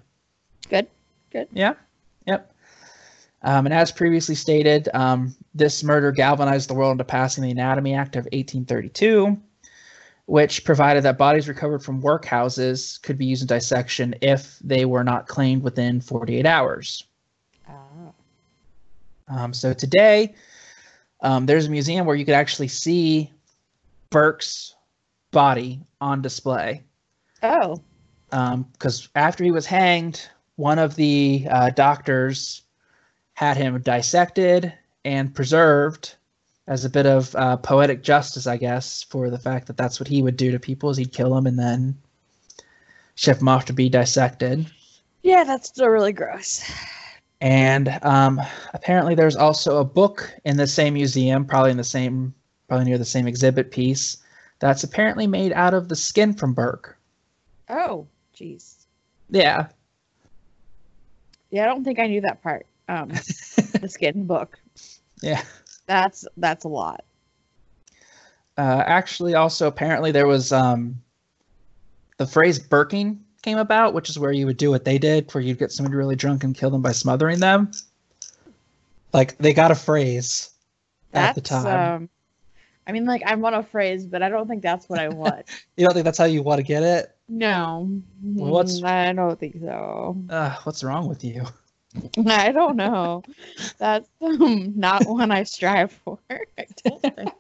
Good. 0.69 0.87
Good. 1.33 1.49
Yeah. 1.53 1.75
Um, 3.43 3.67
and 3.67 3.75
as 3.75 3.91
previously 3.91 4.35
stated, 4.35 4.89
um, 4.93 5.35
this 5.55 5.83
murder 5.83 6.13
galvanized 6.13 6.69
the 6.69 6.75
world 6.75 6.93
into 6.93 7.05
passing 7.05 7.43
the 7.43 7.51
Anatomy 7.51 7.95
Act 7.95 8.17
of 8.17 8.25
1832, 8.25 9.41
which 10.27 10.65
provided 10.65 11.03
that 11.05 11.17
bodies 11.17 11.49
recovered 11.49 11.83
from 11.83 12.03
workhouses 12.03 13.01
could 13.03 13.17
be 13.17 13.27
used 13.27 13.43
in 13.43 13.49
dissection 13.49 14.15
if 14.21 14.59
they 14.61 14.85
were 14.85 15.05
not 15.05 15.27
claimed 15.27 15.63
within 15.63 16.01
48 16.01 16.45
hours. 16.45 17.05
Ah. 17.69 17.75
Um, 19.29 19.55
so 19.55 19.73
today, 19.73 20.35
um, 21.23 21.47
there's 21.47 21.67
a 21.67 21.71
museum 21.71 22.05
where 22.05 22.17
you 22.17 22.25
could 22.25 22.35
actually 22.35 22.69
see 22.69 23.31
Burke's 24.11 24.75
body 25.31 25.81
on 26.01 26.21
display. 26.21 26.83
Oh. 27.43 27.81
Because 28.31 29.09
after 29.15 29.45
he 29.45 29.51
was 29.51 29.67
hanged, 29.67 30.29
one 30.57 30.79
of 30.79 30.95
the 30.95 31.47
uh, 31.51 31.71
doctors 31.71 32.63
had 33.41 33.57
him 33.57 33.81
dissected 33.81 34.71
and 35.03 35.35
preserved 35.35 36.15
as 36.67 36.85
a 36.85 36.91
bit 36.91 37.07
of 37.07 37.35
uh, 37.35 37.57
poetic 37.57 38.03
justice, 38.03 38.47
I 38.47 38.59
guess, 38.59 39.03
for 39.05 39.31
the 39.31 39.39
fact 39.39 39.67
that 39.69 39.79
that's 39.79 39.99
what 39.99 40.09
he 40.09 40.21
would 40.21 40.37
do 40.37 40.51
to 40.51 40.61
people 40.61 40.91
is 40.91 40.99
he'd 40.99 41.15
kill 41.15 41.35
them 41.35 41.47
and 41.47 41.59
then 41.59 41.97
ship 43.15 43.39
them 43.39 43.49
off 43.49 43.65
to 43.65 43.73
be 43.73 43.89
dissected. 43.89 44.71
Yeah, 45.23 45.45
that's 45.45 45.69
still 45.69 45.89
really 45.89 46.13
gross. 46.13 46.71
And 47.41 47.99
um, 48.03 48.43
apparently, 48.75 49.15
there's 49.15 49.37
also 49.37 49.79
a 49.79 49.85
book 49.87 50.31
in 50.45 50.59
the 50.59 50.67
same 50.67 50.93
museum, 50.93 51.47
probably 51.47 51.71
in 51.71 51.79
the 51.79 51.83
same, 51.83 52.35
probably 52.69 52.85
near 52.85 52.99
the 52.99 53.07
same 53.07 53.27
exhibit 53.27 53.71
piece, 53.71 54.19
that's 54.59 54.85
apparently 54.85 55.27
made 55.27 55.55
out 55.55 55.73
of 55.73 55.89
the 55.89 55.97
skin 55.97 56.35
from 56.35 56.53
Burke. 56.53 56.99
Oh, 57.71 58.07
jeez. 58.37 58.85
Yeah, 59.31 59.69
Yeah, 61.51 61.63
I 61.63 61.67
don't 61.69 61.85
think 61.85 61.99
I 61.99 62.07
knew 62.07 62.21
that 62.21 62.43
part. 62.43 62.67
Um, 62.91 63.09
the 63.81 63.89
skin 63.89 64.27
book. 64.27 64.59
yeah. 65.23 65.43
That's 65.87 66.27
that's 66.37 66.65
a 66.65 66.69
lot. 66.69 67.05
Uh, 68.59 68.83
actually, 68.87 69.35
also 69.35 69.67
apparently 69.67 70.13
there 70.13 70.27
was 70.27 70.53
um, 70.53 71.01
the 72.19 72.27
phrase 72.27 72.59
"burking" 72.59 73.25
came 73.43 73.59
about, 73.59 73.95
which 73.95 74.11
is 74.11 74.19
where 74.19 74.33
you 74.33 74.47
would 74.47 74.57
do 74.57 74.71
what 74.71 74.85
they 74.85 74.99
did, 74.99 75.33
where 75.33 75.43
you'd 75.43 75.59
get 75.59 75.73
somebody 75.73 75.97
really 75.97 76.17
drunk 76.17 76.45
and 76.45 76.55
kill 76.55 76.71
them 76.71 76.83
by 76.83 76.93
smothering 76.93 77.41
them. 77.41 77.71
Like 79.13 79.37
they 79.39 79.53
got 79.55 79.71
a 79.71 79.75
phrase 79.75 80.51
That's 81.13 81.31
at 81.31 81.35
the 81.37 81.41
time. 81.49 81.93
um. 82.03 82.09
I 82.87 82.93
mean, 82.93 83.05
like 83.05 83.23
I 83.25 83.35
want 83.37 83.55
a 83.55 83.63
phrase, 83.63 84.05
but 84.07 84.23
I 84.23 84.29
don't 84.29 84.49
think 84.49 84.63
that's 84.63 84.89
what 84.89 84.99
I 84.99 85.09
want. 85.23 85.47
you 85.77 85.85
don't 85.87 85.95
think 85.95 86.05
that's 86.05 86.19
how 86.19 86.25
you 86.25 86.43
want 86.43 86.59
to 86.59 86.65
get 86.65 86.83
it? 86.83 87.17
no, 87.29 87.89
Well, 88.23 88.51
what's- 88.51 88.81
Mm, 88.81 88.85
I 88.89 89.13
don't 89.13 89.39
think 89.39 89.57
so. 89.61 90.17
Uh, 90.29 90.57
what's 90.65 90.83
wrong 90.83 91.09
with 91.09 91.23
you? 91.25 91.45
I 92.27 92.53
don't 92.53 92.77
know. 92.77 93.23
That's 93.79 94.09
um, 94.21 94.75
not 94.77 95.07
one 95.07 95.31
I 95.31 95.43
strive 95.45 95.93
for. 95.93 96.19
I 96.31 96.67
don't 96.85 97.03
think. 97.03 97.33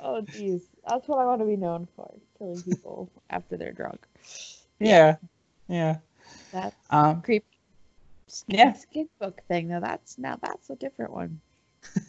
oh, 0.00 0.22
jeez. 0.34 0.62
That's 0.88 1.06
what 1.06 1.18
I 1.18 1.24
want 1.26 1.40
to 1.40 1.46
be 1.46 1.56
known 1.56 1.86
for: 1.96 2.12
killing 2.38 2.62
people 2.62 3.08
after 3.30 3.56
they're 3.56 3.72
drunk. 3.72 4.04
Yeah, 4.80 5.16
yeah. 5.68 5.98
That 6.52 6.74
Um, 6.90 7.22
creep. 7.22 7.44
Skin, 8.26 8.58
Yeah. 8.58 8.72
skin 8.72 9.08
book 9.20 9.40
thing. 9.46 9.68
Now 9.68 9.80
that's 9.80 10.18
now 10.18 10.38
that's 10.40 10.70
a 10.70 10.76
different 10.76 11.12
one. 11.12 11.40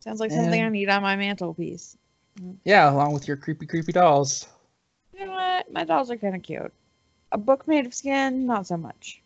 Sounds 0.00 0.20
like 0.20 0.30
something 0.30 0.62
I 0.62 0.68
need 0.68 0.88
on 0.88 1.02
my 1.02 1.16
mantelpiece. 1.16 1.96
yeah, 2.64 2.90
along 2.90 3.12
with 3.12 3.26
your 3.26 3.36
creepy, 3.36 3.66
creepy 3.66 3.92
dolls. 3.92 4.46
You 5.18 5.26
know 5.26 5.32
what? 5.32 5.70
My 5.72 5.84
dolls 5.84 6.10
are 6.10 6.16
kind 6.16 6.36
of 6.36 6.42
cute. 6.42 6.72
A 7.32 7.38
book 7.38 7.66
made 7.66 7.84
of 7.86 7.92
skin, 7.92 8.46
not 8.46 8.66
so 8.66 8.76
much. 8.76 9.20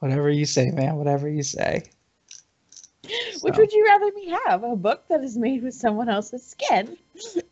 Whatever 0.00 0.30
you 0.30 0.46
say, 0.46 0.70
man. 0.70 0.96
Whatever 0.96 1.28
you 1.28 1.42
say. 1.42 1.84
Which 3.40 3.56
would 3.56 3.72
you 3.72 3.86
rather 3.86 4.12
me 4.12 4.34
have? 4.46 4.64
A 4.64 4.76
book 4.76 5.04
that 5.08 5.22
is 5.22 5.36
made 5.36 5.62
with 5.62 5.74
someone 5.74 6.08
else's 6.08 6.46
skin, 6.46 6.96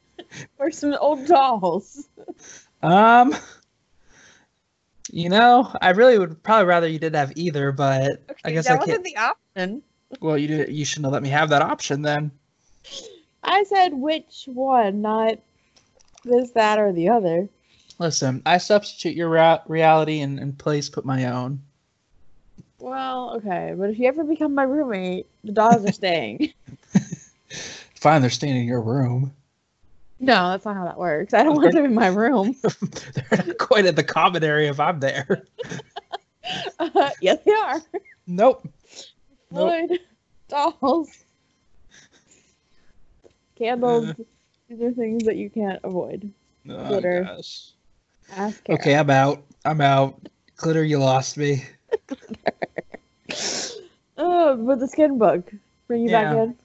or 0.59 0.71
some 0.71 0.95
old 1.01 1.27
dolls? 1.27 2.09
Um, 2.83 3.35
you 5.11 5.29
know, 5.29 5.73
I 5.81 5.91
really 5.91 6.19
would 6.19 6.43
probably 6.43 6.67
rather 6.67 6.87
you 6.87 6.99
did 6.99 7.15
have 7.15 7.33
either, 7.37 7.73
but 7.73 8.23
I 8.45 8.53
guess 8.53 8.67
that 8.67 8.75
I 8.75 8.77
wasn't 8.77 9.05
can't. 9.05 9.05
the 9.05 9.17
option. 9.17 9.83
Well, 10.21 10.39
you 10.39 10.49
did, 10.49 10.69
you 10.71 10.85
shouldn't 10.85 11.07
have 11.07 11.13
let 11.13 11.23
me 11.23 11.31
have 11.31 11.51
that 11.51 11.63
option 11.63 12.03
then. 12.03 12.31
I 13.43 13.65
said 13.65 13.95
which 13.95 14.45
one, 14.47 15.01
not 15.01 15.39
this, 16.25 16.51
that, 16.53 16.79
or 16.79 16.93
the 16.93 17.09
other. 17.09 17.49
Listen, 17.99 18.43
I 18.47 18.59
substitute 18.59 19.17
your 19.17 19.31
rea- 19.31 19.61
reality 19.67 20.21
and, 20.21 20.39
and 20.39 20.57
place 20.57 20.89
put 20.89 21.05
my 21.05 21.27
own. 21.27 21.63
Well, 22.81 23.35
okay, 23.37 23.75
but 23.77 23.91
if 23.91 23.99
you 23.99 24.07
ever 24.07 24.25
become 24.25 24.55
my 24.55 24.63
roommate, 24.63 25.27
the 25.43 25.53
dolls 25.53 25.85
are 25.85 25.93
staying. 25.93 26.53
Fine, 27.97 28.21
they're 28.21 28.31
staying 28.31 28.57
in 28.57 28.67
your 28.67 28.81
room. 28.81 29.35
no, 30.21 30.51
that's 30.51 30.65
not 30.65 30.77
how 30.77 30.85
that 30.85 30.99
works. 30.99 31.35
I 31.35 31.43
don't 31.43 31.57
want 31.57 31.73
them 31.73 31.85
in 31.85 31.95
my 31.95 32.07
room. 32.07 32.55
they're 33.15 33.45
not 33.47 33.59
quite 33.59 33.87
in 33.87 33.97
the 33.97 34.05
common 34.05 34.45
area 34.45 34.71
if 34.71 34.81
I'm 34.81 35.01
there. 35.01 35.45
Uh, 36.79 37.11
yes, 37.21 37.39
they 37.45 37.53
are. 37.53 37.83
Nope. 38.27 38.67
Nope. 39.51 39.75
Floyd, 39.89 40.01
dolls, 40.49 41.11
candles. 43.55 44.09
Uh. 44.09 44.15
These 44.71 44.81
are 44.81 44.93
things 44.93 45.25
that 45.25 45.37
you 45.37 45.51
can't 45.51 45.79
avoid. 45.85 46.33
Oh, 46.71 46.89
Glitter. 46.89 47.25
gosh. 47.25 47.73
Ask 48.33 48.69
Okay, 48.71 48.95
I'm 48.95 49.11
out. 49.11 49.45
I'm 49.67 49.83
out. 49.83 50.29
Glitter, 50.57 50.85
you 50.85 50.99
lost 50.99 51.37
me. 51.37 51.65
Oh, 54.21 54.57
but 54.57 54.81
the 54.81 54.89
skin 54.89 55.17
bug. 55.17 55.45
Bring 55.87 56.03
you 56.03 56.11
back 56.11 56.35
in. 56.37 56.57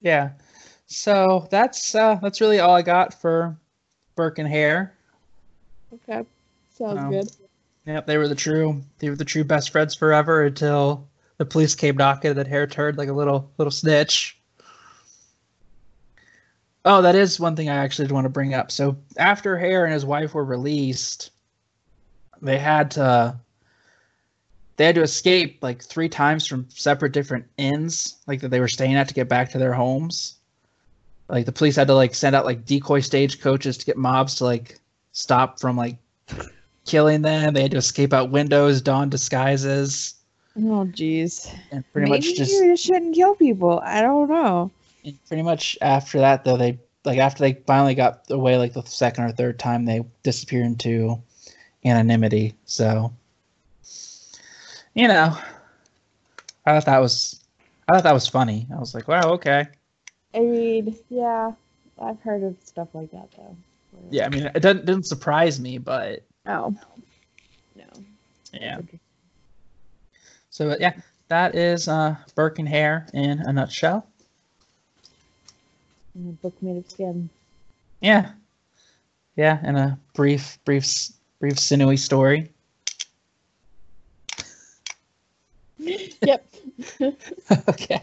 Yeah. 0.00 0.30
So 0.86 1.48
that's 1.50 1.94
uh 1.94 2.16
that's 2.22 2.40
really 2.40 2.60
all 2.60 2.74
I 2.74 2.82
got 2.82 3.20
for 3.20 3.56
Burke 4.14 4.38
and 4.38 4.48
Hare. 4.48 4.94
Okay. 5.94 6.24
Sounds 6.72 6.98
Um, 6.98 7.10
good. 7.10 7.28
Yep, 7.86 8.06
they 8.06 8.16
were 8.18 8.28
the 8.28 8.34
true 8.34 8.82
they 8.98 9.10
were 9.10 9.16
the 9.16 9.24
true 9.24 9.44
best 9.44 9.70
friends 9.70 9.94
forever 9.94 10.44
until 10.44 11.08
the 11.38 11.44
police 11.44 11.74
came 11.74 11.96
knocking 11.96 12.34
that 12.34 12.46
Hare 12.46 12.66
turned 12.66 12.96
like 12.98 13.08
a 13.08 13.12
little 13.12 13.50
little 13.58 13.70
snitch. 13.72 14.38
Oh, 16.84 17.02
that 17.02 17.14
is 17.16 17.40
one 17.40 17.56
thing 17.56 17.68
I 17.68 17.76
actually 17.76 18.06
did 18.06 18.12
want 18.12 18.26
to 18.26 18.30
bring 18.30 18.54
up. 18.54 18.70
So 18.70 18.96
after 19.16 19.58
Hare 19.58 19.84
and 19.84 19.92
his 19.92 20.04
wife 20.04 20.34
were 20.34 20.44
released, 20.44 21.30
they 22.42 22.58
had 22.58 22.90
to 22.92 23.38
they 24.76 24.86
had 24.86 24.94
to 24.96 25.02
escape 25.02 25.58
like 25.62 25.82
three 25.82 26.08
times 26.08 26.46
from 26.46 26.66
separate 26.70 27.12
different 27.12 27.44
inns 27.56 28.16
like 28.26 28.40
that 28.40 28.48
they 28.50 28.60
were 28.60 28.68
staying 28.68 28.94
at 28.96 29.08
to 29.08 29.14
get 29.14 29.28
back 29.28 29.50
to 29.50 29.58
their 29.58 29.72
homes. 29.72 30.36
Like 31.28 31.46
the 31.46 31.52
police 31.52 31.76
had 31.76 31.86
to 31.88 31.94
like 31.94 32.14
send 32.14 32.34
out 32.36 32.44
like 32.44 32.64
decoy 32.66 33.00
stagecoaches 33.00 33.78
to 33.78 33.86
get 33.86 33.96
mobs 33.96 34.34
to 34.36 34.44
like 34.44 34.78
stop 35.12 35.58
from 35.60 35.76
like 35.76 35.96
killing 36.86 37.22
them. 37.22 37.54
They 37.54 37.62
had 37.62 37.70
to 37.70 37.76
escape 37.78 38.12
out 38.12 38.30
windows, 38.30 38.82
don 38.82 39.08
disguises, 39.08 40.14
Oh, 40.56 40.86
jeez. 40.92 41.52
and 41.72 41.84
pretty 41.92 42.10
Maybe 42.10 42.26
much 42.28 42.36
just 42.36 42.52
you 42.52 42.66
just 42.72 42.84
shouldn't 42.84 43.14
kill 43.14 43.34
people. 43.34 43.80
I 43.84 44.02
don't 44.02 44.28
know. 44.28 44.70
and 45.04 45.18
pretty 45.26 45.42
much 45.42 45.76
after 45.80 46.18
that 46.18 46.44
though 46.44 46.56
they 46.56 46.78
like 47.04 47.18
after 47.18 47.40
they 47.42 47.54
finally 47.66 47.94
got 47.94 48.22
away 48.30 48.56
like 48.56 48.72
the 48.72 48.82
second 48.82 49.24
or 49.24 49.32
third 49.32 49.58
time 49.58 49.84
they 49.84 50.04
disappeared 50.22 50.66
into 50.66 51.20
anonymity. 51.84 52.54
So 52.66 53.12
you 54.94 55.08
know, 55.08 55.36
I 56.66 56.72
thought 56.72 56.86
that 56.86 56.98
was 57.00 57.44
I 57.88 57.94
thought 57.94 58.04
that 58.04 58.14
was 58.14 58.26
funny. 58.26 58.66
I 58.74 58.78
was 58.78 58.94
like, 58.94 59.08
wow, 59.08 59.32
okay. 59.32 59.66
I 60.34 60.40
mean, 60.40 60.96
yeah, 61.10 61.52
I've 62.00 62.20
heard 62.20 62.42
of 62.42 62.56
stuff 62.64 62.88
like 62.94 63.10
that 63.12 63.28
though. 63.36 63.56
Yeah, 64.10 64.26
I 64.26 64.28
mean 64.28 64.50
it 64.54 64.60
doesn't 64.60 64.86
didn't 64.86 65.06
surprise 65.06 65.60
me, 65.60 65.78
but 65.78 66.22
Oh. 66.46 66.74
No. 67.76 67.84
yeah. 68.52 68.80
So 70.50 70.68
but 70.68 70.80
yeah, 70.80 70.94
that 71.28 71.54
is 71.54 71.88
uh 71.88 72.16
Burke 72.34 72.58
and 72.58 72.68
Hare 72.68 73.06
in 73.12 73.40
a 73.40 73.52
nutshell. 73.52 74.06
And 76.14 76.30
a 76.30 76.32
book 76.42 76.54
made 76.62 76.76
of 76.76 76.90
skin. 76.90 77.28
Yeah. 78.00 78.30
Yeah, 79.36 79.58
and 79.64 79.76
a 79.76 79.98
brief, 80.14 80.58
brief, 80.64 81.08
brief 81.40 81.58
sinewy 81.58 81.96
story. 81.96 82.52
Yep. 86.22 86.54
okay. 87.68 88.02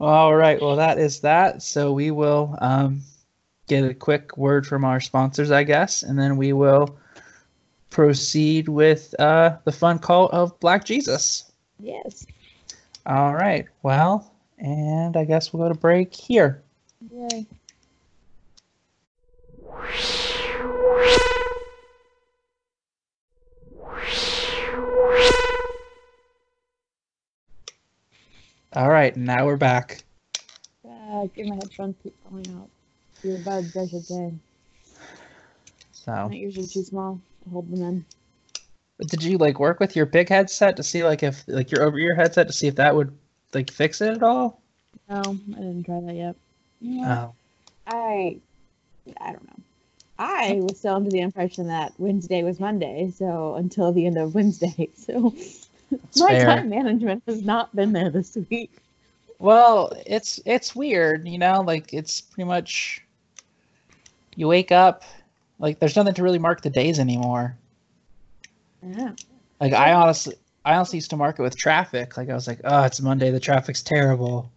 All 0.00 0.34
right. 0.34 0.60
Well, 0.60 0.76
that 0.76 0.98
is 0.98 1.20
that. 1.20 1.62
So 1.62 1.92
we 1.92 2.10
will 2.10 2.56
um, 2.60 3.02
get 3.66 3.84
a 3.84 3.94
quick 3.94 4.36
word 4.36 4.66
from 4.66 4.84
our 4.84 5.00
sponsors, 5.00 5.50
I 5.50 5.64
guess, 5.64 6.02
and 6.02 6.18
then 6.18 6.36
we 6.36 6.52
will 6.52 6.96
proceed 7.90 8.68
with 8.68 9.14
uh, 9.18 9.56
the 9.64 9.72
fun 9.72 9.98
call 9.98 10.28
of 10.28 10.58
Black 10.60 10.84
Jesus. 10.84 11.50
yes. 11.80 12.26
All 13.06 13.34
right. 13.34 13.66
Well, 13.82 14.32
and 14.58 15.16
I 15.16 15.24
guess 15.24 15.52
we'll 15.52 15.64
go 15.64 15.72
to 15.72 15.78
break 15.78 16.14
here. 16.14 16.62
Yay. 17.10 17.46
All 28.74 28.88
right. 28.88 29.14
Now 29.16 29.44
we're 29.46 29.56
back. 29.56 30.02
Uh, 30.88 31.26
get 31.34 31.46
my 31.46 31.56
headphones 31.56 31.96
keep 32.02 32.14
falling 32.24 32.46
out. 32.56 32.68
Your 33.22 33.38
buds, 33.38 33.76
I 33.76 33.86
should 33.86 34.04
say. 34.04 34.32
So, 35.92 36.28
My 36.28 36.34
ears 36.34 36.56
are 36.56 36.66
too 36.66 36.82
small 36.82 37.20
to 37.44 37.50
hold 37.50 37.70
them 37.70 37.82
in. 37.82 38.04
But 38.98 39.08
did 39.08 39.22
you 39.22 39.38
like 39.38 39.60
work 39.60 39.78
with 39.78 39.94
your 39.94 40.06
big 40.06 40.28
headset 40.28 40.76
to 40.76 40.82
see 40.82 41.04
like 41.04 41.22
if 41.22 41.44
like 41.46 41.70
your 41.70 41.82
over 41.82 41.98
ear 41.98 42.14
headset 42.14 42.46
to 42.46 42.52
see 42.52 42.66
if 42.66 42.76
that 42.76 42.94
would 42.94 43.16
like 43.52 43.70
fix 43.70 44.00
it 44.00 44.14
at 44.14 44.22
all? 44.22 44.60
No, 45.08 45.20
I 45.20 45.58
didn't 45.58 45.84
try 45.84 46.00
that 46.00 46.14
yet. 46.14 46.36
Know, 46.80 47.04
Oh. 47.04 47.34
I, 47.86 48.38
I 49.20 49.32
don't 49.32 49.44
know. 49.46 49.62
I 50.18 50.60
was 50.62 50.78
still 50.78 50.94
under 50.94 51.10
the 51.10 51.20
impression 51.20 51.66
that 51.66 51.92
Wednesday 51.98 52.42
was 52.42 52.60
Monday, 52.60 53.12
so 53.14 53.54
until 53.56 53.92
the 53.92 54.06
end 54.06 54.16
of 54.18 54.34
Wednesday. 54.34 54.88
So 54.96 55.34
my 56.18 56.30
fair. 56.30 56.46
time 56.46 56.68
management 56.68 57.22
has 57.26 57.42
not 57.42 57.74
been 57.74 57.92
there 57.92 58.10
this 58.10 58.36
week. 58.50 58.76
Well, 59.38 59.92
it's 60.06 60.40
it's 60.46 60.74
weird, 60.74 61.26
you 61.28 61.38
know, 61.38 61.62
like 61.62 61.92
it's 61.92 62.20
pretty 62.20 62.46
much 62.46 63.02
you 64.36 64.48
wake 64.48 64.72
up 64.72 65.02
like 65.58 65.78
there's 65.78 65.96
nothing 65.96 66.14
to 66.14 66.22
really 66.22 66.38
mark 66.38 66.62
the 66.62 66.70
days 66.70 66.98
anymore. 66.98 67.56
Yeah. 68.82 69.12
Like 69.60 69.72
I 69.72 69.92
honestly 69.92 70.34
I 70.64 70.74
honestly 70.74 70.98
used 70.98 71.10
to 71.10 71.16
mark 71.16 71.38
it 71.38 71.42
with 71.42 71.56
traffic. 71.56 72.16
Like 72.16 72.28
I 72.28 72.34
was 72.34 72.46
like, 72.46 72.60
"Oh, 72.64 72.84
it's 72.84 73.00
Monday, 73.00 73.30
the 73.30 73.40
traffic's 73.40 73.82
terrible." 73.82 74.50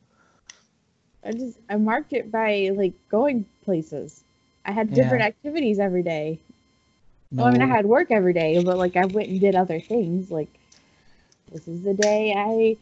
I 1.24 1.32
just 1.32 1.58
I 1.70 1.78
marked 1.78 2.14
it 2.14 2.32
by 2.32 2.72
like 2.76 2.94
going 3.10 3.46
places. 3.64 4.24
I 4.66 4.72
had 4.72 4.90
Yeah. 4.90 4.96
different 4.96 5.24
activities 5.24 5.80
every 5.80 6.04
day. 6.04 6.40
Well, 7.32 7.48
I 7.48 7.52
mean, 7.52 7.62
I 7.62 7.68
had 7.68 7.86
work 7.86 8.12
every 8.12 8.34
day, 8.34 8.62
but 8.64 8.78
like 8.78 8.96
I 8.96 9.06
went 9.06 9.30
and 9.30 9.40
did 9.40 9.56
other 9.56 9.80
things. 9.80 10.32
Like 10.32 10.50
this 11.56 11.68
is 11.70 11.84
the 11.84 11.94
day 11.96 12.34
I 12.38 12.78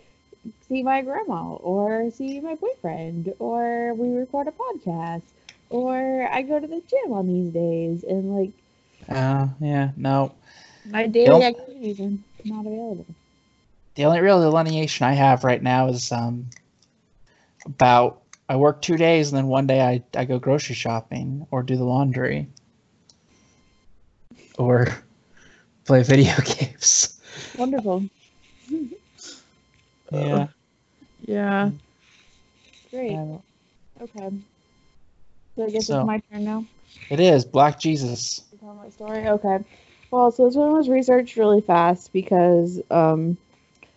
see 0.62 0.84
my 0.84 1.02
grandma, 1.02 1.54
or 1.56 2.10
see 2.12 2.42
my 2.42 2.56
boyfriend, 2.56 3.34
or 3.40 3.94
we 3.96 4.10
record 4.10 4.48
a 4.48 4.52
podcast, 4.52 5.24
or 5.70 6.28
I 6.32 6.42
go 6.44 6.60
to 6.60 6.68
the 6.68 6.82
gym 6.82 7.14
on 7.14 7.28
these 7.28 7.54
days, 7.54 8.04
and 8.04 8.36
like 8.36 8.52
Oh, 9.10 9.54
yeah, 9.62 9.92
no. 9.98 10.36
my 10.86 11.08
daily 11.08 11.44
activities 11.44 12.00
are 12.00 12.12
not 12.46 12.66
available. 12.66 13.16
The 13.96 14.06
only 14.06 14.22
real 14.22 14.42
delineation 14.42 15.06
I 15.06 15.14
have 15.14 15.44
right 15.44 15.62
now 15.62 15.88
is 15.90 16.12
um 16.12 16.50
about 17.66 18.22
I 18.50 18.56
work 18.58 18.82
two 18.82 18.98
days 18.98 19.32
and 19.32 19.38
then 19.38 19.48
one 19.48 19.68
day 19.68 19.82
I, 19.82 20.04
I 20.18 20.26
go 20.26 20.40
grocery 20.40 20.76
shopping 20.76 21.48
or 21.52 21.64
do 21.64 21.76
the 21.78 21.84
laundry. 21.86 22.48
Or 24.58 24.88
play 25.86 26.04
video 26.04 26.36
games. 26.46 27.20
Wonderful. 27.54 28.10
Yeah. 30.12 30.48
Yeah. 31.26 31.72
Great. 32.92 33.18
Okay. 34.00 34.30
So 35.56 35.66
I 35.66 35.70
guess 35.70 35.88
So- 35.88 36.00
it's 36.00 36.06
my 36.08 36.22
turn 36.32 36.44
now. 36.44 36.66
It 37.10 37.20
is 37.20 37.46
Black 37.46 37.80
Jesus. 37.80 38.42
tell 38.60 38.76
my 38.76 38.90
story. 38.90 39.28
Okay. 39.28 39.60
Well, 40.12 40.32
so 40.32 40.46
this 40.46 40.56
one 40.56 40.74
was 40.74 40.88
researched 40.90 41.36
really 41.38 41.62
fast 41.62 42.14
because 42.14 42.80
um 42.92 43.38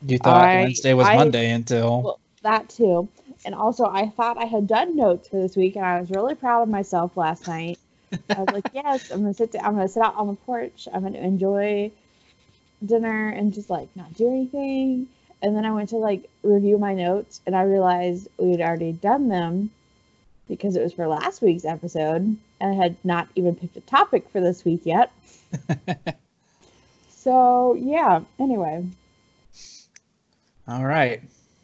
You 0.06 0.18
thought 0.18 0.44
I- 0.46 0.62
Wednesday 0.62 0.94
was 0.94 1.06
I- 1.06 1.16
Monday 1.16 1.50
until 1.50 2.02
well 2.02 2.20
that 2.42 2.68
too, 2.70 3.08
and 3.44 3.54
also 3.54 3.84
I 3.84 4.08
thought 4.08 4.38
I 4.38 4.44
had 4.46 4.66
done 4.66 4.96
notes 4.96 5.28
for 5.28 5.36
this 5.36 5.56
week, 5.56 5.76
and 5.76 5.84
I 5.84 6.00
was 6.00 6.10
really 6.10 6.34
proud 6.34 6.62
of 6.62 6.68
myself 6.68 7.16
last 7.16 7.46
night. 7.48 7.78
I 8.30 8.38
was 8.40 8.48
like, 8.54 8.70
yes, 8.72 9.10
I'm 9.10 9.20
gonna 9.20 9.34
sit. 9.34 9.52
Down, 9.52 9.64
I'm 9.66 9.74
gonna 9.74 9.88
sit 9.88 10.02
out 10.02 10.14
on 10.16 10.28
the 10.28 10.34
porch. 10.34 10.88
I'm 10.92 11.02
gonna 11.02 11.18
enjoy 11.18 11.90
dinner 12.84 13.28
and 13.30 13.52
just 13.54 13.70
like 13.70 13.88
not 13.96 14.12
do 14.14 14.28
anything. 14.28 15.08
and 15.42 15.56
then 15.56 15.64
I 15.64 15.72
went 15.72 15.90
to 15.90 15.96
like 15.96 16.28
review 16.42 16.78
my 16.78 16.94
notes, 16.94 17.40
and 17.46 17.54
I 17.56 17.62
realized 17.62 18.28
we 18.38 18.52
had 18.52 18.60
already 18.60 18.92
done 18.92 19.28
them 19.28 19.70
because 20.48 20.76
it 20.76 20.82
was 20.82 20.92
for 20.92 21.06
last 21.08 21.42
week's 21.42 21.64
episode, 21.64 22.22
and 22.60 22.70
I 22.70 22.74
had 22.74 22.96
not 23.04 23.28
even 23.34 23.54
picked 23.56 23.76
a 23.76 23.80
topic 23.80 24.28
for 24.30 24.40
this 24.40 24.64
week 24.64 24.82
yet. 24.84 25.10
so 27.10 27.74
yeah. 27.74 28.20
Anyway, 28.38 28.86
All 30.68 30.84
right. 30.84 31.20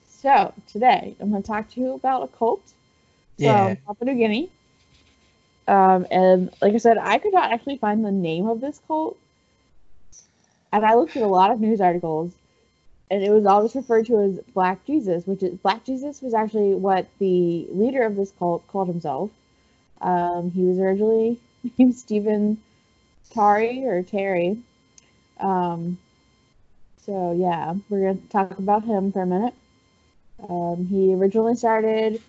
so 0.09 0.53
today 0.69 1.15
I'm 1.21 1.31
going 1.31 1.43
to 1.43 1.47
talk 1.47 1.71
to 1.73 1.81
you 1.81 1.93
about 1.95 2.23
a 2.25 2.29
cult 2.29 2.63
Yeah. 3.39 3.75
from 3.75 3.77
Papua 3.87 4.13
New 4.13 4.19
Guinea. 4.19 4.51
Um, 5.69 6.07
and 6.11 6.51
like 6.61 6.75
I 6.75 6.79
said, 6.79 6.99
I 6.99 7.19
could 7.19 7.33
not 7.33 7.53
actually 7.53 7.79
find 7.79 8.05
the 8.05 8.11
name 8.13 8.47
of 8.49 8.61
this 8.61 8.81
cult. 8.87 9.17
And 10.73 10.85
I 10.85 10.95
looked 10.95 11.17
at 11.17 11.23
a 11.23 11.27
lot 11.27 11.51
of 11.51 11.61
news 11.61 11.81
articles, 11.81 12.33
and 13.11 13.23
it 13.23 13.31
was 13.31 13.45
always 13.45 13.75
referred 13.75 14.07
to 14.07 14.21
as 14.21 14.41
Black 14.55 14.85
Jesus, 14.87 15.27
which 15.27 15.43
is 15.43 15.55
Black 15.59 15.85
Jesus 15.85 16.23
was 16.23 16.33
actually 16.35 16.75
what 16.75 17.07
the 17.19 17.67
leader 17.71 18.03
of 18.05 18.17
this 18.17 18.33
cult 18.39 18.67
called 18.69 18.89
himself. 18.89 19.31
Um, 20.01 20.51
he 20.51 20.63
was 20.63 20.79
originally 20.79 21.39
named 21.79 21.95
Stephen 21.95 22.61
Tari 23.31 23.85
or 23.85 24.03
Terry. 24.03 24.59
Um, 25.39 25.99
so 27.05 27.33
yeah, 27.33 27.75
we're 27.89 28.13
gonna 28.15 28.27
talk 28.31 28.59
about 28.59 28.85
him 28.85 29.13
for 29.13 29.23
a 29.23 29.27
minute. 29.27 29.55
Um, 30.49 30.87
he 30.87 31.15
originally 31.15 31.55
started 31.55 32.21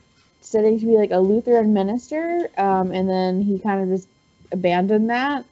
studying 0.41 0.79
to 0.79 0.85
be 0.85 0.97
like 0.97 1.11
a 1.11 1.19
Lutheran 1.19 1.73
minister, 1.73 2.49
um, 2.57 2.91
and 2.91 3.09
then 3.09 3.41
he 3.41 3.59
kind 3.59 3.81
of 3.81 3.89
just 3.97 4.07
abandoned 4.51 5.09
that. 5.09 5.45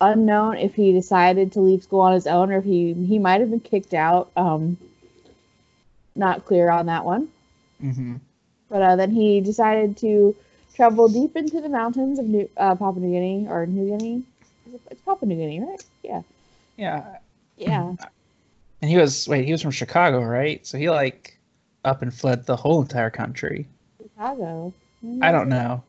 Unknown 0.00 0.56
if 0.58 0.74
he 0.74 0.92
decided 0.92 1.52
to 1.52 1.60
leave 1.60 1.82
school 1.82 2.00
on 2.00 2.12
his 2.14 2.26
own 2.26 2.52
or 2.52 2.58
if 2.58 2.64
he 2.64 2.92
he 2.94 3.18
might 3.18 3.40
have 3.40 3.50
been 3.50 3.60
kicked 3.60 3.94
out. 3.94 4.30
Um, 4.36 4.76
not 6.14 6.44
clear 6.44 6.70
on 6.70 6.86
that 6.86 7.04
one. 7.04 7.28
hmm 7.80 8.16
But 8.68 8.82
uh, 8.82 8.96
then 8.96 9.10
he 9.10 9.40
decided 9.40 9.96
to 9.98 10.34
travel 10.74 11.08
deep 11.08 11.36
into 11.36 11.60
the 11.60 11.68
mountains 11.68 12.18
of 12.18 12.26
New 12.26 12.48
uh, 12.56 12.74
Papua 12.74 13.00
New 13.00 13.12
Guinea 13.12 13.46
or 13.48 13.66
New 13.66 13.96
Guinea. 13.96 14.22
It's 14.90 15.00
Papua 15.02 15.28
New 15.28 15.36
Guinea, 15.36 15.60
right? 15.60 15.82
Yeah, 16.02 16.22
Yeah. 16.76 17.04
yeah. 17.56 17.92
And 18.80 18.90
he 18.90 18.96
was 18.96 19.26
wait, 19.28 19.44
he 19.44 19.52
was 19.52 19.62
from 19.62 19.72
Chicago, 19.72 20.22
right? 20.22 20.64
So 20.66 20.78
he 20.78 20.88
like 20.88 21.38
up 21.84 22.02
and 22.02 22.14
fled 22.14 22.46
the 22.46 22.56
whole 22.56 22.80
entire 22.80 23.10
country. 23.10 23.66
Chicago. 24.00 24.72
I 25.20 25.32
don't 25.32 25.48
know. 25.48 25.82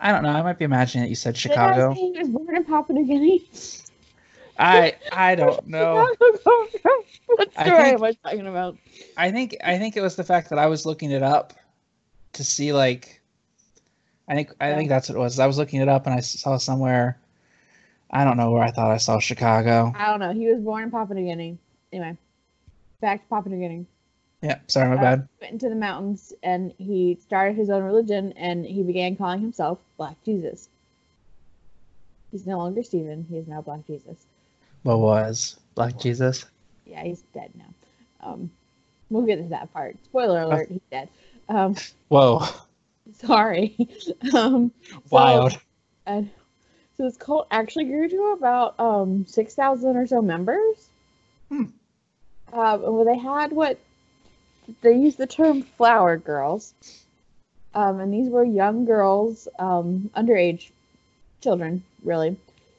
I 0.00 0.12
don't 0.12 0.22
know. 0.22 0.30
I 0.30 0.42
might 0.42 0.58
be 0.58 0.64
imagining 0.64 1.04
that 1.04 1.08
you 1.10 1.14
said 1.14 1.34
Did 1.34 1.52
I 1.52 1.72
Chicago. 1.74 1.92
he 1.94 2.12
was 2.18 2.28
born 2.28 2.56
in 2.56 2.64
Papua 2.64 2.98
New 2.98 3.06
Guinea? 3.06 3.48
I 4.58 4.94
I 5.12 5.34
don't 5.34 5.66
know. 5.68 5.94
What 5.94 7.48
I 7.56 7.64
story 7.66 7.82
think- 7.82 7.94
am 7.94 8.04
I 8.04 8.12
talking 8.24 8.46
about? 8.46 8.76
I 9.16 9.30
think 9.30 9.56
I 9.64 9.78
think 9.78 9.96
it 9.96 10.00
was 10.00 10.16
the 10.16 10.24
fact 10.24 10.50
that 10.50 10.58
I 10.58 10.66
was 10.66 10.84
looking 10.86 11.10
it 11.10 11.22
up 11.22 11.52
to 12.34 12.44
see 12.44 12.72
like 12.72 13.20
I 14.28 14.34
think 14.34 14.52
I 14.60 14.74
think 14.74 14.88
that's 14.88 15.08
what 15.08 15.16
it 15.16 15.18
was. 15.18 15.38
I 15.38 15.46
was 15.46 15.58
looking 15.58 15.80
it 15.80 15.88
up 15.88 16.06
and 16.06 16.14
I 16.14 16.20
saw 16.20 16.56
somewhere 16.56 17.18
I 18.10 18.24
don't 18.24 18.36
know 18.36 18.50
where 18.50 18.62
I 18.62 18.70
thought 18.70 18.90
I 18.90 18.96
saw 18.96 19.18
Chicago. 19.20 19.92
I 19.96 20.06
don't 20.10 20.20
know. 20.20 20.32
He 20.32 20.46
was 20.46 20.60
born 20.60 20.82
in 20.84 20.90
Papua 20.90 21.14
New 21.18 21.26
Guinea. 21.26 21.58
Anyway, 21.92 22.16
back 23.00 23.22
to 23.22 23.28
Papua 23.28 23.54
New 23.54 23.60
Guinea. 23.60 23.86
Yeah, 24.42 24.58
sorry, 24.68 24.88
my 24.88 24.96
Uh, 24.96 25.00
bad. 25.00 25.28
Went 25.40 25.52
into 25.54 25.68
the 25.68 25.74
mountains 25.74 26.32
and 26.42 26.72
he 26.78 27.16
started 27.22 27.56
his 27.56 27.68
own 27.70 27.82
religion 27.82 28.32
and 28.36 28.64
he 28.64 28.82
began 28.82 29.16
calling 29.16 29.40
himself 29.40 29.78
Black 29.98 30.16
Jesus. 30.24 30.68
He's 32.30 32.46
no 32.46 32.58
longer 32.58 32.82
Stephen. 32.82 33.26
He 33.28 33.36
is 33.36 33.46
now 33.48 33.60
Black 33.60 33.86
Jesus. 33.86 34.16
What 34.82 35.00
was 35.00 35.58
Black 35.74 35.98
Jesus? 35.98 36.46
Yeah, 36.86 37.02
he's 37.02 37.22
dead 37.34 37.50
now. 37.54 37.74
Um, 38.22 38.50
we'll 39.10 39.26
get 39.26 39.36
to 39.36 39.48
that 39.50 39.72
part. 39.72 39.96
Spoiler 40.04 40.42
alert: 40.42 40.68
he's 40.70 40.80
dead. 40.90 41.08
Um, 41.48 41.74
Whoa, 42.08 42.46
sorry. 43.18 43.76
um, 44.34 44.72
so- 44.90 45.00
wild. 45.10 45.58
And 46.06 46.30
so 46.96 47.04
this 47.04 47.16
cult 47.16 47.46
actually 47.50 47.84
grew 47.84 48.08
to 48.08 48.32
about 48.32 48.78
um, 48.80 49.26
6,000 49.26 49.96
or 49.96 50.06
so 50.06 50.22
members. 50.22 50.88
Hmm. 51.48 51.64
Um, 52.52 52.82
well, 52.82 53.04
they 53.04 53.18
had 53.18 53.52
what 53.52 53.78
they 54.80 54.94
used 54.96 55.18
the 55.18 55.26
term 55.26 55.62
flower 55.62 56.16
girls. 56.16 56.74
Um, 57.74 58.00
and 58.00 58.12
these 58.12 58.28
were 58.28 58.44
young 58.44 58.84
girls, 58.84 59.46
um, 59.58 60.10
underage 60.16 60.70
children, 61.40 61.84
really, 62.02 62.36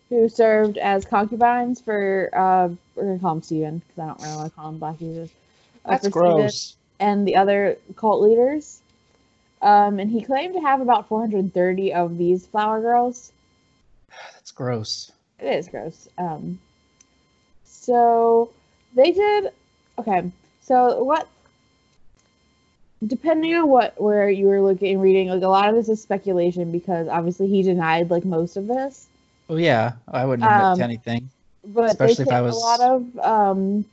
who 0.09 0.27
served 0.27 0.77
as 0.77 1.05
concubines 1.05 1.79
for, 1.79 2.29
uh, 2.33 2.67
we're 2.95 3.03
going 3.03 3.17
to 3.17 3.21
call 3.21 3.35
him 3.35 3.41
Stephen, 3.41 3.81
because 3.87 4.01
I 4.03 4.07
don't 4.07 4.21
really 4.21 4.35
want 4.35 4.49
to 4.49 4.55
call 4.55 4.69
him 4.69 4.77
Black 4.79 4.99
Jesus. 4.99 5.31
uh, 5.85 5.91
That's 5.91 6.09
gross. 6.09 6.75
and 6.99 7.25
the 7.25 7.37
other 7.37 7.77
cult 7.95 8.21
leaders. 8.21 8.81
Um, 9.61 9.99
and 9.99 10.09
he 10.11 10.21
claimed 10.21 10.55
to 10.55 10.59
have 10.61 10.81
about 10.81 11.07
430 11.07 11.93
of 11.93 12.17
these 12.17 12.45
flower 12.47 12.81
girls. 12.81 13.31
That's 14.33 14.51
gross. 14.51 15.11
It 15.39 15.47
is 15.47 15.67
gross. 15.69 16.07
Um, 16.17 16.59
so 17.63 18.51
they 18.95 19.11
did. 19.11 19.51
Okay, 19.97 20.31
so 20.61 21.03
what? 21.03 21.27
Depending 23.05 23.55
on 23.55 23.67
what 23.67 23.99
where 23.99 24.29
you 24.29 24.45
were 24.47 24.61
looking 24.61 24.99
reading, 24.99 25.29
like 25.29 25.41
a 25.41 25.47
lot 25.47 25.69
of 25.69 25.75
this 25.75 25.89
is 25.89 26.01
speculation 26.01 26.71
because 26.71 27.07
obviously 27.07 27.47
he 27.47 27.63
denied 27.63 28.11
like 28.11 28.25
most 28.25 28.57
of 28.57 28.67
this. 28.67 29.07
Oh 29.49 29.55
yeah, 29.55 29.93
I 30.07 30.23
wouldn't 30.25 30.47
admit 30.47 30.61
Um, 30.65 30.77
to 30.77 30.83
anything. 30.83 31.29
But 31.65 31.91
Especially 31.91 32.25
they 32.25 32.29
if 32.29 32.35
I 32.35 32.41
was- 32.41 32.55
a 32.55 32.59
lot 32.59 32.79
of 32.81 33.19
um, 33.19 33.85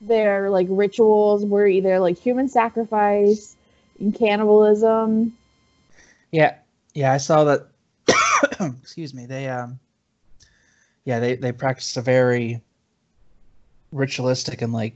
their 0.00 0.50
like 0.50 0.66
rituals 0.70 1.44
were 1.44 1.66
either 1.66 1.98
like 2.00 2.18
human 2.18 2.48
sacrifice 2.48 3.54
and 4.00 4.14
cannibalism. 4.14 5.36
Yeah, 6.32 6.56
yeah, 6.94 7.12
I 7.12 7.18
saw 7.18 7.44
that. 7.44 7.68
excuse 8.82 9.14
me. 9.14 9.26
They 9.26 9.48
um, 9.48 9.78
yeah, 11.04 11.20
they 11.20 11.36
they 11.36 11.52
practiced 11.52 11.96
a 11.96 12.02
very 12.02 12.60
ritualistic 13.92 14.62
and 14.62 14.72
like 14.72 14.94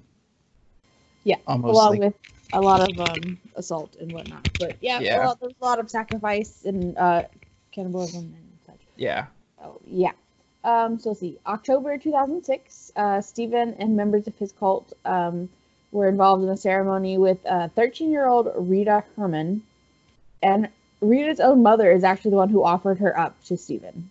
Yeah, 1.25 1.37
almost 1.47 1.77
along 1.77 1.91
like 1.93 2.01
with 2.01 2.15
a 2.53 2.61
lot 2.61 2.81
of 2.89 2.99
um, 3.01 3.39
assault 3.57 3.97
and 4.01 4.13
whatnot. 4.13 4.49
But 4.59 4.77
yeah, 4.81 5.01
Yeah. 5.01 5.25
Lot, 5.27 5.41
there's 5.41 5.55
a 5.61 5.65
lot 5.65 5.79
of 5.79 5.91
sacrifice 5.91 6.65
and 6.65 6.97
uh, 6.97 7.25
cannibalism 7.73 8.35
and 8.37 8.59
such. 8.67 8.81
yeah. 8.97 9.27
Oh 9.63 9.81
yeah. 9.87 10.13
Um, 10.65 10.99
so 10.99 11.11
let's 11.11 11.21
see. 11.21 11.39
October 11.47 11.97
2006, 11.97 12.93
uh, 12.97 13.21
Stephen 13.23 13.75
and 13.79 13.97
members 13.97 14.27
of 14.27 14.37
his 14.37 14.53
cult 14.53 14.93
um, 15.05 15.49
were 15.93 16.09
involved 16.09 16.43
in 16.43 16.51
a 16.51 16.57
ceremony 16.57 17.17
with 17.19 17.39
uh, 17.47 17.69
13-year-old 17.77 18.53
Rita 18.57 19.03
Herman, 19.17 19.63
and 20.43 20.69
Rita's 21.01 21.41
own 21.41 21.63
mother 21.63 21.91
is 21.91 22.05
actually 22.05 22.33
the 22.33 22.37
one 22.37 22.51
who 22.51 22.63
offered 22.63 22.99
her 22.99 23.19
up 23.19 23.43
to 23.45 23.57
Stephen. 23.57 24.11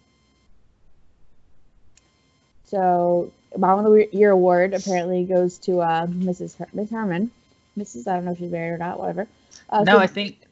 So, 2.66 3.32
Mom 3.58 3.86
of 3.86 3.92
the 3.92 4.08
Year 4.12 4.32
award 4.32 4.74
apparently 4.74 5.24
goes 5.26 5.58
to 5.60 5.80
uh, 5.82 6.08
Mrs. 6.08 6.56
Her- 6.58 6.68
Miss 6.74 6.90
Herman. 6.90 7.32
Mrs. 7.78 8.08
I 8.08 8.16
don't 8.16 8.26
know 8.26 8.32
if 8.32 8.38
she's 8.38 8.52
married 8.52 8.72
or 8.72 8.78
not. 8.78 9.00
Whatever. 9.00 9.28
Uh, 9.70 9.84
no, 9.84 9.98
I 9.98 10.08
think. 10.08 10.46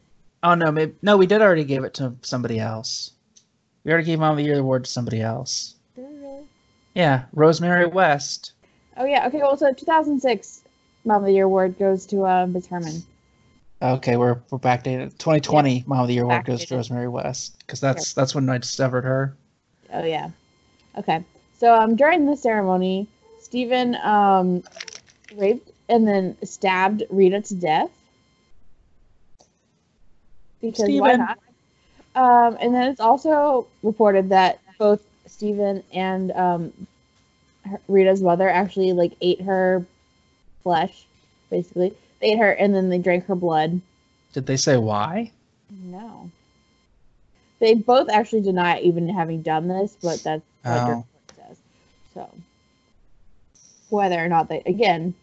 Oh 0.44 0.56
no, 0.56 0.72
maybe 0.72 0.94
no. 1.02 1.18
We 1.18 1.26
did 1.26 1.42
already 1.42 1.64
give 1.64 1.84
it 1.84 1.96
to 1.96 2.14
somebody 2.22 2.60
else. 2.60 3.12
We 3.84 3.92
already 3.92 4.06
gave 4.06 4.20
Mom 4.20 4.32
of 4.32 4.38
the 4.38 4.44
Year 4.44 4.60
award 4.60 4.86
to 4.86 4.92
somebody 4.92 5.22
else. 5.22 5.76
Did 5.96 6.06
I 6.06 6.10
really? 6.10 6.44
Yeah, 6.94 7.24
Rosemary 7.34 7.88
West. 7.88 8.54
Oh 8.96 9.06
yeah. 9.06 9.28
Okay. 9.28 9.40
Well, 9.40 9.58
so 9.58 9.74
2006 9.74 10.62
Mom 11.06 11.22
of 11.22 11.26
the 11.26 11.34
Year 11.34 11.46
award 11.46 11.80
goes 11.80 12.06
to 12.08 12.26
uh, 12.26 12.46
Miss 12.48 12.68
Herman. 12.68 13.04
Okay, 13.82 14.18
we're 14.18 14.42
we're 14.50 14.58
backdated. 14.60 15.18
2020 15.18 15.84
Mom 15.86 16.02
of 16.02 16.08
the 16.08 16.16
Year 16.16 16.24
award 16.24 16.46
goes 16.46 16.66
to 16.66 16.76
Rosemary 16.76 17.08
West 17.08 17.60
because 17.60 17.80
that's 17.80 18.14
that's 18.14 18.34
when 18.34 18.50
I 18.50 18.58
discovered 18.58 19.04
her. 19.04 19.36
Oh 19.94 20.04
yeah. 20.04 20.30
Okay. 20.98 21.24
So 21.60 21.74
um 21.74 21.96
during 21.96 22.26
the 22.26 22.36
ceremony, 22.36 23.08
Stephen 23.40 23.96
um 24.04 24.64
raped 25.36 25.72
and 25.90 26.08
then 26.08 26.38
stabbed 26.44 27.04
Rita 27.10 27.42
to 27.42 27.56
death. 27.56 27.92
Because 30.62 30.90
why 30.90 31.16
Stephen. 31.16 31.20
not? 31.20 31.40
Um 32.16 32.58
and 32.60 32.74
then 32.74 32.90
it's 32.90 33.00
also 33.00 33.68
reported 33.84 34.30
that 34.30 34.60
both 34.80 35.02
Stephen 35.28 35.84
and 35.94 36.32
um 36.32 36.88
her, 37.66 37.80
Rita's 37.88 38.22
mother 38.22 38.50
actually 38.50 38.94
like 38.94 39.14
ate 39.22 39.42
her 39.42 39.86
flesh, 40.64 41.06
basically. 41.50 41.94
They 42.20 42.32
ate 42.34 42.40
her 42.40 42.52
and 42.52 42.74
then 42.74 42.90
they 42.90 42.98
drank 42.98 43.26
her 43.26 43.36
blood. 43.36 43.82
Did 44.34 44.46
they 44.46 44.58
say 44.58 44.78
why? 44.78 45.32
No. 45.70 46.30
They 47.60 47.74
both 47.74 48.10
actually 48.10 48.42
deny 48.42 48.80
even 48.80 49.10
having 49.10 49.42
done 49.42 49.68
this, 49.68 49.98
but 50.02 50.24
that's 50.24 50.44
what 50.64 50.86
their 50.86 50.96
Oh. 50.96 50.98
report 50.98 51.48
says. 51.48 51.58
So, 52.14 52.30
whether 53.90 54.24
or 54.24 54.28
not 54.28 54.48
they, 54.48 54.62
again, 54.66 55.16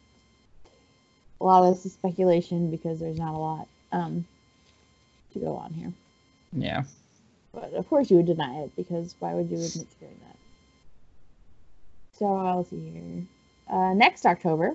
a 1.45 1.47
lot 1.47 1.64
of 1.64 1.74
this 1.74 1.84
is 1.84 1.92
speculation 1.92 2.70
because 2.70 2.99
there's 2.99 3.18
not 3.18 3.34
a 3.34 3.38
lot 3.38 3.68
um, 3.92 4.24
to 5.34 5.38
go 5.38 5.57
on 5.57 5.72
here. 5.74 5.92
Yeah. 6.53 6.84
But 7.53 7.74
of 7.74 7.86
course, 7.88 8.11
you 8.11 8.16
would 8.16 8.26
deny 8.26 8.62
it 8.62 8.74
because 8.76 9.14
why 9.18 9.34
would 9.34 9.51
you 9.51 9.57
admit 9.57 9.72
to 9.72 9.97
doing 10.01 10.18
that? 10.26 10.36
So, 12.18 12.34
I'll 12.34 12.64
see 12.64 12.80
here. 12.80 13.24
Uh, 13.68 13.92
next 13.92 14.24
October, 14.24 14.74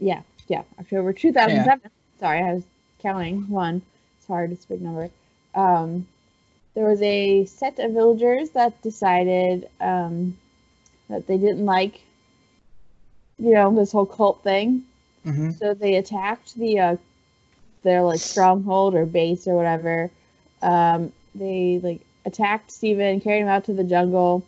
yeah, 0.00 0.22
yeah, 0.48 0.62
October 0.80 1.12
2007. 1.12 1.90
Sorry, 2.18 2.40
I 2.40 2.54
was 2.54 2.64
counting 3.00 3.48
one. 3.48 3.80
It's 4.18 4.26
hard, 4.26 4.50
it's 4.50 4.64
a 4.64 4.68
big 4.68 4.82
number. 4.82 5.08
Um, 5.54 6.06
there 6.74 6.86
was 6.86 7.00
a 7.02 7.44
set 7.44 7.78
of 7.78 7.92
villagers 7.92 8.50
that 8.50 8.82
decided 8.82 9.68
um, 9.80 10.36
that 11.08 11.28
they 11.28 11.38
didn't 11.38 11.64
like, 11.64 12.00
you 13.38 13.52
know, 13.54 13.74
this 13.74 13.92
whole 13.92 14.06
cult 14.06 14.42
thing. 14.42 14.84
hmm 15.24 15.50
So 15.60 15.74
they 15.74 15.96
attacked 15.96 16.54
the 16.56 16.78
uh, 16.80 16.96
their 17.82 18.02
like 18.02 18.20
stronghold 18.20 18.94
or 18.94 19.06
base 19.06 19.46
or 19.46 19.56
whatever. 19.56 20.10
Um, 20.62 21.12
they 21.34 21.80
like 21.82 22.00
attacked 22.24 22.70
Stephen, 22.70 23.20
carried 23.20 23.42
him 23.42 23.48
out 23.48 23.64
to 23.64 23.72
the 23.74 23.84
jungle, 23.84 24.44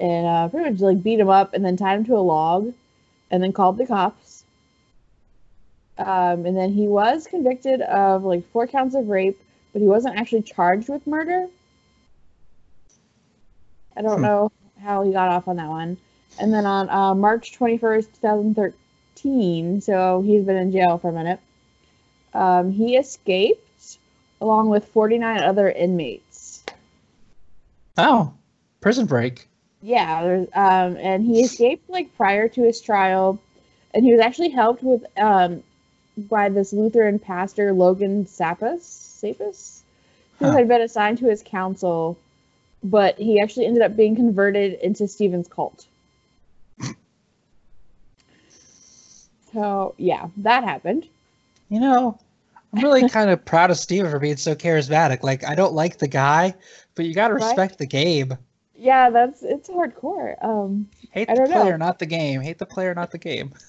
and 0.00 0.26
uh, 0.26 0.48
pretty 0.48 0.70
much 0.70 0.80
like 0.80 1.02
beat 1.02 1.20
him 1.20 1.28
up, 1.28 1.54
and 1.54 1.64
then 1.64 1.76
tied 1.76 1.98
him 1.98 2.04
to 2.06 2.16
a 2.16 2.20
log, 2.20 2.72
and 3.30 3.42
then 3.42 3.52
called 3.52 3.78
the 3.78 3.86
cops. 3.86 4.44
Um, 5.98 6.46
and 6.46 6.56
then 6.56 6.72
he 6.72 6.86
was 6.88 7.26
convicted 7.26 7.82
of 7.82 8.24
like 8.24 8.46
four 8.50 8.66
counts 8.66 8.94
of 8.94 9.08
rape, 9.08 9.38
but 9.72 9.82
he 9.82 9.88
wasn't 9.88 10.16
actually 10.16 10.42
charged 10.42 10.88
with 10.88 11.06
murder. 11.06 11.48
I 13.96 14.02
don't 14.02 14.20
Hmm. 14.20 14.22
know 14.22 14.50
how 14.80 15.02
he 15.02 15.12
got 15.12 15.28
off 15.28 15.46
on 15.48 15.56
that 15.56 15.68
one. 15.68 15.98
And 16.38 16.52
then 16.52 16.66
on 16.66 16.88
uh, 16.88 17.14
March 17.14 17.58
21st, 17.58 18.06
2013, 18.20 19.80
so 19.80 20.22
he's 20.22 20.44
been 20.44 20.56
in 20.56 20.72
jail 20.72 20.98
for 20.98 21.10
a 21.10 21.12
minute, 21.12 21.40
um, 22.34 22.70
he 22.70 22.96
escaped 22.96 23.98
along 24.40 24.68
with 24.68 24.86
49 24.86 25.42
other 25.42 25.68
inmates. 25.68 26.62
Oh, 27.96 28.32
prison 28.80 29.06
break. 29.06 29.48
Yeah, 29.82 30.22
there's, 30.22 30.48
um, 30.54 30.96
and 30.96 31.24
he 31.24 31.42
escaped 31.42 31.88
like 31.90 32.16
prior 32.16 32.48
to 32.48 32.62
his 32.62 32.80
trial, 32.80 33.40
and 33.94 34.04
he 34.04 34.12
was 34.12 34.20
actually 34.20 34.50
helped 34.50 34.82
with 34.82 35.04
um, 35.18 35.62
by 36.16 36.48
this 36.48 36.72
Lutheran 36.72 37.18
pastor 37.18 37.72
Logan 37.72 38.24
Sappas, 38.26 38.80
Sappas, 38.82 39.82
who 40.38 40.46
Huh. 40.46 40.52
had 40.52 40.68
been 40.68 40.80
assigned 40.82 41.18
to 41.18 41.26
his 41.26 41.42
council, 41.44 42.16
but 42.82 43.18
he 43.18 43.40
actually 43.40 43.66
ended 43.66 43.82
up 43.82 43.96
being 43.96 44.14
converted 44.16 44.74
into 44.80 45.08
Stephen's 45.08 45.48
cult. 45.48 45.86
So 49.52 49.94
yeah, 49.98 50.28
that 50.38 50.64
happened. 50.64 51.08
You 51.70 51.80
know, 51.80 52.18
I'm 52.72 52.80
really 52.82 53.04
kind 53.06 53.30
of 53.30 53.44
proud 53.44 53.70
of 53.70 53.78
Stephen 53.78 54.10
for 54.10 54.18
being 54.18 54.36
so 54.36 54.54
charismatic. 54.54 55.22
Like, 55.22 55.44
I 55.44 55.54
don't 55.54 55.72
like 55.74 55.98
the 55.98 56.08
guy, 56.08 56.54
but 56.94 57.06
you 57.06 57.14
got 57.14 57.28
to 57.28 57.34
Right? 57.36 57.60
respect 57.60 57.78
the 57.78 57.86
game. 57.86 58.36
Yeah, 58.74 59.10
that's 59.10 59.42
it's 59.42 59.68
hardcore. 59.68 60.42
Um, 60.44 60.88
Hate 61.10 61.28
I 61.28 61.34
the 61.34 61.36
don't 61.36 61.50
know. 61.50 61.76
player, 61.76 61.76
not 61.76 61.98
the 61.98 62.06
game. 62.06 62.40
Hate 62.40 62.58
the 62.58 62.64
player, 62.66 62.94
not 62.94 63.10
the 63.10 63.18
game. 63.18 63.52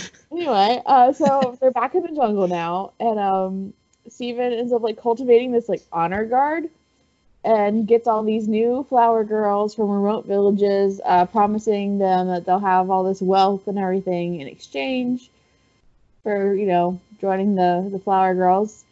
anyway, 0.32 0.80
uh, 0.86 1.12
so 1.12 1.56
they're 1.60 1.70
back 1.70 1.94
in 1.94 2.02
the 2.02 2.08
jungle 2.12 2.48
now, 2.48 2.92
and 3.00 3.18
um, 3.18 3.72
Stephen 4.08 4.52
ends 4.52 4.72
up 4.72 4.82
like 4.82 5.00
cultivating 5.00 5.52
this 5.52 5.68
like 5.68 5.82
honor 5.92 6.24
guard, 6.24 6.68
and 7.44 7.86
gets 7.86 8.06
all 8.06 8.22
these 8.22 8.46
new 8.46 8.86
flower 8.88 9.24
girls 9.24 9.74
from 9.74 9.90
remote 9.90 10.26
villages, 10.26 11.00
uh, 11.04 11.26
promising 11.26 11.98
them 11.98 12.28
that 12.28 12.46
they'll 12.46 12.58
have 12.58 12.90
all 12.90 13.04
this 13.04 13.20
wealth 13.20 13.66
and 13.66 13.78
everything 13.78 14.40
in 14.40 14.46
exchange 14.46 15.28
for 16.22 16.54
you 16.54 16.66
know 16.66 17.00
joining 17.20 17.54
the 17.54 17.88
the 17.90 17.98
flower 17.98 18.34
girls. 18.34 18.84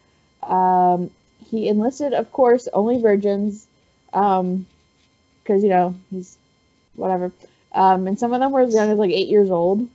Um, 0.42 1.10
he 1.50 1.68
enlisted, 1.68 2.12
of 2.12 2.32
course, 2.32 2.68
only 2.72 3.00
virgins, 3.00 3.66
um, 4.12 4.66
because 5.42 5.62
you 5.62 5.68
know 5.68 5.94
he's 6.10 6.36
whatever. 6.94 7.32
Um, 7.72 8.08
and 8.08 8.18
some 8.18 8.32
of 8.32 8.40
them 8.40 8.50
were 8.50 8.62
as 8.62 8.74
young 8.74 8.90
as 8.90 8.98
like 8.98 9.12
eight 9.12 9.28
years 9.28 9.50
old. 9.50 9.88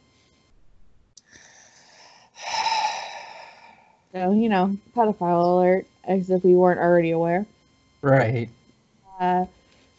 So, 4.14 4.32
you 4.32 4.48
know, 4.48 4.78
pedophile 4.96 5.58
alert, 5.58 5.88
as 6.06 6.30
if 6.30 6.42
we 6.46 6.56
weren't 6.56 6.80
already 6.80 7.12
aware. 7.12 7.46
Right. 8.06 8.50
Uh, 9.20 9.46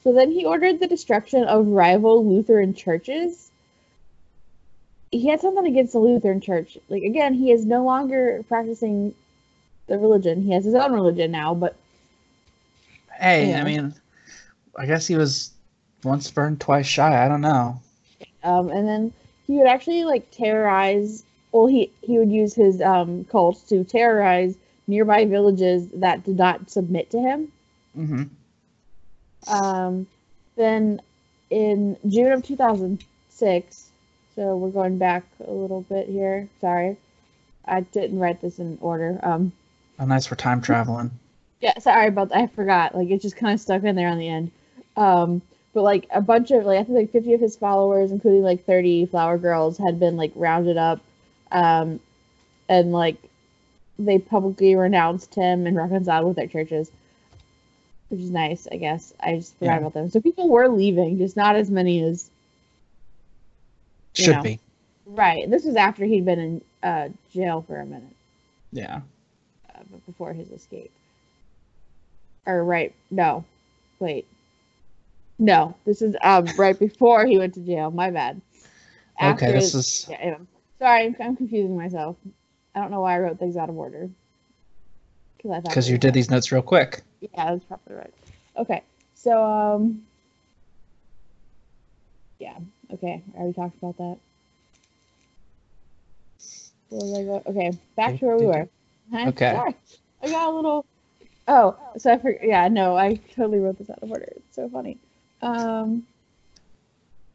so 0.04 0.12
then 0.12 0.30
he 0.30 0.44
ordered 0.44 0.78
the 0.78 0.86
destruction 0.86 1.42
of 1.42 1.66
rival 1.66 2.24
Lutheran 2.24 2.72
churches. 2.72 3.50
He 5.10 5.26
had 5.26 5.40
something 5.40 5.66
against 5.66 5.92
the 5.92 5.98
Lutheran 5.98 6.40
church. 6.40 6.78
Like, 6.88 7.02
again, 7.02 7.34
he 7.34 7.50
is 7.50 7.66
no 7.66 7.84
longer 7.84 8.44
practicing 8.46 9.12
the 9.88 9.98
religion. 9.98 10.42
He 10.42 10.52
has 10.52 10.64
his 10.64 10.74
own 10.76 10.92
religion 10.92 11.32
now, 11.32 11.52
but 11.52 11.74
Hey, 13.18 13.50
Yeah. 13.50 13.60
I 13.60 13.64
mean, 13.64 13.92
I 14.78 14.86
guess 14.86 15.08
he 15.08 15.16
was 15.16 15.50
once 16.04 16.30
burned, 16.30 16.60
twice 16.60 16.86
shy. 16.86 17.24
I 17.24 17.28
don't 17.28 17.40
know. 17.40 17.80
um, 18.44 18.68
and 18.70 18.86
then 18.86 19.12
he 19.48 19.56
would 19.58 19.66
actually 19.66 20.04
like 20.04 20.30
terrorize. 20.30 21.24
Well, 21.50 21.66
he 21.66 21.90
he 22.02 22.18
would 22.18 22.30
use 22.30 22.54
his 22.54 22.80
um, 22.82 23.24
cult 23.24 23.66
to 23.68 23.82
terrorize 23.82 24.56
nearby 24.86 25.24
villages 25.24 25.88
that 25.94 26.22
did 26.22 26.36
not 26.36 26.70
submit 26.70 27.10
to 27.10 27.18
him. 27.18 27.50
Hmm 27.96 28.22
Um, 29.48 30.06
then 30.56 31.00
in 31.50 31.96
June 32.08 32.32
of 32.32 32.42
2006, 32.44 33.90
so 34.34 34.56
we're 34.56 34.70
going 34.70 34.98
back 34.98 35.24
a 35.46 35.50
little 35.50 35.80
bit 35.82 36.08
here. 36.08 36.48
Sorry, 36.60 36.96
I 37.64 37.80
didn't 37.80 38.18
write 38.18 38.40
this 38.40 38.58
in 38.58 38.78
order. 38.80 39.18
Um, 39.22 39.52
Oh, 39.98 40.04
nice 40.04 40.26
for 40.26 40.36
time 40.36 40.60
traveling. 40.60 41.10
yeah, 41.60 41.78
sorry 41.78 42.08
about 42.08 42.28
that. 42.28 42.38
I 42.38 42.46
forgot. 42.48 42.94
Like 42.94 43.08
it 43.10 43.22
just 43.22 43.36
kind 43.36 43.54
of 43.54 43.60
stuck 43.60 43.82
in 43.82 43.96
there 43.96 44.08
on 44.10 44.18
the 44.18 44.28
end. 44.28 44.50
Um, 44.96 45.40
but 45.72 45.82
like 45.82 46.06
a 46.10 46.20
bunch 46.20 46.50
of 46.50 46.64
like 46.64 46.78
I 46.78 46.84
think 46.84 46.96
like 46.98 47.12
50 47.12 47.34
of 47.34 47.40
his 47.40 47.56
followers, 47.56 48.10
including 48.12 48.42
like 48.42 48.64
30 48.66 49.06
flower 49.06 49.38
girls, 49.38 49.78
had 49.78 49.98
been 49.98 50.16
like 50.16 50.32
rounded 50.34 50.76
up, 50.76 51.00
um, 51.52 51.98
and 52.68 52.92
like 52.92 53.16
they 53.98 54.18
publicly 54.18 54.74
renounced 54.76 55.34
him 55.34 55.66
and 55.66 55.76
reconciled 55.76 56.26
with 56.26 56.36
their 56.36 56.46
churches, 56.46 56.90
which 58.08 58.20
is 58.20 58.30
nice. 58.30 58.66
I 58.70 58.76
guess 58.76 59.12
I 59.20 59.36
just 59.36 59.56
forgot 59.58 59.72
Yeah. 59.74 59.78
about 59.78 59.94
them. 59.94 60.10
So 60.10 60.20
people 60.20 60.48
were 60.48 60.68
leaving, 60.68 61.18
just 61.18 61.36
not 61.36 61.56
as 61.56 61.70
many 61.70 62.02
as 62.02 62.30
Should 64.14 64.36
know. 64.36 64.42
be. 64.42 64.60
right. 65.06 65.48
This 65.50 65.64
was 65.64 65.76
after 65.76 66.04
he'd 66.04 66.24
been 66.24 66.38
in 66.38 66.60
uh, 66.82 67.08
jail 67.32 67.62
for 67.66 67.80
a 67.80 67.86
minute. 67.86 68.02
Yeah. 68.72 69.00
uh, 69.74 69.78
but 69.90 70.04
before 70.06 70.32
his 70.32 70.50
escape. 70.50 70.90
Or 72.46 72.62
right, 72.64 72.94
no, 73.10 73.44
wait, 73.98 74.26
no, 75.38 75.74
this 75.84 76.00
is 76.00 76.14
um 76.22 76.46
right 76.58 76.78
before 76.78 77.26
he 77.26 77.38
went 77.38 77.54
to 77.54 77.60
jail. 77.60 77.90
My 77.90 78.10
bad. 78.10 78.40
Okay, 79.20 79.50
this 79.52 79.72
his- 79.72 79.74
is 79.74 80.06
yeah, 80.10 80.24
yeah. 80.26 80.38
Sorry, 80.78 81.06
I'm, 81.06 81.16
I'm 81.20 81.36
confusing 81.36 81.76
myself. 81.76 82.16
I 82.74 82.80
don't 82.80 82.90
know 82.90 83.00
why 83.00 83.16
I 83.16 83.18
wrote 83.18 83.38
things 83.38 83.56
out 83.56 83.68
of 83.70 83.76
order. 83.76 84.08
Because 85.36 85.50
I 85.50 85.54
thought 85.56 85.64
because 85.70 85.88
you 85.90 85.98
did 85.98 86.12
these 86.14 86.30
notes 86.30 86.52
real 86.52 86.62
quick. 86.62 87.02
Yeah, 87.20 87.52
that's 87.52 87.64
probably 87.64 87.96
right. 87.96 88.14
Okay, 88.56 88.82
so 89.14 89.44
um, 89.44 90.02
yeah, 92.38 92.56
okay, 92.92 93.22
I 93.34 93.38
already 93.38 93.54
talked 93.54 93.78
about 93.78 93.96
that. 93.98 94.16
Where 96.88 97.00
was 97.02 97.18
I 97.18 97.22
go? 97.24 97.42
Okay, 97.50 97.78
back 97.96 98.18
to 98.18 98.26
where 98.26 98.38
we 98.38 98.46
were. 98.46 98.68
Huh? 99.12 99.28
Okay. 99.28 99.50
Sorry. 99.56 99.74
I 100.22 100.30
got 100.30 100.52
a 100.52 100.54
little. 100.54 100.86
Oh, 101.48 101.76
so 101.98 102.12
I 102.12 102.18
forgot. 102.18 102.44
Yeah, 102.44 102.68
no, 102.68 102.96
I 102.96 103.14
totally 103.34 103.58
wrote 103.58 103.78
this 103.78 103.90
out 103.90 104.02
of 104.02 104.10
order. 104.10 104.32
It's 104.36 104.56
so 104.56 104.68
funny. 104.68 104.98
Um, 105.42 106.06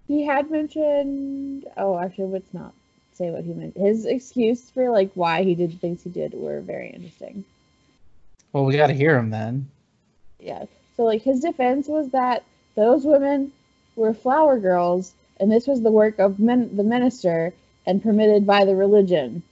he 0.07 0.25
had 0.25 0.51
mentioned. 0.51 1.65
Oh, 1.77 1.97
actually, 1.97 2.25
let's 2.25 2.53
not 2.53 2.73
say 3.13 3.29
what 3.29 3.43
he 3.43 3.53
meant. 3.53 3.77
His 3.77 4.05
excuse 4.05 4.69
for 4.69 4.89
like 4.89 5.11
why 5.15 5.43
he 5.43 5.55
did 5.55 5.71
the 5.71 5.77
things 5.77 6.03
he 6.03 6.09
did 6.09 6.34
were 6.34 6.61
very 6.61 6.89
interesting. 6.89 7.45
Well, 8.54 8.66
we 8.66 8.76
got 8.78 8.88
to 8.88 8.93
hear 8.93 9.18
him 9.18 9.30
then. 9.30 9.70
Yeah. 10.39 10.66
So 10.97 11.04
like 11.04 11.22
his 11.22 11.39
defense 11.39 11.88
was 11.88 12.10
that 12.10 12.43
those 12.76 13.06
women 13.06 13.52
were 13.95 14.14
flower 14.14 14.60
girls, 14.60 15.14
and 15.39 15.52
this 15.52 15.68
was 15.68 15.82
the 15.82 15.91
work 15.91 16.20
of 16.20 16.39
men- 16.39 16.76
the 16.76 16.84
minister 16.84 17.54
and 17.86 18.02
permitted 18.02 18.45
by 18.45 18.66
the 18.66 18.76
religion. 18.76 19.43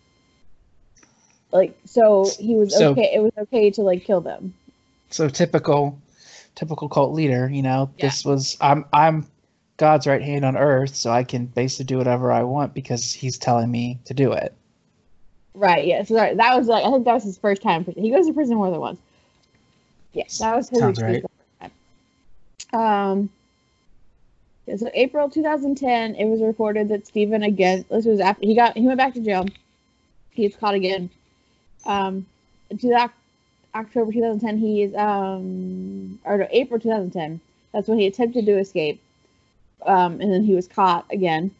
Like 1.51 1.77
so, 1.85 2.29
he 2.39 2.55
was 2.55 2.75
So- 2.75 2.91
okay. 2.91 3.11
It 3.13 3.19
was 3.19 3.31
okay 3.37 3.71
to 3.71 3.81
like 3.81 4.03
kill 4.03 4.21
them. 4.21 4.53
So 5.09 5.27
typical, 5.27 5.97
typical 6.55 6.87
cult 6.89 7.13
leader. 7.13 7.49
You 7.51 7.63
know, 7.63 7.89
this 7.99 8.23
was 8.23 8.57
I'm 8.61 8.85
I'm 8.93 9.25
God's 9.77 10.05
right 10.05 10.21
hand 10.21 10.45
on 10.45 10.55
earth, 10.57 10.95
so 10.95 11.09
I 11.09 11.23
can 11.23 11.45
basically 11.45 11.85
do 11.85 11.97
whatever 11.97 12.31
I 12.31 12.43
want 12.43 12.73
because 12.73 13.11
He's 13.11 13.37
telling 13.37 13.71
me 13.71 13.99
to 14.05 14.13
do 14.13 14.33
it. 14.33 14.53
Right. 15.53 15.85
Yeah. 15.85 16.03
So 16.03 16.13
that, 16.15 16.37
that 16.37 16.57
was 16.57 16.67
like 16.67 16.85
I 16.85 16.91
think 16.91 17.05
that 17.05 17.13
was 17.13 17.23
his 17.23 17.37
first 17.37 17.61
time. 17.61 17.85
He 17.85 18.09
goes 18.11 18.27
to 18.27 18.33
prison 18.33 18.57
more 18.57 18.71
than 18.71 18.79
once. 18.79 18.99
Yeah, 20.13 20.23
that 20.39 20.55
was 20.55 20.69
his 20.69 20.79
Sounds 20.79 20.99
excuse 20.99 21.21
the 21.21 21.29
first 21.59 21.71
time. 22.71 22.79
Um. 22.79 23.29
yeah, 24.65 24.75
so 24.77 24.89
April 24.93 25.29
2010, 25.29 26.15
it 26.15 26.25
was 26.25 26.41
reported 26.41 26.89
that 26.89 27.07
Stephen 27.07 27.43
again. 27.43 27.85
This 27.89 28.05
was 28.05 28.19
after 28.19 28.45
he 28.45 28.55
got 28.55 28.77
he 28.77 28.85
went 28.85 28.97
back 28.97 29.13
to 29.15 29.21
jail. 29.21 29.45
He 30.31 30.43
gets 30.43 30.55
caught 30.55 30.75
again. 30.75 31.09
Um, 31.85 32.25
to 32.77 32.89
that 32.89 33.11
October 33.75 34.11
2010, 34.11 34.57
he 34.57 34.83
is 34.83 34.95
um 34.95 36.19
or 36.23 36.37
no, 36.37 36.47
April 36.51 36.79
2010. 36.79 37.39
That's 37.73 37.87
when 37.87 37.99
he 37.99 38.07
attempted 38.07 38.45
to 38.45 38.57
escape. 38.57 39.01
Um, 39.85 40.19
and 40.19 40.31
then 40.31 40.43
he 40.43 40.55
was 40.55 40.67
caught 40.67 41.05
again, 41.11 41.51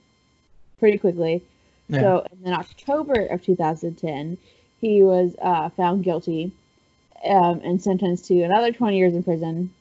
pretty 0.80 0.98
quickly. 0.98 1.42
Yeah. 1.90 2.02
So, 2.02 2.28
and 2.32 2.46
then 2.46 2.54
October 2.54 3.26
of 3.26 3.44
2010, 3.44 4.38
he 4.80 5.04
was 5.04 5.36
uh, 5.42 5.70
found 5.70 6.04
guilty 6.04 6.52
um, 7.26 7.62
and 7.64 7.82
sentenced 7.82 8.26
to 8.28 8.44
another 8.44 8.72
20 8.72 8.98
years 8.98 9.14
in 9.14 9.24
prison. 9.24 9.74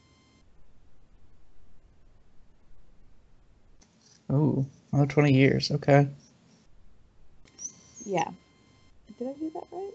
Oh, 4.31 4.67
another 4.93 5.07
20 5.07 5.33
years. 5.33 5.71
Okay. 5.71 6.09
Yeah. 8.05 8.29
Did 9.19 9.29
I 9.29 9.33
do 9.33 9.51
that 9.51 9.65
right? 9.71 9.95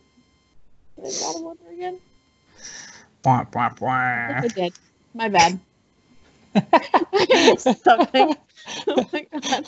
Did 0.97 1.05
I 1.05 1.32
him 1.38 1.45
over 1.45 1.72
again? 1.72 1.99
Bwah, 3.24 3.49
bwah, 3.51 3.89
I 3.89 4.39
I 4.43 4.47
did. 4.47 4.74
My 5.14 5.30
bad. 5.30 5.59
Something. 7.57 8.36
oh 8.88 9.05
my 9.11 9.26
god. 9.32 9.68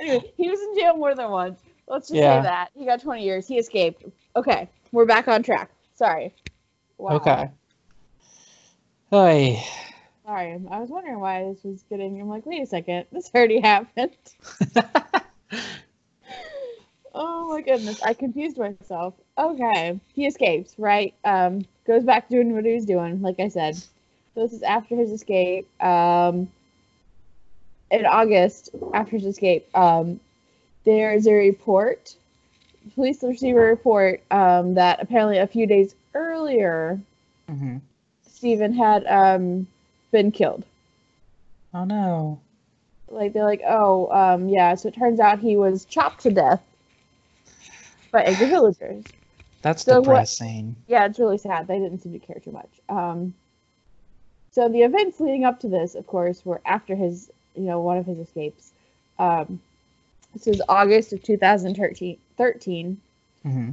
Anyway, 0.00 0.32
he 0.36 0.48
was 0.50 0.60
in 0.60 0.74
jail 0.76 0.96
more 0.96 1.14
than 1.14 1.30
once. 1.30 1.60
Let's 1.86 2.08
just 2.08 2.16
Yeah. 2.20 2.40
say 2.40 2.42
that. 2.42 2.70
He 2.74 2.84
got 2.84 3.00
20 3.00 3.22
years. 3.22 3.46
He 3.46 3.58
escaped. 3.58 4.04
Okay, 4.36 4.68
we're 4.92 5.06
back 5.06 5.28
on 5.28 5.42
track. 5.42 5.70
Sorry. 5.94 6.34
Wow. 6.98 7.16
Okay. 7.16 7.50
Hey. 9.10 9.64
Sorry. 10.24 10.60
I 10.70 10.78
was 10.78 10.90
wondering 10.90 11.20
why 11.20 11.44
this 11.44 11.62
was 11.64 11.82
getting. 11.88 12.20
I'm 12.20 12.28
like, 12.28 12.44
wait 12.44 12.62
a 12.62 12.66
second. 12.66 13.06
This 13.12 13.30
already 13.34 13.60
happened. 13.60 14.12
Oh 17.14 17.48
my 17.48 17.62
goodness. 17.62 18.00
I 18.02 18.14
confused 18.14 18.58
myself. 18.58 19.14
Okay. 19.36 19.98
He 20.14 20.26
escapes, 20.26 20.74
right? 20.78 21.14
Um, 21.24 21.62
goes 21.86 22.04
back 22.04 22.28
doing 22.28 22.54
what 22.54 22.64
he 22.64 22.74
was 22.74 22.84
doing, 22.84 23.22
like 23.22 23.40
I 23.40 23.48
said. 23.48 23.74
So 23.76 23.86
this 24.36 24.52
is 24.52 24.62
after 24.62 24.94
his 24.94 25.10
escape. 25.10 25.66
Um, 25.82 26.48
in 27.90 28.06
August, 28.06 28.70
after 28.94 29.16
his 29.16 29.26
escape, 29.26 29.66
um, 29.76 30.20
there 30.84 31.12
is 31.14 31.26
a 31.26 31.32
report. 31.32 32.14
Police 32.94 33.22
receive 33.22 33.56
a 33.56 33.60
report 33.60 34.22
um, 34.30 34.74
that 34.74 35.00
apparently 35.02 35.38
a 35.38 35.46
few 35.46 35.66
days 35.66 35.94
earlier, 36.14 37.00
hmm 37.48 37.78
Stephen 38.26 38.72
had 38.72 39.04
um, 39.06 39.66
been 40.12 40.30
killed. 40.30 40.64
Oh 41.74 41.84
no. 41.84 42.38
Like 43.10 43.32
they're 43.32 43.44
like, 43.44 43.62
oh, 43.66 44.08
um, 44.12 44.48
yeah. 44.48 44.74
So 44.76 44.88
it 44.88 44.94
turns 44.94 45.18
out 45.18 45.40
he 45.40 45.56
was 45.56 45.84
chopped 45.86 46.20
to 46.22 46.30
death 46.30 46.62
by 48.12 48.22
angry 48.22 48.46
villagers. 48.46 49.04
That's 49.62 49.82
So 49.82 49.96
what- 49.96 50.04
depressing. 50.04 50.76
Yeah, 50.86 51.04
it's 51.06 51.18
really 51.18 51.38
sad. 51.38 51.66
They 51.66 51.78
didn't 51.80 52.00
seem 52.02 52.12
to 52.12 52.18
care 52.20 52.38
too 52.38 52.52
much. 52.52 52.70
Um, 52.88 53.34
so 54.52 54.68
the 54.68 54.82
events 54.82 55.18
leading 55.20 55.44
up 55.44 55.58
to 55.60 55.68
this, 55.68 55.94
of 55.94 56.06
course, 56.06 56.44
were 56.46 56.60
after 56.64 56.94
his, 56.94 57.30
you 57.58 57.66
know, 57.66 57.80
one 57.80 57.98
of 57.98 58.06
his 58.06 58.18
escapes. 58.18 58.72
Um, 59.18 59.60
this 60.34 60.46
was 60.46 60.62
August 60.68 61.12
of 61.12 61.22
2013. 61.22 62.18
13. 62.36 63.00
hmm 63.44 63.70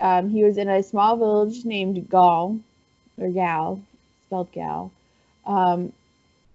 Um, 0.00 0.30
he 0.30 0.44
was 0.44 0.58
in 0.58 0.68
a 0.68 0.82
small 0.82 1.16
village 1.16 1.64
named 1.64 2.08
Gal, 2.10 2.58
or 3.18 3.28
Gal, 3.30 3.80
spelled 4.26 4.52
Gal, 4.52 4.90
um, 5.46 5.92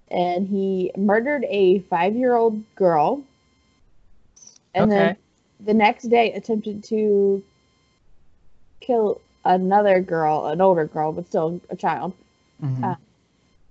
and 0.10 0.48
he 0.48 0.92
murdered 0.98 1.46
a 1.50 1.80
five-year-old 1.80 2.64
girl, 2.76 3.24
and 4.74 4.92
then 4.92 5.16
the 5.60 5.74
next 5.74 6.04
day 6.04 6.32
attempted 6.34 6.84
to 6.86 7.44
kill 8.82 9.22
another 9.46 10.00
girl, 10.02 10.46
an 10.48 10.62
older 10.62 10.86
girl, 10.86 11.12
but 11.14 11.28
still 11.28 11.60
a 11.70 11.76
child. 11.76 12.14
hmm 12.62 12.84
Uh, 12.84 12.96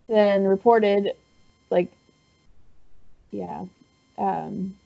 Then 0.08 0.44
reported, 0.44 1.12
like, 1.70 1.90
yeah, 3.36 3.64
um, 4.18 4.76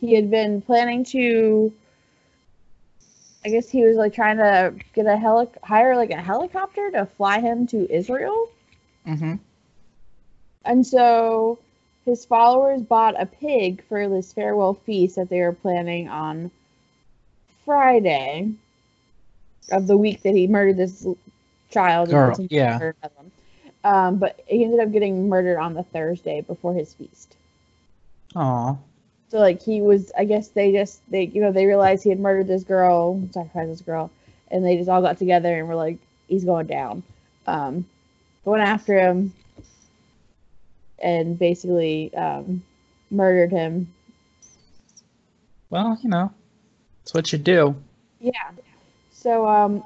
he 0.00 0.14
had 0.14 0.30
been 0.30 0.60
planning 0.62 1.04
to. 1.06 1.72
I 3.46 3.50
guess 3.50 3.68
he 3.68 3.84
was 3.84 3.96
like 3.96 4.14
trying 4.14 4.38
to 4.38 4.74
get 4.94 5.04
a 5.04 5.18
heli- 5.18 5.48
hire 5.62 5.96
like 5.96 6.10
a 6.10 6.16
helicopter 6.16 6.90
to 6.92 7.04
fly 7.04 7.40
him 7.40 7.66
to 7.68 7.94
Israel. 7.94 8.48
Mm-hmm. 9.06 9.34
And 10.64 10.86
so 10.86 11.58
his 12.06 12.24
followers 12.24 12.80
bought 12.80 13.20
a 13.20 13.26
pig 13.26 13.84
for 13.86 14.08
this 14.08 14.32
farewell 14.32 14.74
feast 14.74 15.16
that 15.16 15.28
they 15.28 15.40
were 15.40 15.52
planning 15.52 16.08
on 16.08 16.50
Friday 17.66 18.52
of 19.70 19.86
the 19.86 19.96
week 19.96 20.22
that 20.22 20.34
he 20.34 20.46
murdered 20.46 20.78
this 20.78 21.06
child. 21.70 22.10
Girl, 22.10 22.34
yeah. 22.50 22.78
murder 22.78 22.96
on 23.02 23.10
them. 23.16 23.32
Um, 23.84 24.16
but 24.16 24.40
he 24.46 24.64
ended 24.64 24.80
up 24.80 24.92
getting 24.92 25.28
murdered 25.28 25.58
on 25.58 25.74
the 25.74 25.82
Thursday 25.82 26.40
before 26.40 26.72
his 26.72 26.94
feast. 26.94 27.36
Aw. 28.36 28.76
So 29.28 29.38
like 29.38 29.62
he 29.62 29.80
was, 29.80 30.12
I 30.16 30.24
guess 30.24 30.48
they 30.48 30.72
just 30.72 31.00
they 31.10 31.24
you 31.24 31.40
know 31.40 31.52
they 31.52 31.66
realized 31.66 32.04
he 32.04 32.10
had 32.10 32.20
murdered 32.20 32.46
this 32.46 32.64
girl, 32.64 33.20
sacrificed 33.32 33.70
this 33.70 33.80
girl, 33.80 34.10
and 34.50 34.64
they 34.64 34.76
just 34.76 34.88
all 34.88 35.02
got 35.02 35.18
together 35.18 35.58
and 35.58 35.68
were 35.68 35.74
like, 35.74 35.98
he's 36.28 36.44
going 36.44 36.66
down. 36.66 37.02
Um, 37.46 37.86
went 38.44 38.62
after 38.62 38.98
him 38.98 39.32
and 40.98 41.38
basically 41.38 42.14
um, 42.14 42.62
murdered 43.10 43.50
him. 43.50 43.92
Well, 45.70 45.98
you 46.02 46.08
know, 46.08 46.32
it's 47.02 47.12
what 47.12 47.32
you 47.32 47.38
do. 47.38 47.74
Yeah. 48.20 48.52
So 49.12 49.46
um, 49.46 49.82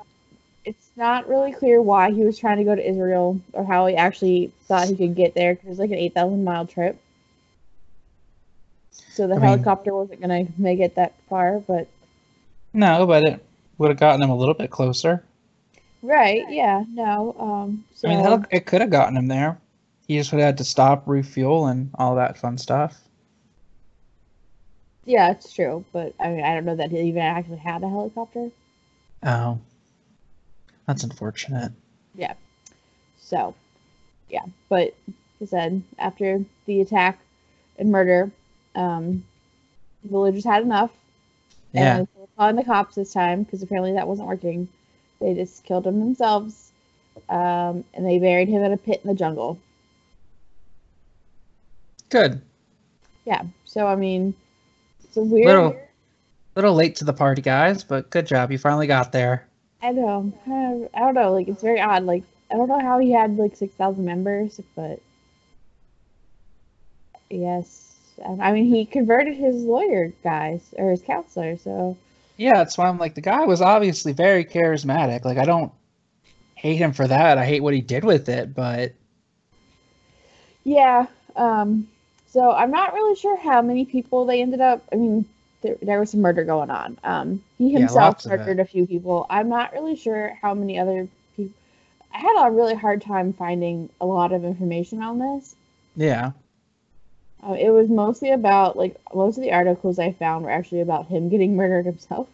it's 0.64 0.90
not 0.96 1.28
really 1.28 1.52
clear 1.52 1.80
why 1.80 2.10
he 2.10 2.24
was 2.24 2.38
trying 2.38 2.58
to 2.58 2.64
go 2.64 2.74
to 2.74 2.88
Israel 2.88 3.40
or 3.52 3.64
how 3.64 3.86
he 3.86 3.96
actually 3.96 4.52
thought 4.66 4.88
he 4.88 4.96
could 4.96 5.14
get 5.14 5.34
there 5.34 5.54
because 5.54 5.70
it's 5.70 5.78
like 5.78 5.90
an 5.90 5.96
eight 5.96 6.14
thousand 6.14 6.44
mile 6.44 6.66
trip. 6.66 7.00
So 9.12 9.26
the 9.26 9.34
I 9.34 9.38
mean- 9.38 9.44
helicopter 9.46 9.94
wasn't 9.94 10.20
gonna 10.20 10.46
make 10.56 10.80
it 10.80 10.94
that 10.96 11.14
far, 11.28 11.60
but 11.60 11.88
No, 12.72 13.06
but 13.06 13.24
it 13.24 13.44
would 13.78 13.88
have 13.90 13.98
gotten 14.00 14.22
him 14.22 14.30
a 14.30 14.36
little 14.36 14.54
bit 14.54 14.70
closer. 14.70 15.24
right, 16.02 16.44
yeah, 16.50 16.84
no. 16.92 17.34
Um, 17.38 17.84
so 17.94 18.08
I 18.08 18.14
mean, 18.14 18.20
hell, 18.24 18.44
it 18.50 18.66
could 18.66 18.80
have 18.80 18.90
gotten 18.90 19.16
him 19.16 19.26
there. 19.26 19.58
He 20.06 20.16
just 20.16 20.32
would 20.32 20.40
have 20.40 20.48
had 20.48 20.58
to 20.58 20.64
stop, 20.64 21.02
refuel, 21.06 21.66
and 21.66 21.90
all 21.94 22.14
that 22.16 22.38
fun 22.38 22.56
stuff. 22.58 23.00
yeah, 25.04 25.30
it's 25.30 25.52
true, 25.52 25.84
but 25.92 26.14
I 26.20 26.28
mean, 26.28 26.44
I 26.44 26.54
don't 26.54 26.64
know 26.66 26.76
that 26.76 26.90
he 26.90 27.00
even 27.00 27.22
actually 27.22 27.56
had 27.58 27.82
a 27.82 27.88
helicopter. 27.88 28.50
Oh, 29.22 29.58
that's 30.86 31.02
unfortunate. 31.02 31.72
Yeah. 32.14 32.34
So, 33.18 33.54
yeah, 34.28 34.44
but 34.68 34.94
I 35.40 35.44
said, 35.46 35.82
after 35.98 36.44
the 36.66 36.80
attack 36.82 37.18
and 37.78 37.90
murder, 37.90 38.30
um, 38.74 39.24
villagers 40.04 40.44
had 40.44 40.62
enough. 40.62 40.90
Yeah. 41.72 41.98
And 41.98 42.08
calling 42.36 42.56
the 42.56 42.64
cops 42.64 42.94
this 42.94 43.12
time 43.12 43.42
because 43.42 43.62
apparently 43.62 43.92
that 43.92 44.08
wasn't 44.08 44.28
working. 44.28 44.68
They 45.20 45.34
just 45.34 45.64
killed 45.64 45.86
him 45.86 45.98
themselves, 46.00 46.70
um, 47.28 47.84
and 47.92 48.06
they 48.06 48.18
buried 48.18 48.48
him 48.48 48.62
in 48.62 48.72
a 48.72 48.76
pit 48.76 49.00
in 49.02 49.08
the 49.08 49.14
jungle. 49.14 49.58
Good. 52.08 52.40
Yeah. 53.24 53.42
So 53.64 53.86
I 53.86 53.96
mean, 53.96 54.34
it's 55.04 55.16
a 55.16 55.22
weird. 55.22 55.46
Little- 55.46 55.76
little 56.58 56.74
late 56.74 56.96
to 56.96 57.04
the 57.04 57.12
party, 57.12 57.40
guys, 57.40 57.84
but 57.84 58.10
good 58.10 58.26
job. 58.26 58.50
You 58.50 58.58
finally 58.58 58.88
got 58.88 59.12
there. 59.12 59.46
I 59.80 59.92
know. 59.92 60.32
I 60.92 60.98
don't 60.98 61.14
know. 61.14 61.32
Like 61.32 61.46
it's 61.46 61.62
very 61.62 61.80
odd. 61.80 62.02
Like 62.02 62.24
I 62.50 62.54
don't 62.56 62.68
know 62.68 62.80
how 62.80 62.98
he 62.98 63.12
had 63.12 63.36
like 63.36 63.54
six 63.56 63.72
thousand 63.74 64.04
members, 64.04 64.60
but 64.74 65.00
yes. 67.30 67.87
I 68.40 68.52
mean, 68.52 68.66
he 68.66 68.84
converted 68.84 69.36
his 69.36 69.56
lawyer 69.56 70.12
guys 70.24 70.60
or 70.72 70.90
his 70.90 71.02
counselor. 71.02 71.56
So 71.56 71.96
Yeah, 72.36 72.54
that's 72.54 72.76
why 72.76 72.88
I'm 72.88 72.98
like, 72.98 73.14
the 73.14 73.20
guy 73.20 73.44
was 73.44 73.60
obviously 73.60 74.12
very 74.12 74.44
charismatic. 74.44 75.24
Like, 75.24 75.38
I 75.38 75.44
don't 75.44 75.72
hate 76.54 76.76
him 76.76 76.92
for 76.92 77.06
that. 77.06 77.38
I 77.38 77.46
hate 77.46 77.62
what 77.62 77.74
he 77.74 77.80
did 77.80 78.04
with 78.04 78.28
it, 78.28 78.54
but 78.54 78.92
yeah. 80.64 81.06
Um. 81.36 81.88
So 82.26 82.52
I'm 82.52 82.70
not 82.70 82.92
really 82.92 83.16
sure 83.16 83.38
how 83.38 83.62
many 83.62 83.84
people 83.84 84.26
they 84.26 84.42
ended 84.42 84.60
up. 84.60 84.82
I 84.92 84.96
mean, 84.96 85.24
there, 85.62 85.76
there 85.80 85.98
was 85.98 86.10
some 86.10 86.20
murder 86.20 86.44
going 86.44 86.70
on. 86.70 86.98
Um. 87.04 87.42
He 87.56 87.72
himself 87.72 88.26
it. 88.26 88.28
murdered 88.28 88.60
a 88.60 88.64
few 88.64 88.86
people. 88.86 89.26
I'm 89.30 89.48
not 89.48 89.72
really 89.72 89.96
sure 89.96 90.36
how 90.42 90.54
many 90.54 90.78
other 90.78 91.08
people. 91.36 91.54
I 92.12 92.18
had 92.18 92.46
a 92.46 92.50
really 92.50 92.74
hard 92.74 93.02
time 93.02 93.32
finding 93.32 93.88
a 94.00 94.06
lot 94.06 94.32
of 94.32 94.44
information 94.44 95.02
on 95.02 95.18
this. 95.18 95.54
yeah. 95.96 96.32
Uh, 97.46 97.52
it 97.52 97.70
was 97.70 97.88
mostly 97.88 98.30
about 98.30 98.76
like 98.76 98.96
most 99.14 99.36
of 99.36 99.42
the 99.42 99.52
articles 99.52 99.98
I 99.98 100.12
found 100.12 100.44
were 100.44 100.50
actually 100.50 100.80
about 100.80 101.06
him 101.06 101.28
getting 101.28 101.56
murdered 101.56 101.84
himself. 101.86 102.28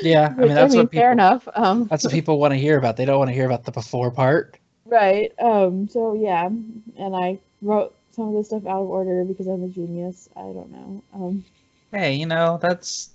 Yeah. 0.00 0.34
I 0.38 0.40
mean, 0.44 0.54
that's 0.54 0.74
what 0.74 0.92
fair 0.92 1.12
enough. 1.12 1.48
Um, 1.54 1.86
that's 1.88 2.04
what 2.04 2.12
people 2.12 2.38
want 2.38 2.52
to 2.52 2.58
hear 2.58 2.78
about. 2.78 2.96
They 2.96 3.04
don't 3.04 3.18
want 3.18 3.28
to 3.28 3.34
hear 3.34 3.46
about 3.46 3.64
the 3.64 3.72
before 3.72 4.10
part. 4.10 4.58
right. 4.84 5.32
Um, 5.40 5.88
so 5.88 6.14
yeah, 6.14 6.46
and 6.46 7.16
I 7.16 7.38
wrote 7.62 7.94
some 8.10 8.28
of 8.28 8.34
this 8.34 8.46
stuff 8.48 8.66
out 8.66 8.82
of 8.82 8.88
order 8.88 9.24
because 9.24 9.46
I'm 9.46 9.62
a 9.62 9.68
genius. 9.68 10.28
I 10.36 10.42
don't 10.42 10.70
know. 10.70 11.02
Um, 11.14 11.44
Hey, 11.90 12.14
you 12.14 12.26
know, 12.26 12.58
that's 12.60 13.10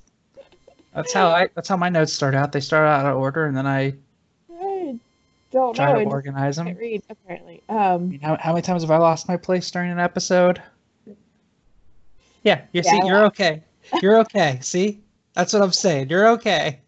that's 0.94 1.14
how 1.14 1.30
I 1.30 1.48
that's 1.56 1.68
how 1.68 1.78
my 1.78 1.90
notes 1.90 2.14
start 2.14 2.36
out. 2.36 2.52
They 2.52 2.60
start 2.60 2.88
out 2.88 3.06
of 3.06 3.18
order 3.18 3.46
and 3.46 3.56
then 3.56 3.68
I 3.68 3.88
I 3.88 3.96
don't 5.54 5.74
try 5.76 5.94
know. 5.94 6.00
to 6.04 6.06
organize 6.10 6.58
them. 6.58 6.76
read 6.76 7.02
apparently. 7.10 7.62
I 7.70 7.94
Um, 7.94 8.10
mean, 8.10 8.20
how, 8.20 8.36
how 8.38 8.52
many 8.54 8.62
times 8.64 8.82
have 8.84 8.92
I 8.92 8.98
lost 8.98 9.28
my 9.30 9.38
place 9.38 9.72
during 9.72 9.92
an 9.92 10.00
episode? 10.00 10.62
Yeah, 12.44 12.62
you 12.74 12.84
see, 12.84 12.98
Yeah. 12.98 13.06
you're 13.06 13.26
okay. 13.28 13.64
You're 14.02 14.20
okay. 14.20 14.60
See, 14.62 15.02
that's 15.34 15.54
what 15.54 15.62
I'm 15.62 15.72
saying. 15.72 16.10
You're 16.10 16.28
okay. 16.30 16.80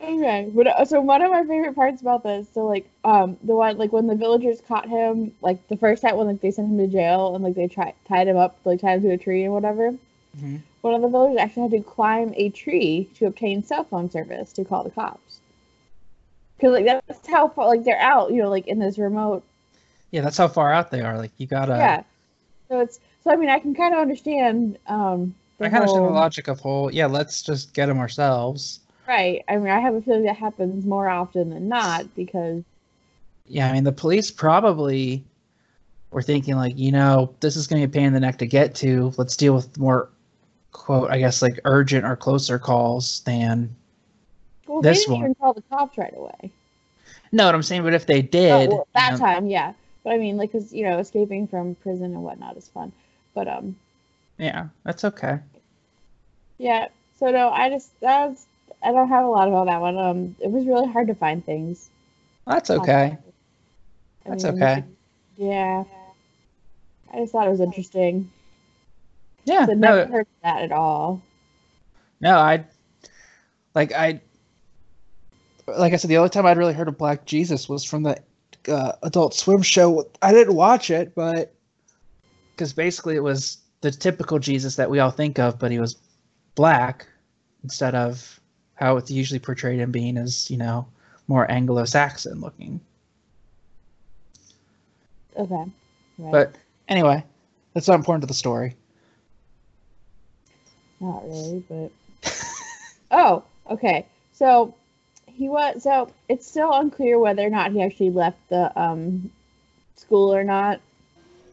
Okay, 0.00 0.48
but 0.54 0.68
uh, 0.68 0.84
so 0.84 1.00
one 1.00 1.22
of 1.22 1.30
my 1.32 1.42
favorite 1.44 1.74
parts 1.74 2.00
about 2.00 2.22
this, 2.22 2.46
so 2.54 2.64
like, 2.66 2.88
um, 3.04 3.36
the 3.42 3.56
one 3.56 3.76
like 3.78 3.92
when 3.92 4.06
the 4.06 4.14
villagers 4.14 4.60
caught 4.68 4.88
him, 4.88 5.32
like 5.42 5.66
the 5.68 5.76
first 5.76 6.02
time 6.02 6.16
when 6.16 6.28
like 6.28 6.40
they 6.40 6.52
sent 6.52 6.68
him 6.70 6.78
to 6.78 6.86
jail 6.86 7.34
and 7.34 7.42
like 7.42 7.54
they 7.56 7.66
tried 7.66 7.94
tied 8.06 8.28
him 8.28 8.36
up, 8.36 8.56
like 8.64 8.80
tied 8.80 8.98
him 8.98 9.02
to 9.02 9.10
a 9.14 9.18
tree 9.18 9.42
and 9.42 9.52
whatever. 9.52 9.92
Mhm. 10.40 10.60
One 10.82 10.94
of 10.94 11.02
the 11.02 11.08
villagers 11.08 11.38
actually 11.38 11.62
had 11.62 11.70
to 11.72 11.80
climb 11.80 12.32
a 12.36 12.50
tree 12.50 13.08
to 13.16 13.26
obtain 13.26 13.64
cell 13.64 13.82
phone 13.82 14.08
service 14.08 14.52
to 14.52 14.64
call 14.64 14.84
the 14.84 14.90
cops. 14.90 15.27
Cause 16.60 16.72
like 16.72 16.84
that's 16.84 17.28
how 17.28 17.48
far 17.48 17.68
like 17.68 17.84
they're 17.84 18.00
out, 18.00 18.32
you 18.32 18.42
know, 18.42 18.50
like 18.50 18.66
in 18.66 18.80
this 18.80 18.98
remote. 18.98 19.44
Yeah, 20.10 20.22
that's 20.22 20.36
how 20.36 20.48
far 20.48 20.72
out 20.72 20.90
they 20.90 21.02
are. 21.02 21.16
Like 21.16 21.30
you 21.38 21.46
gotta. 21.46 21.76
yeah. 21.76 22.02
So 22.68 22.80
it's 22.80 22.98
so 23.22 23.30
I 23.30 23.36
mean 23.36 23.48
I 23.48 23.58
can 23.58 23.74
kind 23.74 23.94
of 23.94 24.00
understand. 24.00 24.78
Um, 24.88 25.34
the 25.58 25.66
I 25.66 25.68
kind 25.68 25.84
of 25.84 25.88
understand 25.88 26.06
the 26.06 26.10
logic 26.10 26.48
of 26.48 26.58
whole. 26.60 26.92
Yeah, 26.92 27.06
let's 27.06 27.42
just 27.42 27.74
get 27.74 27.86
them 27.86 27.98
ourselves. 27.98 28.80
Right. 29.06 29.44
I 29.48 29.56
mean 29.56 29.68
I 29.68 29.78
have 29.78 29.94
a 29.94 30.02
feeling 30.02 30.24
that 30.24 30.36
happens 30.36 30.84
more 30.84 31.08
often 31.08 31.50
than 31.50 31.68
not 31.68 32.12
because 32.16 32.64
Yeah, 33.46 33.68
I 33.68 33.72
mean 33.72 33.84
the 33.84 33.92
police 33.92 34.30
probably 34.32 35.24
were 36.10 36.22
thinking 36.22 36.56
like, 36.56 36.76
you 36.76 36.90
know, 36.90 37.34
this 37.40 37.54
is 37.54 37.66
going 37.66 37.82
to 37.82 37.86
be 37.86 37.92
a 37.92 37.94
pain 38.00 38.06
in 38.08 38.14
the 38.14 38.20
neck 38.20 38.38
to 38.38 38.46
get 38.46 38.74
to. 38.76 39.12
Let's 39.18 39.36
deal 39.36 39.54
with 39.54 39.76
more, 39.78 40.08
quote, 40.72 41.10
I 41.10 41.18
guess 41.18 41.42
like 41.42 41.60
urgent 41.64 42.04
or 42.04 42.16
closer 42.16 42.58
calls 42.58 43.20
than. 43.20 43.74
Well 44.68 44.82
This 44.82 44.84
they 44.84 44.98
didn't 45.00 45.16
one. 45.16 45.18
even 45.18 45.34
call 45.34 45.54
the 45.54 45.62
cops 45.62 45.98
right 45.98 46.14
away. 46.16 46.52
No, 47.32 47.46
what 47.46 47.54
I'm 47.54 47.62
saying, 47.62 47.82
but 47.82 47.94
if 47.94 48.06
they 48.06 48.22
Oh, 48.48 48.62
did, 48.62 48.70
well, 48.70 48.88
that 48.94 49.14
you 49.14 49.18
know, 49.18 49.24
time, 49.24 49.46
yeah. 49.48 49.74
But 50.02 50.14
I 50.14 50.18
mean, 50.18 50.36
like, 50.36 50.50
cause 50.52 50.72
you 50.72 50.84
know, 50.84 50.98
escaping 50.98 51.46
from 51.46 51.76
prison 51.76 52.06
and 52.14 52.22
whatnot 52.24 52.56
is 52.56 52.68
fun. 52.68 52.92
But 53.34 53.46
um, 53.48 53.76
yeah, 54.38 54.68
that's 54.84 55.04
okay. 55.04 55.40
yeah. 56.58 56.88
So 57.18 57.30
no, 57.30 57.48
I 57.50 57.70
just 57.70 57.90
that's 58.00 58.46
I 58.82 58.92
don't 58.92 59.08
have 59.08 59.24
a 59.24 59.28
lot 59.28 59.48
about 59.48 59.66
that 59.66 59.80
one. 59.80 59.98
Um, 59.98 60.36
it 60.40 60.50
was 60.50 60.66
really 60.66 60.86
hard 60.88 61.08
to 61.08 61.14
find 61.14 61.44
things. 61.44 61.90
That's 62.46 62.70
okay. 62.70 63.18
I 64.26 64.30
That's 64.30 64.44
mean, 64.44 64.58
okay. 64.60 64.84
Yeah. 65.36 65.84
I 67.12 67.18
just 67.18 67.32
thought 67.32 67.46
it 67.46 67.50
was 67.50 67.60
interesting. 67.60 68.30
Yeah, 69.44 69.72
never 69.74 70.04
no, 70.04 70.06
heard 70.06 70.22
of 70.22 70.42
that 70.42 70.62
at 70.62 70.72
all. 70.72 71.22
no, 72.20 72.36
I 72.38 72.64
like 73.74 73.92
I 73.92 74.20
like 75.76 75.92
I 75.92 75.96
said, 75.96 76.10
the 76.10 76.18
only 76.18 76.30
time 76.30 76.46
I'd 76.46 76.56
really 76.56 76.72
heard 76.72 76.88
of 76.88 76.98
Black 76.98 77.24
Jesus 77.24 77.68
was 77.68 77.84
from 77.84 78.02
the 78.02 78.16
uh, 78.68 78.92
Adult 79.02 79.34
Swim 79.34 79.62
show. 79.62 80.08
I 80.22 80.32
didn't 80.32 80.54
watch 80.54 80.90
it, 80.90 81.14
but 81.14 81.54
because 82.52 82.72
basically 82.72 83.16
it 83.16 83.22
was 83.22 83.58
the 83.80 83.90
typical 83.90 84.38
Jesus 84.38 84.76
that 84.76 84.90
we 84.90 84.98
all 84.98 85.10
think 85.10 85.38
of, 85.38 85.58
but 85.58 85.70
he 85.70 85.78
was 85.78 85.96
black 86.54 87.06
instead 87.62 87.94
of 87.94 88.40
how 88.74 88.96
it's 88.96 89.10
usually 89.10 89.38
portrayed 89.38 89.78
him 89.78 89.90
being 89.92 90.16
as 90.16 90.50
you 90.50 90.56
know 90.56 90.86
more 91.28 91.50
Anglo-Saxon 91.50 92.40
looking. 92.40 92.80
Okay. 95.36 95.54
Right. 96.18 96.32
But 96.32 96.56
anyway, 96.88 97.22
that's 97.74 97.86
not 97.86 97.94
important 97.94 98.22
to 98.22 98.26
the 98.26 98.34
story. 98.34 98.74
Not 101.00 101.28
really, 101.28 101.62
but 101.68 102.32
oh, 103.12 103.44
okay. 103.70 104.06
So 104.32 104.74
he 105.38 105.48
was. 105.48 105.84
So 105.84 106.10
it's 106.28 106.46
still 106.46 106.72
unclear 106.72 107.18
whether 107.18 107.46
or 107.46 107.50
not 107.50 107.72
he 107.72 107.82
actually 107.82 108.10
left 108.10 108.38
the 108.48 108.76
um 108.78 109.30
school 109.96 110.34
or 110.34 110.44
not 110.44 110.80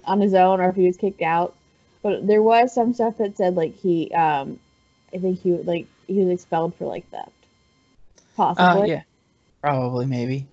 on 0.05 0.19
his 0.19 0.33
own, 0.33 0.59
or 0.59 0.69
if 0.69 0.75
he 0.75 0.87
was 0.87 0.97
kicked 0.97 1.21
out. 1.21 1.55
But 2.01 2.27
there 2.27 2.41
was 2.41 2.73
some 2.73 2.93
stuff 2.93 3.17
that 3.17 3.37
said 3.37 3.55
like 3.55 3.75
he, 3.75 4.11
um, 4.11 4.59
I 5.13 5.17
think 5.19 5.41
he 5.41 5.53
like 5.53 5.87
he 6.07 6.19
was 6.23 6.33
expelled 6.33 6.75
for 6.75 6.85
like 6.85 7.07
theft, 7.09 7.29
Uh, 8.37 8.53
possibly. 8.55 8.89
yeah, 8.89 9.03
probably, 9.61 10.05
maybe. 10.05 10.47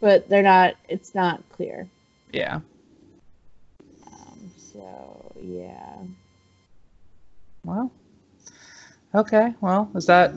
But 0.00 0.28
they're 0.28 0.42
not. 0.42 0.74
It's 0.88 1.14
not 1.14 1.42
clear. 1.52 1.88
Yeah. 2.32 2.60
Um, 4.06 4.50
so 4.72 5.32
yeah. 5.40 5.96
Well, 7.64 7.92
okay. 9.14 9.54
Well, 9.60 9.90
is 9.94 10.06
that 10.06 10.32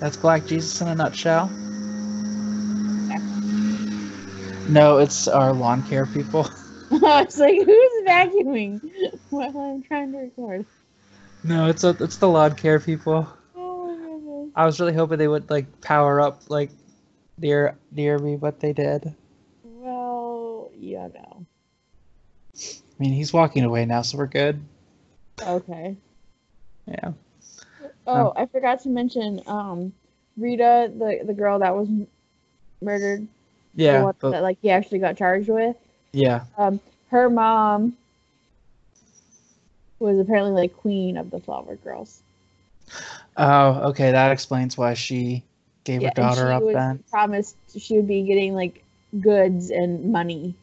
that's 0.00 0.16
Black 0.16 0.46
Jesus 0.46 0.80
in 0.80 0.88
a 0.88 0.94
nutshell? 0.94 1.50
No, 4.68 4.98
it's 4.98 5.28
our 5.28 5.52
lawn 5.52 5.82
care 5.84 6.06
people. 6.06 6.48
I 6.90 7.22
was 7.24 7.38
like 7.38 7.56
who's 7.56 8.06
vacuuming 8.06 8.80
while 9.30 9.56
I'm 9.56 9.82
trying 9.82 10.12
to 10.12 10.18
record. 10.18 10.66
No, 11.44 11.68
it's 11.68 11.84
a, 11.84 11.90
it's 12.00 12.16
the 12.16 12.28
lawn 12.28 12.54
care 12.56 12.80
people. 12.80 13.28
Oh 13.54 14.50
my. 14.54 14.62
I 14.62 14.66
was 14.66 14.80
really 14.80 14.94
hoping 14.94 15.18
they 15.18 15.28
would 15.28 15.50
like 15.50 15.80
power 15.80 16.20
up 16.20 16.42
like 16.48 16.70
near 17.38 17.76
near 17.92 18.18
me, 18.18 18.36
but 18.36 18.60
they 18.60 18.72
did. 18.72 19.14
Well, 19.62 20.70
yeah, 20.76 21.08
no. 21.14 21.46
I 22.56 23.02
mean, 23.02 23.12
he's 23.12 23.32
walking 23.32 23.64
away 23.64 23.84
now, 23.84 24.02
so 24.02 24.18
we're 24.18 24.26
good. 24.26 24.60
Okay. 25.40 25.96
Yeah. 26.86 27.12
Oh, 28.06 28.32
I 28.36 28.46
forgot 28.46 28.80
to 28.80 28.88
mention, 28.88 29.40
um, 29.46 29.92
Rita, 30.36 30.92
the 30.96 31.20
the 31.24 31.34
girl 31.34 31.58
that 31.58 31.74
was 31.74 31.88
murdered, 32.82 33.26
the 33.74 33.82
Yeah. 33.84 34.12
but- 34.20 34.30
that 34.32 34.42
like 34.42 34.58
he 34.62 34.70
actually 34.70 34.98
got 35.00 35.16
charged 35.16 35.48
with. 35.48 35.76
yeah. 36.12 36.44
Um, 36.56 36.80
her 37.10 37.28
mom 37.30 37.96
was 39.98 40.18
apparently 40.18 40.52
like 40.52 40.76
queen 40.76 41.16
of 41.16 41.30
the 41.30 41.40
Flower 41.40 41.76
Girls. 41.76 42.20
Oh, 43.36 43.88
okay. 43.90 44.10
That 44.12 44.30
explains 44.32 44.76
why 44.76 44.94
she 44.94 45.42
gave 45.84 46.02
her 46.02 46.08
and 46.08 46.16
daughter 46.16 46.42
she 46.48 46.52
up 46.52 46.62
was 46.62 46.74
then. 46.74 47.02
promised 47.10 47.56
she 47.78 47.96
would 47.96 48.06
be 48.08 48.22
getting 48.22 48.54
like 48.54 48.84
goods 49.20 49.70
and 49.70 50.12
money 50.12 50.54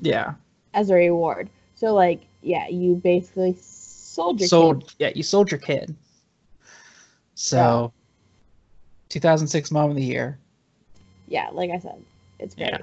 Yeah. 0.00 0.34
as 0.74 0.90
a 0.90 0.94
reward. 0.94 1.48
So 1.76 1.94
like, 1.94 2.20
yeah, 2.42 2.68
you 2.68 2.96
basically 2.96 3.56
sold 3.60 4.40
your 4.40 4.48
sold 4.48 4.80
kid. 4.88 4.94
yeah 4.98 5.10
you 5.14 5.22
sold 5.22 5.50
your 5.50 5.58
kid 5.60 5.94
so 7.42 7.92
2006 9.08 9.70
mom 9.70 9.90
of 9.90 9.96
the 9.96 10.02
year 10.02 10.38
Yeah, 11.28 11.48
like 11.52 11.70
I 11.70 11.78
said, 11.78 12.02
it's 12.38 12.54
great. 12.54 12.70
Yeah. 12.70 12.78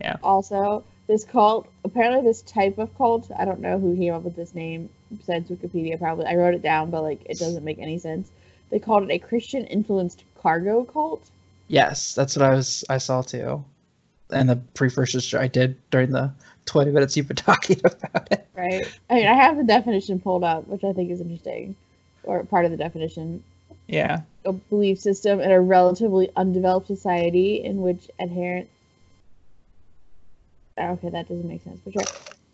Yeah. 0.00 0.16
Also, 0.22 0.84
this 1.08 1.24
cult, 1.24 1.66
apparently 1.84 2.22
this 2.22 2.42
type 2.42 2.78
of 2.78 2.96
cult, 2.96 3.30
I 3.36 3.44
don't 3.44 3.60
know 3.60 3.78
who 3.78 3.96
came 3.96 4.14
up 4.14 4.22
with 4.22 4.36
this 4.36 4.54
name 4.54 4.88
besides 5.16 5.50
Wikipedia 5.50 5.98
probably. 5.98 6.26
I 6.26 6.36
wrote 6.36 6.54
it 6.54 6.62
down, 6.62 6.90
but 6.90 7.02
like 7.02 7.20
it 7.26 7.38
doesn't 7.38 7.64
make 7.64 7.78
any 7.78 7.98
sense. 7.98 8.30
They 8.70 8.78
called 8.78 9.02
it 9.04 9.10
a 9.10 9.18
Christian 9.18 9.64
influenced 9.64 10.22
cargo 10.40 10.84
cult. 10.84 11.22
yes 11.66 12.14
that's 12.14 12.36
what 12.36 12.44
i 12.48 12.54
was 12.54 12.84
i 12.88 12.96
saw 12.98 13.22
too 13.22 13.64
and 14.30 14.48
the 14.48 14.56
pre-first 14.74 15.34
i 15.34 15.48
did 15.48 15.76
during 15.90 16.12
the 16.12 16.32
20 16.66 16.92
minutes 16.92 17.16
you've 17.16 17.26
been 17.26 17.36
talking 17.50 17.80
about 17.84 18.28
it 18.30 18.48
Right. 18.58 18.86
I 19.08 19.14
mean, 19.14 19.26
I 19.28 19.34
have 19.34 19.56
the 19.56 19.62
definition 19.62 20.18
pulled 20.18 20.42
up, 20.42 20.66
which 20.66 20.82
I 20.82 20.92
think 20.92 21.12
is 21.12 21.20
interesting, 21.20 21.76
or 22.24 22.42
part 22.42 22.64
of 22.64 22.72
the 22.72 22.76
definition. 22.76 23.44
Yeah 23.88 24.20
A 24.44 24.52
belief 24.52 24.98
system 25.00 25.40
in 25.40 25.50
a 25.50 25.60
relatively 25.60 26.30
undeveloped 26.36 26.86
society 26.86 27.64
in 27.64 27.80
which 27.82 28.08
adherent. 28.18 28.68
Okay, 30.78 31.08
that 31.10 31.28
doesn't 31.28 31.48
make 31.48 31.62
sense. 31.64 31.80
But 31.84 31.94
sure. 31.94 32.04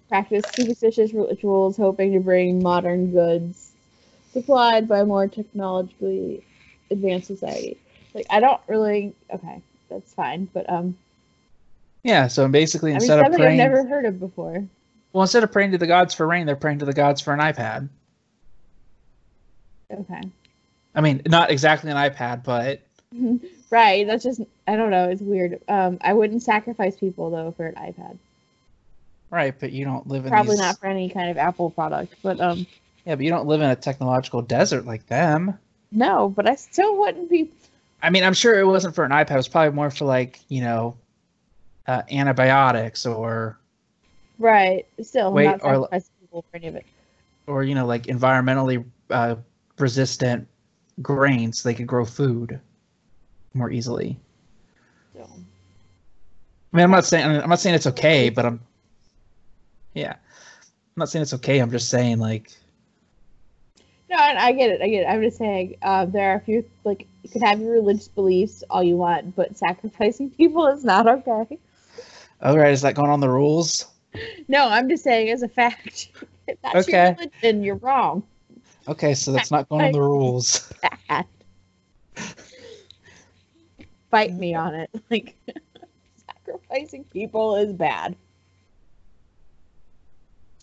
Practice 0.09 0.45
superstitious 0.55 1.13
rituals, 1.13 1.77
hoping 1.77 2.13
to 2.13 2.21
bring 2.21 2.63
modern 2.63 3.11
goods 3.11 3.73
supplied 4.33 4.89
by 4.89 5.01
a 5.01 5.05
more 5.05 5.29
technologically 5.29 6.43
advanced 6.91 7.27
society. 7.27 7.77
Like, 8.15 8.27
I 8.31 8.41
don't 8.41 8.61
really. 8.67 9.15
Okay, 9.33 9.61
that's 9.91 10.13
fine. 10.15 10.49
But 10.53 10.69
um, 10.71 10.97
yeah 12.03 12.27
so 12.29 12.47
basically 12.49 12.91
I 12.91 12.95
mean, 12.95 13.03
instead 13.03 13.19
of 13.19 13.25
something 13.27 13.41
praying 13.41 13.61
I've 13.61 13.71
never 13.71 13.85
heard 13.87 14.05
of 14.05 14.21
before. 14.21 14.65
well 15.13 15.23
instead 15.23 15.43
of 15.43 15.53
praying 15.53 15.73
to 15.73 15.79
the 15.79 15.87
gods 15.87 16.15
for 16.15 16.27
rain 16.27 16.47
they're 16.47 16.57
praying 16.57 16.79
to 16.81 16.85
the 16.85 16.93
gods 16.93 17.21
for 17.21 17.33
an 17.33 17.41
ipad 17.41 17.89
Okay. 19.93 20.21
I 20.95 21.01
mean 21.01 21.21
not 21.27 21.51
exactly 21.51 21.91
an 21.91 21.97
ipad 21.97 22.43
but 22.45 22.81
right. 23.71 24.05
That's 24.09 24.25
just 24.25 24.41
I 24.67 24.75
don't 24.75 24.91
know. 24.91 25.09
It's 25.09 25.23
weird. 25.23 25.61
Um, 25.69 25.99
I 26.01 26.13
wouldn't 26.15 26.43
sacrifice 26.43 26.97
people 26.97 27.31
though 27.31 27.53
for 27.57 27.65
an 27.67 27.75
iPad. 27.77 28.19
right 29.31 29.55
but 29.59 29.71
you 29.71 29.85
don't 29.85 30.09
live 30.09 30.25
in 30.25 30.31
Probably 30.33 30.53
these- 30.53 30.61
not 30.61 30.79
for 30.81 30.87
any 30.87 31.09
kind 31.09 31.31
of 31.31 31.39
Apple 31.39 31.71
product. 31.71 32.15
But 32.25 32.41
um, 32.41 32.67
yeah 33.05 33.15
but 33.15 33.25
you 33.25 33.31
don't 33.31 33.47
live 33.47 33.61
in 33.61 33.71
a 33.71 33.77
technological 33.77 34.43
desert 34.43 34.85
like 34.85 35.07
them 35.07 35.57
no. 35.93 36.29
But 36.29 36.49
I 36.49 36.57
still 36.57 36.99
wouldn't 36.99 37.31
be. 37.31 37.49
I 38.03 38.11
mean, 38.11 38.25
I'm 38.25 38.35
sure 38.35 38.59
it 38.59 38.67
wasn't 38.67 38.97
for 38.97 39.05
an 39.05 39.13
iPad. 39.13 39.31
It 39.31 39.37
was 39.37 39.49
probably 39.49 39.75
more 39.77 39.91
for 39.91 40.07
like 40.07 40.41
you 40.49 40.61
know, 40.61 40.97
uh, 41.87 42.03
antibiotics 42.11 43.07
or 43.07 43.57
Right. 44.41 44.87
Still, 45.03 45.33
Wait, 45.33 45.45
not 45.45 45.61
or- 45.63 45.75
sacrificing 45.85 46.11
people 46.21 46.45
for 46.51 46.57
any 46.57 46.67
of 46.67 46.75
it. 46.75 46.87
or 47.47 47.63
you 47.63 47.77
know 47.77 47.87
like 47.87 48.05
environmentally 48.07 48.85
uh, 49.11 49.37
resistant 49.79 50.49
grains 51.03 51.61
so 51.61 51.69
they 51.69 51.75
could 51.75 51.87
grow 51.87 52.05
food 52.05 52.61
more 53.55 53.71
easily. 53.71 54.19
So. 55.15 55.23
I 56.73 56.77
mean, 56.77 56.85
I'm 56.85 56.91
not 56.91 57.05
saying 57.05 57.25
I'm 57.25 57.49
not 57.49 57.61
saying 57.61 57.75
it's 57.75 57.87
okay, 57.87 58.31
but 58.31 58.45
I'm 58.47 58.61
yeah, 59.95 60.13
I'm 60.13 60.97
not 60.97 61.09
saying 61.09 61.23
it's 61.23 61.35
okay. 61.35 61.59
I'm 61.61 61.71
just 61.71 61.89
saying 61.89 62.19
like 62.19 62.51
No, 64.11 64.17
I 64.17 64.53
get 64.53 64.71
it. 64.71 64.83
I 64.83 64.89
get 64.89 65.03
it. 65.03 65.07
I'm 65.07 65.23
just 65.23 65.39
saying, 65.39 65.77
uh, 65.83 66.05
there 66.07 66.33
are 66.33 66.37
a 66.37 66.41
few 66.41 66.65
like 66.85 67.07
you 67.23 67.31
can 67.31 67.43
have 67.43 67.61
your 67.61 67.73
religious 67.73 68.09
beliefs 68.09 68.63
all 68.71 68.83
you 68.83 68.97
want, 68.97 69.35
but 69.35 69.57
sacrificing 69.57 70.31
people 70.37 70.67
is 70.69 70.85
not 70.85 71.07
okay. 71.07 71.59
All 72.43 72.59
right, 72.59 72.73
is 72.73 72.83
that 72.83 72.95
going 72.95 73.11
on 73.11 73.21
the 73.21 73.31
rules? 73.31 73.87
No, 74.49 74.69
I'm 74.69 74.89
just 74.89 75.03
saying 75.03 75.31
as 75.31 75.43
a 75.43 75.49
fact. 75.49 76.11
If 76.47 76.61
that's 76.61 76.87
Okay. 76.87 77.17
your 77.17 77.29
religion, 77.43 77.65
you're 77.65 77.77
wrong. 77.77 78.23
Okay, 78.87 79.15
so 79.15 79.33
that's 79.33 79.51
not 79.51 79.69
going 79.69 79.87
on 79.87 79.93
the 79.93 80.01
rules. 80.01 80.71
Fight 84.11 84.35
me 84.35 84.55
on 84.55 84.75
it. 84.75 84.91
Like 85.11 85.37
sacrificing 86.47 87.05
people 87.05 87.57
is 87.57 87.73
bad. 87.73 88.17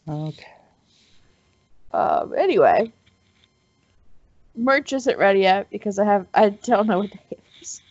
Okay. 0.08 0.46
Um. 1.92 2.34
Anyway, 2.38 2.92
merch 4.56 4.94
isn't 4.94 5.18
ready 5.18 5.42
yet 5.42 5.70
because 5.70 6.00
I 6.00 6.06
have 6.06 6.28
I 6.34 6.50
don't 6.50 6.88
know 6.88 7.00
what 7.00 7.12
the 7.12 7.38
is. 7.62 7.82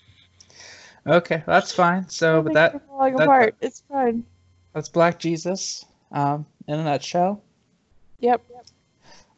Okay, 1.06 1.42
that's 1.46 1.72
fine. 1.72 2.08
So, 2.08 2.42
but 2.42 2.54
that 2.54 2.86
falling 2.86 3.16
that- 3.16 3.24
apart. 3.24 3.54
It's 3.60 3.82
fine. 3.88 4.24
that's 4.72 4.88
Black 4.88 5.18
Jesus. 5.18 5.84
Um, 6.12 6.44
in 6.66 6.80
a 6.80 6.84
nutshell. 6.84 7.42
Yep. 8.18 8.42
Yep. 8.50 8.66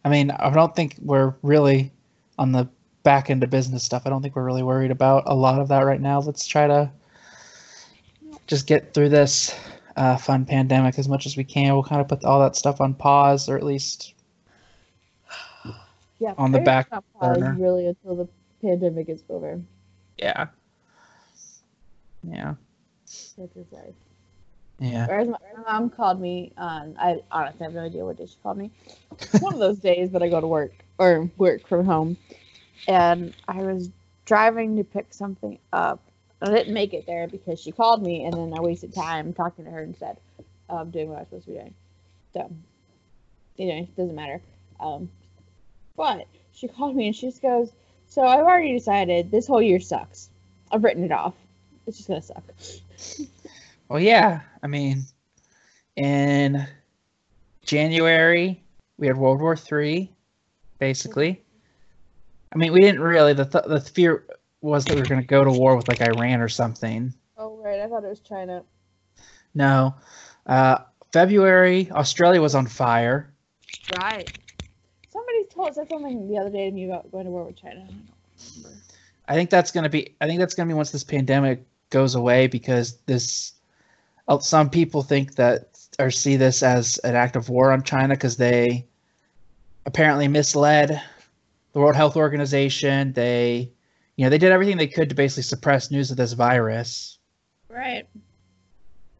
I 0.04 0.08
mean, 0.08 0.30
I 0.30 0.50
don't 0.50 0.74
think 0.74 0.96
we're 1.00 1.34
really 1.42 1.92
on 2.38 2.52
the 2.52 2.68
back 3.02 3.30
end 3.30 3.42
of 3.42 3.50
business 3.50 3.84
stuff. 3.84 4.02
I 4.04 4.10
don't 4.10 4.22
think 4.22 4.36
we're 4.36 4.44
really 4.44 4.62
worried 4.62 4.90
about 4.90 5.24
a 5.26 5.34
lot 5.34 5.60
of 5.60 5.68
that 5.68 5.80
right 5.80 6.00
now. 6.00 6.20
Let's 6.20 6.46
try 6.46 6.66
to 6.66 6.90
just 8.46 8.66
get 8.66 8.94
through 8.94 9.10
this 9.10 9.54
uh, 9.96 10.16
fun 10.16 10.44
pandemic 10.44 10.98
as 10.98 11.08
much 11.08 11.26
as 11.26 11.36
we 11.36 11.44
can. 11.44 11.72
We'll 11.72 11.84
kind 11.84 12.00
of 12.00 12.08
put 12.08 12.24
all 12.24 12.40
that 12.40 12.56
stuff 12.56 12.80
on 12.80 12.94
pause, 12.94 13.48
or 13.48 13.56
at 13.56 13.62
least 13.62 14.14
Yeah. 16.18 16.34
On 16.38 16.52
the 16.52 16.60
back 16.60 16.90
not 16.90 17.04
pause 17.18 17.38
burner. 17.38 17.56
Really, 17.58 17.86
until 17.86 18.16
the 18.16 18.28
pandemic 18.60 19.08
is 19.08 19.22
over. 19.28 19.60
yeah, 20.18 20.46
yeah, 22.22 22.54
That's 23.36 23.54
his 23.54 23.72
life. 23.72 23.94
Yeah. 24.82 25.06
Whereas 25.06 25.28
my, 25.28 25.38
my 25.56 25.72
mom 25.72 25.90
called 25.90 26.20
me 26.20 26.52
on, 26.56 26.96
I 26.98 27.22
honestly 27.30 27.64
have 27.64 27.74
no 27.74 27.82
idea 27.82 28.04
what 28.04 28.16
day 28.16 28.26
she 28.26 28.36
called 28.42 28.58
me. 28.58 28.70
One 29.38 29.54
of 29.54 29.60
those 29.60 29.78
days 29.90 30.10
that 30.10 30.22
I 30.22 30.28
go 30.28 30.40
to 30.40 30.46
work 30.46 30.72
or 30.98 31.30
work 31.36 31.66
from 31.68 31.84
home. 31.84 32.16
And 32.88 33.32
I 33.46 33.62
was 33.62 33.90
driving 34.24 34.76
to 34.76 34.84
pick 34.84 35.14
something 35.14 35.58
up. 35.72 36.02
I 36.40 36.50
didn't 36.50 36.74
make 36.74 36.94
it 36.94 37.06
there 37.06 37.28
because 37.28 37.60
she 37.60 37.70
called 37.70 38.02
me 38.02 38.24
and 38.24 38.34
then 38.34 38.52
I 38.56 38.60
wasted 38.60 38.92
time 38.92 39.32
talking 39.32 39.64
to 39.64 39.70
her 39.70 39.82
instead 39.82 40.16
of 40.68 40.90
doing 40.90 41.08
what 41.08 41.18
I 41.18 41.20
was 41.20 41.28
supposed 41.28 41.44
to 41.44 41.50
be 41.52 41.58
doing. 41.58 41.74
So, 42.32 42.50
anyway, 43.60 43.82
it 43.82 43.96
doesn't 43.96 44.16
matter. 44.16 44.40
Um, 44.80 45.08
but 45.96 46.26
she 46.52 46.66
called 46.66 46.96
me 46.96 47.06
and 47.06 47.14
she 47.14 47.28
just 47.28 47.40
goes, 47.40 47.70
So 48.08 48.26
I've 48.26 48.40
already 48.40 48.72
decided 48.72 49.30
this 49.30 49.46
whole 49.46 49.62
year 49.62 49.78
sucks. 49.78 50.28
I've 50.72 50.82
written 50.82 51.04
it 51.04 51.12
off. 51.12 51.34
It's 51.86 51.98
just 51.98 52.08
going 52.08 52.20
to 52.20 52.26
suck. 52.26 53.28
Well, 53.92 54.00
yeah. 54.00 54.40
I 54.62 54.68
mean, 54.68 55.04
in 55.96 56.66
January 57.66 58.58
we 58.96 59.06
had 59.06 59.18
World 59.18 59.42
War 59.42 59.54
Three, 59.54 60.10
basically. 60.78 61.42
I 62.54 62.56
mean, 62.56 62.72
we 62.72 62.80
didn't 62.80 63.02
really. 63.02 63.34
The 63.34 63.44
th- 63.44 63.64
the 63.66 63.80
fear 63.80 64.24
was 64.62 64.86
that 64.86 64.94
we 64.94 65.00
were 65.02 65.06
going 65.06 65.20
to 65.20 65.26
go 65.26 65.44
to 65.44 65.50
war 65.50 65.76
with 65.76 65.88
like 65.88 66.00
Iran 66.00 66.40
or 66.40 66.48
something. 66.48 67.12
Oh, 67.36 67.58
right. 67.62 67.80
I 67.80 67.86
thought 67.86 68.02
it 68.02 68.08
was 68.08 68.20
China. 68.20 68.62
No. 69.54 69.94
Uh, 70.46 70.78
February, 71.12 71.90
Australia 71.90 72.40
was 72.40 72.54
on 72.54 72.66
fire. 72.66 73.30
Right. 73.94 74.32
Somebody 75.10 75.44
told 75.50 75.74
said 75.74 75.90
something 75.90 76.30
the 76.30 76.38
other 76.38 76.48
day 76.48 76.64
to 76.64 76.74
me 76.74 76.86
about 76.86 77.12
going 77.12 77.26
to 77.26 77.30
war 77.30 77.44
with 77.44 77.56
China. 77.56 77.80
I 77.80 77.92
don't 77.92 78.10
remember. 78.56 78.78
I 79.28 79.34
think 79.34 79.50
that's 79.50 79.70
going 79.70 79.84
to 79.84 79.90
be. 79.90 80.14
I 80.22 80.26
think 80.26 80.38
that's 80.38 80.54
going 80.54 80.66
to 80.66 80.72
be 80.72 80.76
once 80.76 80.92
this 80.92 81.04
pandemic 81.04 81.66
goes 81.90 82.14
away 82.14 82.46
because 82.46 82.96
this. 83.04 83.52
Uh, 84.28 84.38
Some 84.38 84.70
people 84.70 85.02
think 85.02 85.34
that 85.36 85.68
or 85.98 86.10
see 86.10 86.36
this 86.36 86.62
as 86.62 86.98
an 86.98 87.14
act 87.14 87.36
of 87.36 87.48
war 87.48 87.72
on 87.72 87.82
China 87.82 88.14
because 88.14 88.36
they 88.36 88.86
apparently 89.86 90.28
misled 90.28 91.02
the 91.72 91.78
World 91.78 91.96
Health 91.96 92.16
Organization. 92.16 93.12
They, 93.12 93.70
you 94.16 94.24
know, 94.24 94.30
they 94.30 94.38
did 94.38 94.52
everything 94.52 94.76
they 94.76 94.86
could 94.86 95.08
to 95.08 95.14
basically 95.14 95.42
suppress 95.42 95.90
news 95.90 96.10
of 96.10 96.16
this 96.16 96.32
virus. 96.32 97.18
Right. 97.68 98.06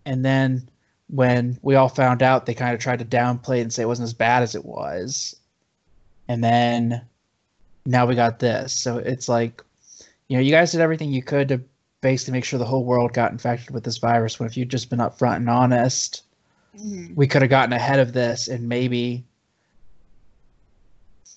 And 0.05 0.25
then 0.25 0.69
when 1.09 1.59
we 1.63 1.75
all 1.75 1.89
found 1.89 2.23
out, 2.23 2.47
they 2.47 2.55
kind 2.55 2.75
of 2.75 2.81
tried 2.81 2.99
to 3.01 3.05
downplay 3.05 3.59
it 3.59 3.63
and 3.63 3.73
say 3.73 3.83
it 3.83 3.87
wasn't 3.87 4.07
as 4.07 4.15
bad 4.15 4.43
as 4.43 4.55
it 4.55 4.65
was. 4.65 5.37
And 6.29 6.43
then 6.43 7.03
now 7.85 8.07
we 8.07 8.15
got 8.15 8.39
this. 8.39 8.73
So 8.73 8.99
it's 8.99 9.29
like, 9.29 9.63
you 10.29 10.37
know, 10.37 10.43
you 10.43 10.51
guys 10.51 10.73
did 10.73 10.81
everything 10.81 11.13
you 11.13 11.23
could 11.23 11.49
to 11.49 11.61
basically 12.03 12.33
make 12.33 12.45
sure 12.45 12.59
the 12.59 12.65
whole 12.67 12.85
world 12.85 13.15
got 13.15 13.33
infected 13.33 13.71
with 13.71 13.85
this 13.85 13.97
virus. 13.97 14.39
When 14.39 14.47
if 14.49 14.57
you'd 14.57 14.69
just 14.69 14.91
been 14.91 14.99
upfront 14.99 15.37
and 15.37 15.49
honest, 15.49 16.23
Mm-hmm. 16.75 17.15
we 17.15 17.27
could 17.27 17.43
have 17.43 17.51
gotten 17.51 17.75
ahead 17.75 17.99
of 18.01 18.15
this 18.15 18.49
and 18.49 18.67
maybe, 18.67 19.25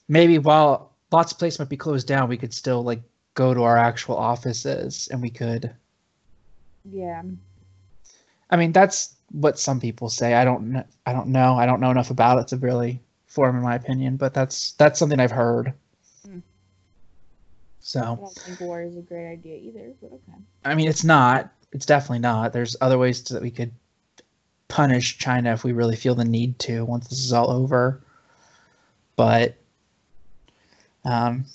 maybe 0.08 0.38
while 0.38 0.94
lots 1.12 1.34
of 1.34 1.40
places 1.40 1.60
might 1.60 1.68
be 1.68 1.76
closed 1.76 2.08
down, 2.08 2.30
we 2.30 2.38
could 2.38 2.54
still 2.54 2.84
like 2.84 3.02
go 3.34 3.54
to 3.54 3.64
our 3.64 3.76
actual 3.78 4.16
offices 4.16 5.10
and 5.12 5.22
we 5.22 5.30
could 5.30 5.76
Yeah. 6.90 7.22
I 8.50 8.56
mean, 8.58 8.72
that's 8.72 9.16
what 9.32 9.60
some 9.60 9.80
people 9.80 10.08
say. 10.08 10.36
I 10.36 10.46
don't. 10.46 10.72
kn- 10.72 10.86
I 11.06 11.12
don't 11.12 11.28
know. 11.28 11.56
I 11.56 11.66
don't 11.66 11.82
know 11.82 11.92
enough 11.92 12.12
about 12.12 12.40
it 12.40 12.48
to 12.50 12.58
really 12.58 13.02
form 13.28 13.58
in 13.58 13.64
my 13.64 13.76
opinion. 13.76 14.16
But 14.18 14.34
that's 14.34 14.72
that's 14.74 15.00
something 15.00 15.20
I've 15.20 15.32
heard. 15.32 15.74
Hmm. 17.94 18.00
I 18.00 18.16
don't 18.16 18.36
think 18.36 18.60
war 18.60 18.82
is 18.82 18.98
a 18.98 19.02
great 19.02 19.32
idea 19.32 19.58
either, 19.58 19.94
but 20.02 20.08
okay. 20.08 20.38
I 20.64 20.76
mean, 20.76 20.88
it's 20.88 21.04
not. 21.04 21.52
It's 21.72 21.86
definitely 21.86 22.20
not. 22.20 22.54
There's 22.54 22.76
other 22.82 22.98
ways 22.98 23.22
to, 23.24 23.34
that 23.34 23.42
we 23.42 23.52
could 23.52 23.72
punish 24.68 25.18
China 25.18 25.54
if 25.54 25.64
we 25.64 25.72
really 25.72 25.96
feel 25.96 26.16
the 26.16 26.26
need 26.26 26.58
to 26.60 26.86
once 26.86 27.08
this 27.08 27.24
is 27.24 27.34
all 27.34 27.50
over. 27.50 28.02
But 29.16 29.56
um, 31.04 31.46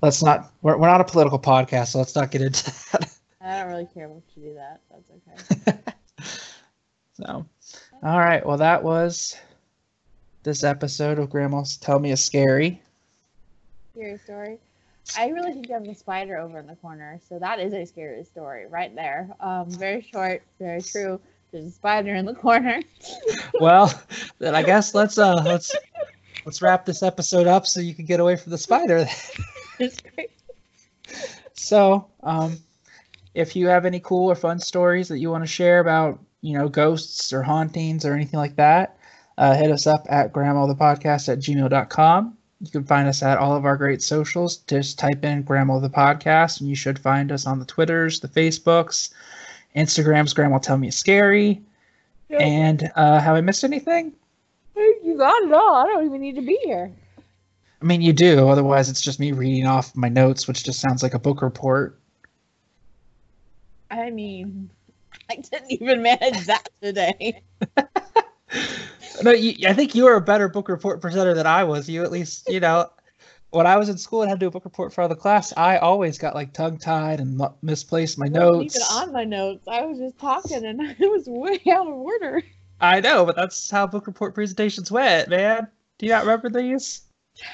let's 0.00 0.22
not. 0.22 0.52
We're 0.62 0.76
we're 0.76 0.86
not 0.86 1.00
a 1.00 1.04
political 1.04 1.38
podcast, 1.38 1.88
so 1.88 1.98
let's 1.98 2.14
not 2.14 2.30
get 2.30 2.42
into 2.42 2.64
that. 2.92 3.14
I 3.40 3.60
don't 3.60 3.68
really 3.68 3.88
care 3.92 4.08
much 4.08 4.22
to 4.34 4.40
do 4.40 4.54
that. 4.54 4.80
That's 4.90 5.68
okay. 5.68 5.78
So, 7.20 7.44
all 8.04 8.18
right. 8.20 8.46
Well, 8.46 8.58
that 8.58 8.84
was 8.84 9.36
this 10.44 10.62
episode 10.62 11.18
of 11.18 11.30
Grandma's 11.30 11.76
Tell 11.76 11.98
Me 11.98 12.12
a 12.12 12.16
Scary. 12.16 12.80
Scary 13.92 14.18
story. 14.18 14.58
I 15.16 15.28
really 15.28 15.52
think 15.52 15.68
you 15.68 15.74
have 15.74 15.84
the 15.84 15.94
spider 15.94 16.36
over 16.36 16.58
in 16.58 16.66
the 16.66 16.76
corner, 16.76 17.20
so 17.28 17.38
that 17.38 17.60
is 17.60 17.72
a 17.72 17.84
scary 17.84 18.24
story 18.24 18.66
right 18.66 18.94
there. 18.94 19.30
Um, 19.40 19.70
very 19.70 20.02
short, 20.02 20.42
very 20.58 20.82
true. 20.82 21.20
There's 21.50 21.66
a 21.66 21.70
spider 21.70 22.14
in 22.14 22.26
the 22.26 22.34
corner. 22.34 22.82
Well, 23.60 23.92
then 24.38 24.54
I 24.54 24.62
guess 24.62 24.94
let's 24.94 25.18
uh 25.18 25.42
let's 25.44 25.74
let's 26.44 26.62
wrap 26.62 26.84
this 26.84 27.02
episode 27.02 27.48
up 27.48 27.66
so 27.66 27.80
you 27.80 27.92
can 27.92 28.04
get 28.04 28.20
away 28.20 28.36
from 28.36 28.52
the 28.52 28.58
spider. 28.58 29.06
It's 29.80 30.00
great. 30.00 30.30
so, 31.54 32.06
um, 32.22 32.58
if 33.34 33.56
you 33.56 33.66
have 33.68 33.84
any 33.84 34.00
cool 34.00 34.30
or 34.30 34.34
fun 34.34 34.58
stories 34.58 35.08
that 35.08 35.18
you 35.18 35.30
want 35.30 35.44
to 35.44 35.48
share 35.48 35.80
about, 35.80 36.20
you 36.40 36.56
know, 36.56 36.68
ghosts 36.68 37.32
or 37.32 37.42
hauntings 37.42 38.04
or 38.04 38.14
anything 38.14 38.38
like 38.38 38.56
that, 38.56 38.96
uh, 39.38 39.54
hit 39.54 39.70
us 39.70 39.86
up 39.86 40.06
at 40.08 40.32
grandmathepodcast 40.32 41.28
at 41.32 41.38
gmail.com. 41.38 42.37
You 42.60 42.70
can 42.70 42.84
find 42.84 43.08
us 43.08 43.22
at 43.22 43.38
all 43.38 43.54
of 43.54 43.64
our 43.64 43.76
great 43.76 44.02
socials. 44.02 44.56
Just 44.56 44.98
type 44.98 45.24
in 45.24 45.42
Grandma 45.42 45.78
the 45.78 45.88
Podcast, 45.88 46.60
and 46.60 46.68
you 46.68 46.74
should 46.74 46.98
find 46.98 47.30
us 47.30 47.46
on 47.46 47.60
the 47.60 47.64
Twitters, 47.64 48.18
the 48.18 48.28
Facebooks, 48.28 49.12
Instagrams, 49.76 50.34
Grandma 50.34 50.58
Tell 50.58 50.76
Me 50.76 50.90
Scary. 50.90 51.62
And 52.30 52.90
uh, 52.94 53.20
have 53.20 53.36
I 53.36 53.40
missed 53.40 53.64
anything? 53.64 54.12
You 54.76 55.16
got 55.16 55.42
it 55.42 55.52
all. 55.52 55.74
I 55.74 55.86
don't 55.86 56.04
even 56.04 56.20
need 56.20 56.34
to 56.34 56.42
be 56.42 56.58
here. 56.64 56.92
I 57.80 57.84
mean, 57.84 58.02
you 58.02 58.12
do. 58.12 58.48
Otherwise, 58.48 58.88
it's 58.88 59.00
just 59.00 59.20
me 59.20 59.32
reading 59.32 59.66
off 59.66 59.94
my 59.96 60.08
notes, 60.08 60.48
which 60.48 60.64
just 60.64 60.80
sounds 60.80 61.02
like 61.02 61.14
a 61.14 61.18
book 61.18 61.42
report. 61.42 61.98
I 63.90 64.10
mean, 64.10 64.68
I 65.30 65.36
didn't 65.36 65.70
even 65.70 66.02
manage 66.02 66.46
that 66.46 66.68
today. 66.82 67.40
No, 69.22 69.32
you, 69.32 69.68
I 69.68 69.72
think 69.72 69.94
you 69.94 70.04
were 70.04 70.14
a 70.14 70.20
better 70.20 70.48
book 70.48 70.68
report 70.68 71.00
presenter 71.00 71.34
than 71.34 71.46
I 71.46 71.64
was. 71.64 71.88
You 71.88 72.02
at 72.04 72.10
least, 72.10 72.48
you 72.48 72.60
know, 72.60 72.88
when 73.50 73.66
I 73.66 73.76
was 73.76 73.88
in 73.88 73.98
school 73.98 74.22
and 74.22 74.28
had 74.28 74.38
to 74.40 74.44
do 74.44 74.48
a 74.48 74.50
book 74.50 74.64
report 74.64 74.92
for 74.92 75.08
the 75.08 75.16
class, 75.16 75.52
I 75.56 75.78
always 75.78 76.18
got 76.18 76.34
like 76.34 76.52
tongue 76.52 76.78
tied 76.78 77.20
and 77.20 77.40
misplaced 77.62 78.18
my 78.18 78.26
notes. 78.26 78.76
even 78.76 78.86
on 78.90 79.12
my 79.12 79.24
notes. 79.24 79.66
I 79.66 79.84
was 79.86 79.98
just 79.98 80.18
talking 80.18 80.64
and 80.64 80.80
it 80.98 81.10
was 81.10 81.26
way 81.26 81.60
out 81.70 81.86
of 81.86 81.94
order. 81.94 82.42
I 82.80 83.00
know, 83.00 83.24
but 83.24 83.36
that's 83.36 83.70
how 83.70 83.86
book 83.86 84.06
report 84.06 84.34
presentations 84.34 84.90
went, 84.90 85.28
man. 85.28 85.66
Do 85.98 86.06
you 86.06 86.12
not 86.12 86.24
remember 86.24 86.48
these? 86.48 87.02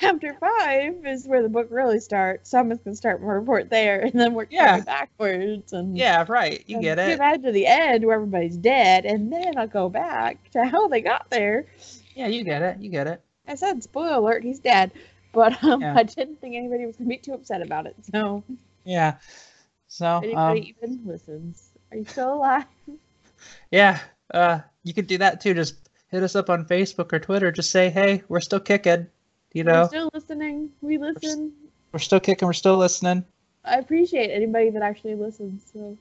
Chapter 0.01 0.35
five 0.41 1.05
is 1.05 1.27
where 1.27 1.43
the 1.43 1.49
book 1.49 1.69
really 1.71 2.01
starts. 2.01 2.49
Someone's 2.51 2.81
gonna 2.83 2.97
start 2.97 3.21
my 3.21 3.29
report 3.29 3.69
there 3.69 4.01
and 4.01 4.19
then 4.19 4.33
work 4.33 4.49
Yeah. 4.51 4.81
backwards 4.81 5.73
and 5.75 5.97
Yeah, 5.97 6.25
right. 6.29 6.63
You 6.67 6.81
get 6.81 6.99
it. 6.99 7.07
Get 7.07 7.19
back 7.19 7.43
to 7.43 7.53
the 7.53 7.67
end 7.67 8.05
where 8.05 8.15
everybody's 8.17 8.57
dead, 8.57 9.05
and 9.05 9.31
then 9.31 9.59
I'll 9.59 9.67
go 9.67 9.91
back 9.91 10.51
to 10.53 10.65
how 10.65 10.89
they 10.89 11.03
got 11.03 11.29
there. 11.31 11.67
Yeah, 12.15 12.29
you 12.29 12.45
get 12.45 12.63
it. 12.63 12.81
You 12.81 12.89
get 12.89 13.07
it. 13.07 13.23
I 13.47 13.57
said, 13.57 13.83
spoiler 13.83 14.15
alert, 14.15 14.43
he's 14.43 14.59
dead. 14.59 14.91
But 15.33 15.63
um, 15.63 15.83
Yeah. 15.83 15.95
I 15.99 16.03
didn't 16.05 16.41
think 16.41 16.55
anybody 16.55 16.87
was 16.87 16.97
gonna 16.97 17.09
be 17.09 17.19
too 17.19 17.35
upset 17.35 17.61
about 17.61 17.87
it. 17.87 17.97
So 18.11 18.43
Yeah. 18.85 19.17
So 19.89 20.21
if 20.25 20.35
um, 20.37 20.53
anybody 20.53 20.75
even 20.81 21.07
listens, 21.07 21.71
are 21.91 21.99
you 21.99 22.05
still 22.07 22.35
alive? 22.35 22.65
yeah, 23.71 24.01
uh, 24.33 24.61
you 24.83 24.95
could 24.95 25.07
do 25.07 25.19
that 25.19 25.41
too. 25.43 25.53
Just 25.53 25.77
hit 26.09 26.23
us 26.23 26.35
up 26.35 26.49
on 26.49 26.65
Facebook 26.65 27.13
or 27.13 27.19
Twitter. 27.19 27.53
Just 27.53 27.71
say, 27.71 27.91
hey, 27.91 28.23
we're 28.29 28.41
still 28.41 28.61
kicking. 28.61 29.09
You 29.55 29.65
We're 29.65 29.73
know, 29.73 29.87
still 29.87 30.11
listening. 30.13 30.71
We 30.83 30.99
listen. 30.99 31.53
we're 31.93 31.99
still 32.01 32.21
kicking. 32.21 32.47
We're 32.47 32.53
still 32.53 32.77
listening. 32.77 33.25
I 33.65 33.77
appreciate 33.79 34.31
anybody 34.31 34.69
that 34.71 34.83
actually 34.83 35.15
listens. 35.15 35.63
So 35.73 35.97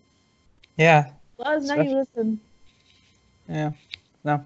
Yeah. 0.76 1.12
let 1.38 1.58
us 1.60 1.64
know 1.64 1.76
you 1.82 1.96
listen. 1.96 2.40
Yeah. 3.48 3.72
No. 4.24 4.44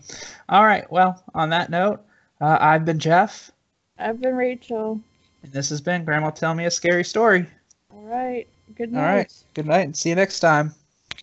All 0.50 0.66
right. 0.66 0.90
Well, 0.92 1.24
on 1.34 1.50
that 1.52 1.70
note, 1.70 2.02
uh, 2.42 2.58
I've 2.60 2.84
been 2.86 3.00
Geoff, 3.00 3.50
I've 3.98 4.20
been 4.22 4.36
Rachel. 4.36 5.00
and 5.42 5.52
this 5.52 5.70
has 5.70 5.82
been 5.82 6.04
Grandma 6.06 6.30
Tell 6.32 6.54
Me 6.54 6.66
a 6.66 6.72
Scary 6.72 7.04
Story. 7.04 7.48
All 7.92 8.04
right. 8.04 8.48
Good 8.76 8.92
night. 8.92 9.00
All 9.00 9.16
right. 9.16 9.44
Good 9.54 9.66
night, 9.68 9.82
and 9.86 9.96
see 9.96 10.10
you 10.10 10.16
next 10.16 10.40
time, 10.42 10.74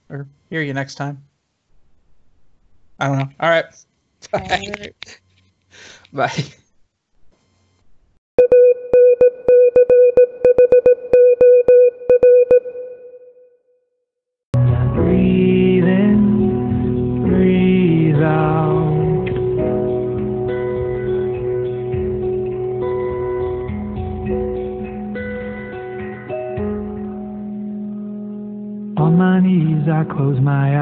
or 0.08 0.26
hear 0.50 0.62
you 0.62 0.72
next 0.72 0.94
time. 0.94 1.22
I 2.98 3.08
don't 3.08 3.18
know. 3.18 3.28
All 3.40 3.50
right. 3.50 3.66
Bye. 4.32 4.40
right. 4.80 5.20
Bye. 6.12 6.44
Close 30.24 30.40
my 30.40 30.73